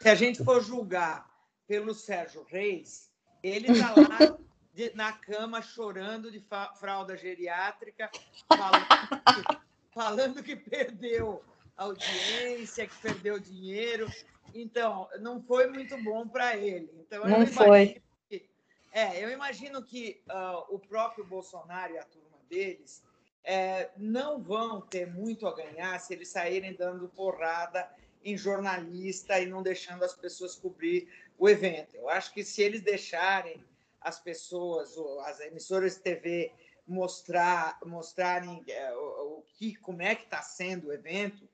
[0.00, 1.26] Se a gente for julgar
[1.66, 3.07] pelo Sérgio Reis,
[3.42, 4.38] ele está lá
[4.74, 6.44] de, na cama chorando de
[6.78, 8.10] fralda geriátrica,
[8.48, 9.58] falando que,
[9.92, 11.42] falando que perdeu
[11.76, 14.10] audiência, que perdeu dinheiro.
[14.54, 16.90] Então, não foi muito bom para ele.
[17.00, 18.00] Então, não foi.
[18.28, 18.48] Que,
[18.92, 23.02] é, eu imagino que uh, o próprio Bolsonaro e a turma deles
[23.44, 27.88] é, não vão ter muito a ganhar se eles saírem dando porrada
[28.24, 31.08] em jornalista e não deixando as pessoas cobrir
[31.38, 31.94] o evento.
[31.94, 33.64] Eu acho que se eles deixarem
[34.00, 34.94] as pessoas,
[35.24, 36.52] as emissoras de TV
[36.86, 41.48] mostrar, mostrarem é, o, que, como é que está sendo o evento,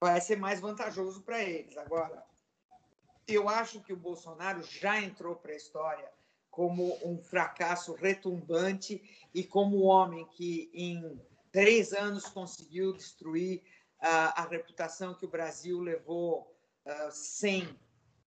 [0.00, 1.76] vai ser mais vantajoso para eles.
[1.76, 2.24] Agora,
[3.26, 6.08] eu acho que o Bolsonaro já entrou para a história
[6.50, 9.02] como um fracasso retumbante
[9.32, 11.20] e como um homem que em
[11.50, 13.62] três anos conseguiu destruir
[13.98, 16.54] a, a reputação que o Brasil levou
[16.84, 17.66] uh, sem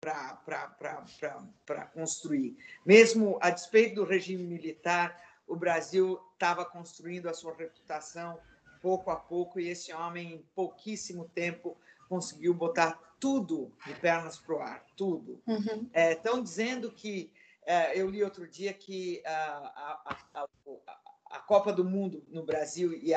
[0.01, 2.57] para construir.
[2.83, 8.39] Mesmo a despeito do regime militar, o Brasil estava construindo a sua reputação
[8.81, 11.77] pouco a pouco e esse homem, em pouquíssimo tempo,
[12.09, 15.39] conseguiu botar tudo de pernas para o ar, tudo.
[15.93, 16.39] Estão uhum.
[16.39, 17.31] é, dizendo que,
[17.63, 20.47] é, eu li outro dia que a, a, a,
[21.29, 23.11] a, Copa do Mundo no Brasil e,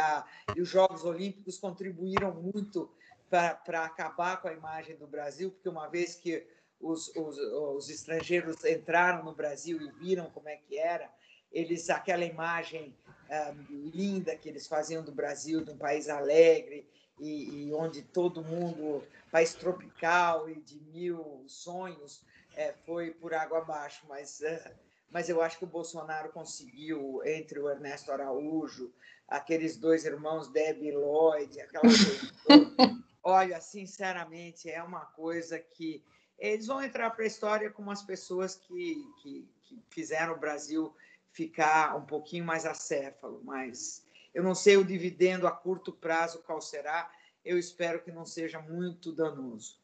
[0.54, 2.90] e os Jogos Olímpicos contribuíram muito
[3.30, 6.46] para acabar com a imagem do Brasil, porque uma vez que
[6.80, 11.10] os, os, os, estrangeiros entraram no Brasil e viram como é que era,
[11.50, 12.94] eles aquela imagem
[13.30, 16.86] um, linda que eles faziam do Brasil, de um país alegre
[17.18, 22.24] e, e, onde todo mundo, país tropical e de mil sonhos,
[22.56, 24.04] é, foi por água abaixo.
[24.08, 24.70] Mas, uh,
[25.10, 28.92] mas eu acho que o Bolsonaro conseguiu, entre o Ernesto Araújo,
[29.28, 32.34] aqueles dois irmãos, Debbie e Lloyd, aquela coisa.
[33.22, 36.04] Olha, sinceramente, é uma coisa que
[36.38, 40.94] eles vão entrar para a história como as pessoas que, que, que, fizeram o Brasil
[41.32, 46.60] ficar um pouquinho mais acéfalo, mas eu não sei o dividendo a curto prazo qual
[46.60, 47.10] será,
[47.44, 49.78] eu espero que não seja muito danoso.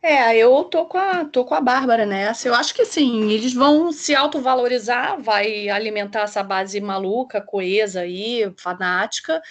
[0.00, 2.46] É, eu tô com a, tô com a Bárbara nessa.
[2.46, 8.52] Eu acho que sim, eles vão se autovalorizar, vai alimentar essa base maluca, coesa aí,
[8.56, 9.42] fanática,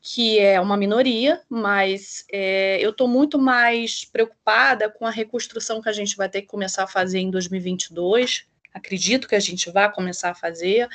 [0.00, 5.88] que é uma minoria, mas é, eu estou muito mais preocupada com a reconstrução que
[5.88, 8.46] a gente vai ter que começar a fazer em 2022.
[8.72, 10.88] Acredito que a gente vai começar a fazer.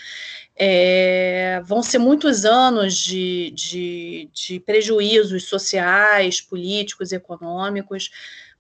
[0.56, 8.10] É, vão ser muitos anos de, de, de prejuízos sociais, políticos, econômicos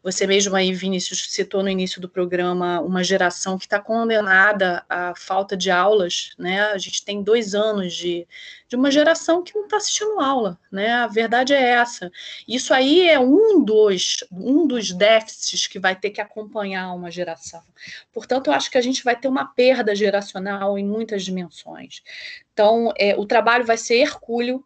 [0.03, 5.15] você mesmo aí, Vinícius, citou no início do programa uma geração que está condenada à
[5.15, 6.61] falta de aulas, né?
[6.63, 8.27] A gente tem dois anos de,
[8.67, 10.91] de uma geração que não está assistindo aula, né?
[10.91, 12.11] A verdade é essa.
[12.45, 17.63] Isso aí é um dos, um dos déficits que vai ter que acompanhar uma geração.
[18.11, 22.03] Portanto, eu acho que a gente vai ter uma perda geracional em muitas dimensões.
[22.51, 24.65] Então, é, o trabalho vai ser hercúleo,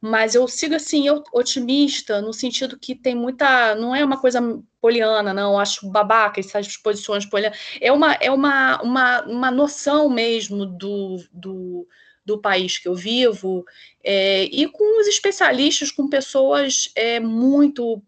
[0.00, 3.74] mas eu sigo assim, otimista, no sentido que tem muita.
[3.74, 4.40] Não é uma coisa
[4.80, 7.58] poliana, não, acho babaca essas posições polianas.
[7.80, 11.86] É uma, é uma, uma, uma noção mesmo do, do,
[12.24, 13.64] do país que eu vivo,
[14.04, 18.02] é, e com os especialistas, com pessoas é, muito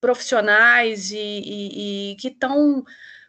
[0.00, 2.84] profissionais e, e, e que estão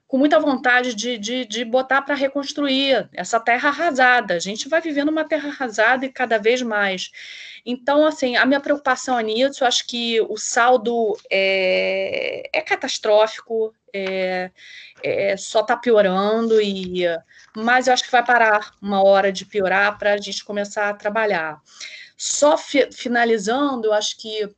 [0.07, 4.35] com muita vontade de, de, de botar para reconstruir essa terra arrasada.
[4.35, 7.11] A gente vai vivendo uma terra arrasada e cada vez mais.
[7.65, 14.49] Então, assim, a minha preocupação é nisso, acho que o saldo é, é catastrófico, é,
[15.03, 17.03] é só está piorando, e,
[17.53, 20.93] mas eu acho que vai parar uma hora de piorar para a gente começar a
[20.93, 21.61] trabalhar.
[22.15, 24.49] Só fi, finalizando, eu acho que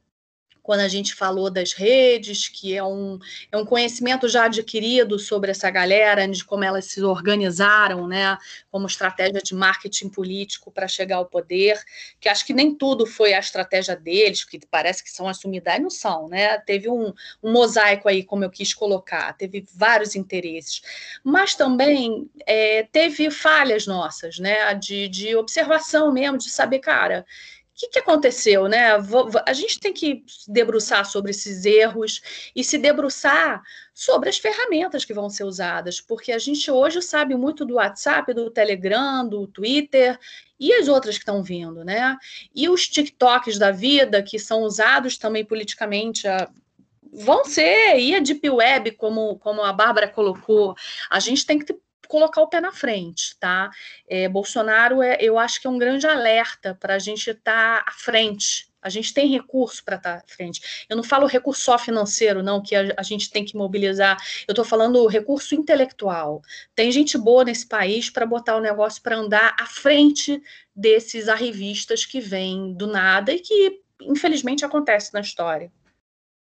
[0.70, 3.18] quando a gente falou das redes, que é um,
[3.52, 8.38] é um conhecimento já adquirido sobre essa galera, de como elas se organizaram, né,
[8.70, 11.82] como estratégia de marketing político para chegar ao poder,
[12.20, 15.80] que acho que nem tudo foi a estratégia deles, que parece que são assumidas, e
[15.80, 20.84] não são, né, teve um, um mosaico aí, como eu quis colocar, teve vários interesses,
[21.24, 27.26] mas também é, teve falhas nossas, né, de, de observação mesmo, de saber, cara,
[27.80, 28.90] que, que aconteceu, né?
[29.46, 32.22] A gente tem que debruçar sobre esses erros
[32.54, 37.36] e se debruçar sobre as ferramentas que vão ser usadas, porque a gente hoje sabe
[37.36, 40.20] muito do WhatsApp, do Telegram, do Twitter
[40.60, 42.18] e as outras que estão vindo, né?
[42.54, 46.50] E os TikToks da vida, que são usados também politicamente a,
[47.14, 50.76] vão ser, e a Deep Web, como, como a Bárbara colocou,
[51.10, 51.74] a gente tem que
[52.10, 53.70] colocar o pé na frente, tá?
[54.10, 57.86] É, Bolsonaro, é, eu acho que é um grande alerta para a gente estar tá
[57.88, 58.68] à frente.
[58.82, 60.86] A gente tem recurso para estar tá à frente.
[60.90, 64.18] Eu não falo recurso só financeiro, não, que a, a gente tem que mobilizar.
[64.48, 66.42] Eu estou falando recurso intelectual.
[66.74, 70.42] Tem gente boa nesse país para botar o negócio para andar à frente
[70.76, 75.72] desses arrivistas que vêm do nada e que, infelizmente, acontece na história.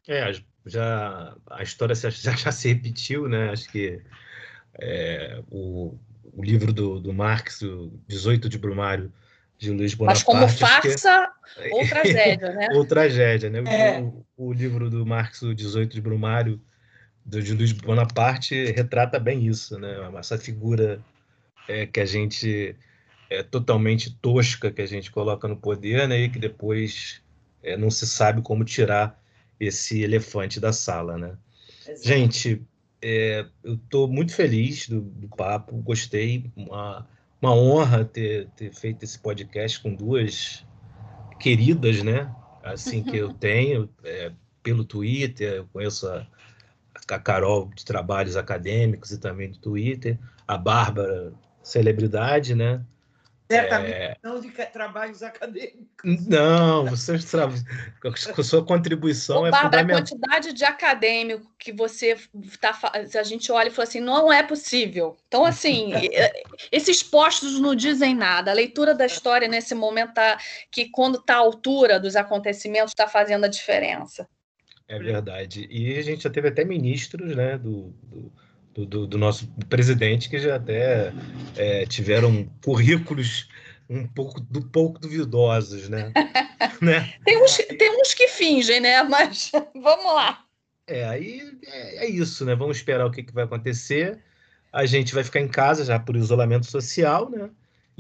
[0.08, 0.32] É,
[0.66, 3.50] já a história já, já se repetiu, né?
[3.50, 4.02] Acho que
[4.82, 5.98] é, o,
[6.34, 9.12] o, livro do, do Marx, o 18 de Brumário,
[9.58, 10.26] de Luiz Bonaparte.
[10.26, 11.70] Mas como farsa é...
[11.76, 12.68] ou tragédia, né?
[12.74, 13.64] ou tragédia, né?
[13.68, 14.02] É.
[14.02, 16.62] O, o, livro do Marx, o 18 de Brumário,
[17.26, 19.96] do, de Luiz Bonaparte, retrata bem isso, né?
[20.18, 21.02] Essa figura
[21.68, 22.76] é, que a gente
[23.30, 26.22] é totalmente tosca que a gente coloca no poder, né?
[26.22, 27.22] E que depois
[27.62, 29.22] é, não se sabe como tirar
[29.60, 31.38] esse elefante da sala, né?
[31.88, 32.08] Exato.
[32.08, 32.62] Gente,
[33.02, 37.08] é, eu estou muito feliz do, do, papo, gostei, uma,
[37.42, 40.66] uma honra ter, ter feito esse podcast com duas
[41.40, 42.34] queridas, né?
[42.64, 44.32] assim que eu tenho é,
[44.62, 46.28] pelo Twitter, eu conheço a,
[47.10, 50.18] a Carol de trabalhos acadêmicos e também do Twitter,
[50.48, 52.84] a Bárbara, celebridade, né?
[53.52, 54.16] Certamente é...
[54.24, 56.28] não de trabalhos acadêmicos.
[56.28, 57.14] Não, você
[58.36, 59.98] com sua contribuição Ô, é Bárbara, fundamental.
[59.98, 62.78] a quantidade de acadêmico que você está.
[62.94, 65.18] A gente olha e fala assim, não é possível.
[65.28, 65.92] Então, assim,
[66.72, 68.52] esses postos não dizem nada.
[68.52, 70.38] A leitura da história nesse momento tá,
[70.72, 74.30] que, quando está à altura dos acontecimentos, está fazendo a diferença.
[74.88, 75.68] É verdade.
[75.72, 78.32] E a gente já teve até ministros, né, do, do
[78.80, 81.14] do, do, do nosso presidente, que já até
[81.56, 83.50] é, tiveram currículos
[83.90, 86.14] um pouco, do, pouco duvidosos, né?
[86.82, 87.14] né?
[87.26, 89.04] Tem, uns, tem uns que fingem, né?
[89.04, 90.46] Mas vamos lá.
[90.88, 92.56] É, aí é, é, isso, né?
[92.56, 94.20] Vamos esperar o que, que vai acontecer.
[94.72, 97.50] A gente vai ficar em casa já por isolamento social, né?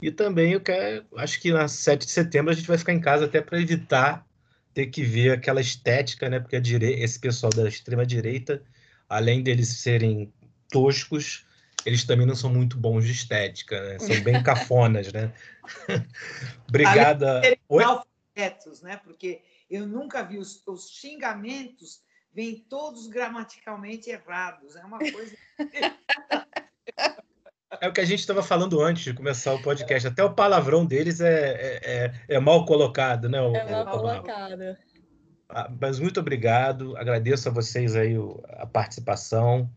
[0.02, 3.02] E também eu quero, acho que na 7 de setembro a gente vai ficar em
[3.02, 4.26] casa até para evitar
[4.74, 6.40] ter que ver aquela estética, né?
[6.40, 6.94] Porque a dire...
[7.02, 8.62] esse pessoal da extrema direita,
[9.10, 10.32] além deles serem
[10.70, 11.46] toscos,
[11.86, 14.00] eles também não são muito bons de estética, né?
[14.00, 15.34] São bem cafonas, né?
[16.68, 17.42] Obrigada.
[17.68, 17.84] Oi?
[17.84, 18.98] Alfabetos, né?
[18.98, 22.02] Porque eu nunca vi os, os xingamentos
[22.34, 24.76] vêm todos gramaticalmente errados.
[24.76, 25.36] É uma coisa.
[27.82, 30.08] É o que a gente estava falando antes de começar o podcast.
[30.08, 33.40] Até o palavrão deles é, é, é, é mal colocado, né?
[33.40, 34.76] O, é mal colocado.
[35.48, 36.98] Ah, mas muito obrigado.
[36.98, 38.16] Agradeço a vocês aí
[38.50, 39.70] a participação.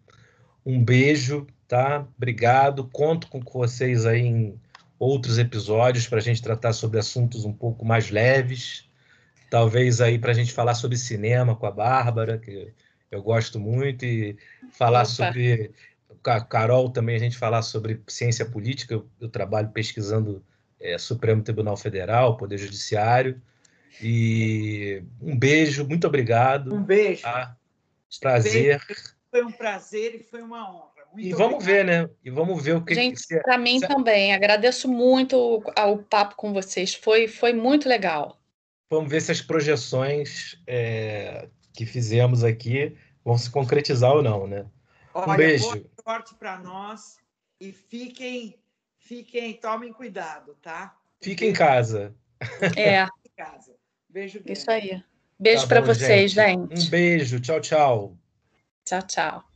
[0.64, 2.06] Um beijo, tá?
[2.16, 2.88] Obrigado.
[2.88, 4.60] Conto com vocês aí em
[4.98, 8.88] outros episódios para a gente tratar sobre assuntos um pouco mais leves.
[9.50, 12.72] Talvez aí para a gente falar sobre cinema com a Bárbara, que
[13.10, 14.36] eu gosto muito, e
[14.70, 15.06] falar Opa.
[15.06, 15.72] sobre.
[16.22, 18.94] Com a Carol também a gente falar sobre ciência política.
[18.94, 20.42] Eu, eu trabalho pesquisando
[20.80, 23.42] é, Supremo Tribunal Federal, Poder Judiciário.
[24.00, 26.74] E um beijo, muito obrigado.
[26.74, 27.22] Um beijo.
[27.22, 27.56] Tá?
[28.20, 28.80] Prazer.
[28.86, 29.21] Beijo.
[29.32, 31.06] Foi um prazer e foi uma honra.
[31.10, 32.06] Muito e vamos ver, né?
[32.22, 32.94] E vamos ver o que.
[32.94, 33.40] Gente, que...
[33.40, 34.34] para mim também.
[34.34, 36.94] Agradeço muito o, o, papo com vocês.
[36.94, 38.38] Foi, foi muito legal.
[38.90, 42.94] Vamos ver se as projeções é, que fizemos aqui
[43.24, 44.66] vão se concretizar ou não, né?
[45.14, 45.64] Olha, um beijo.
[45.64, 47.16] Boa sorte para nós
[47.58, 48.58] e fiquem,
[48.98, 50.94] fiquem, tomem cuidado, tá?
[51.22, 52.14] Fiquem em casa.
[52.76, 53.06] É.
[54.10, 54.40] Beijo.
[54.40, 54.52] Grande.
[54.52, 55.02] Isso aí.
[55.38, 56.74] Beijo tá para vocês, gente.
[56.74, 56.86] gente.
[56.86, 57.40] Um beijo.
[57.40, 58.21] Tchau, tchau.
[58.84, 59.51] Tchau, tchau.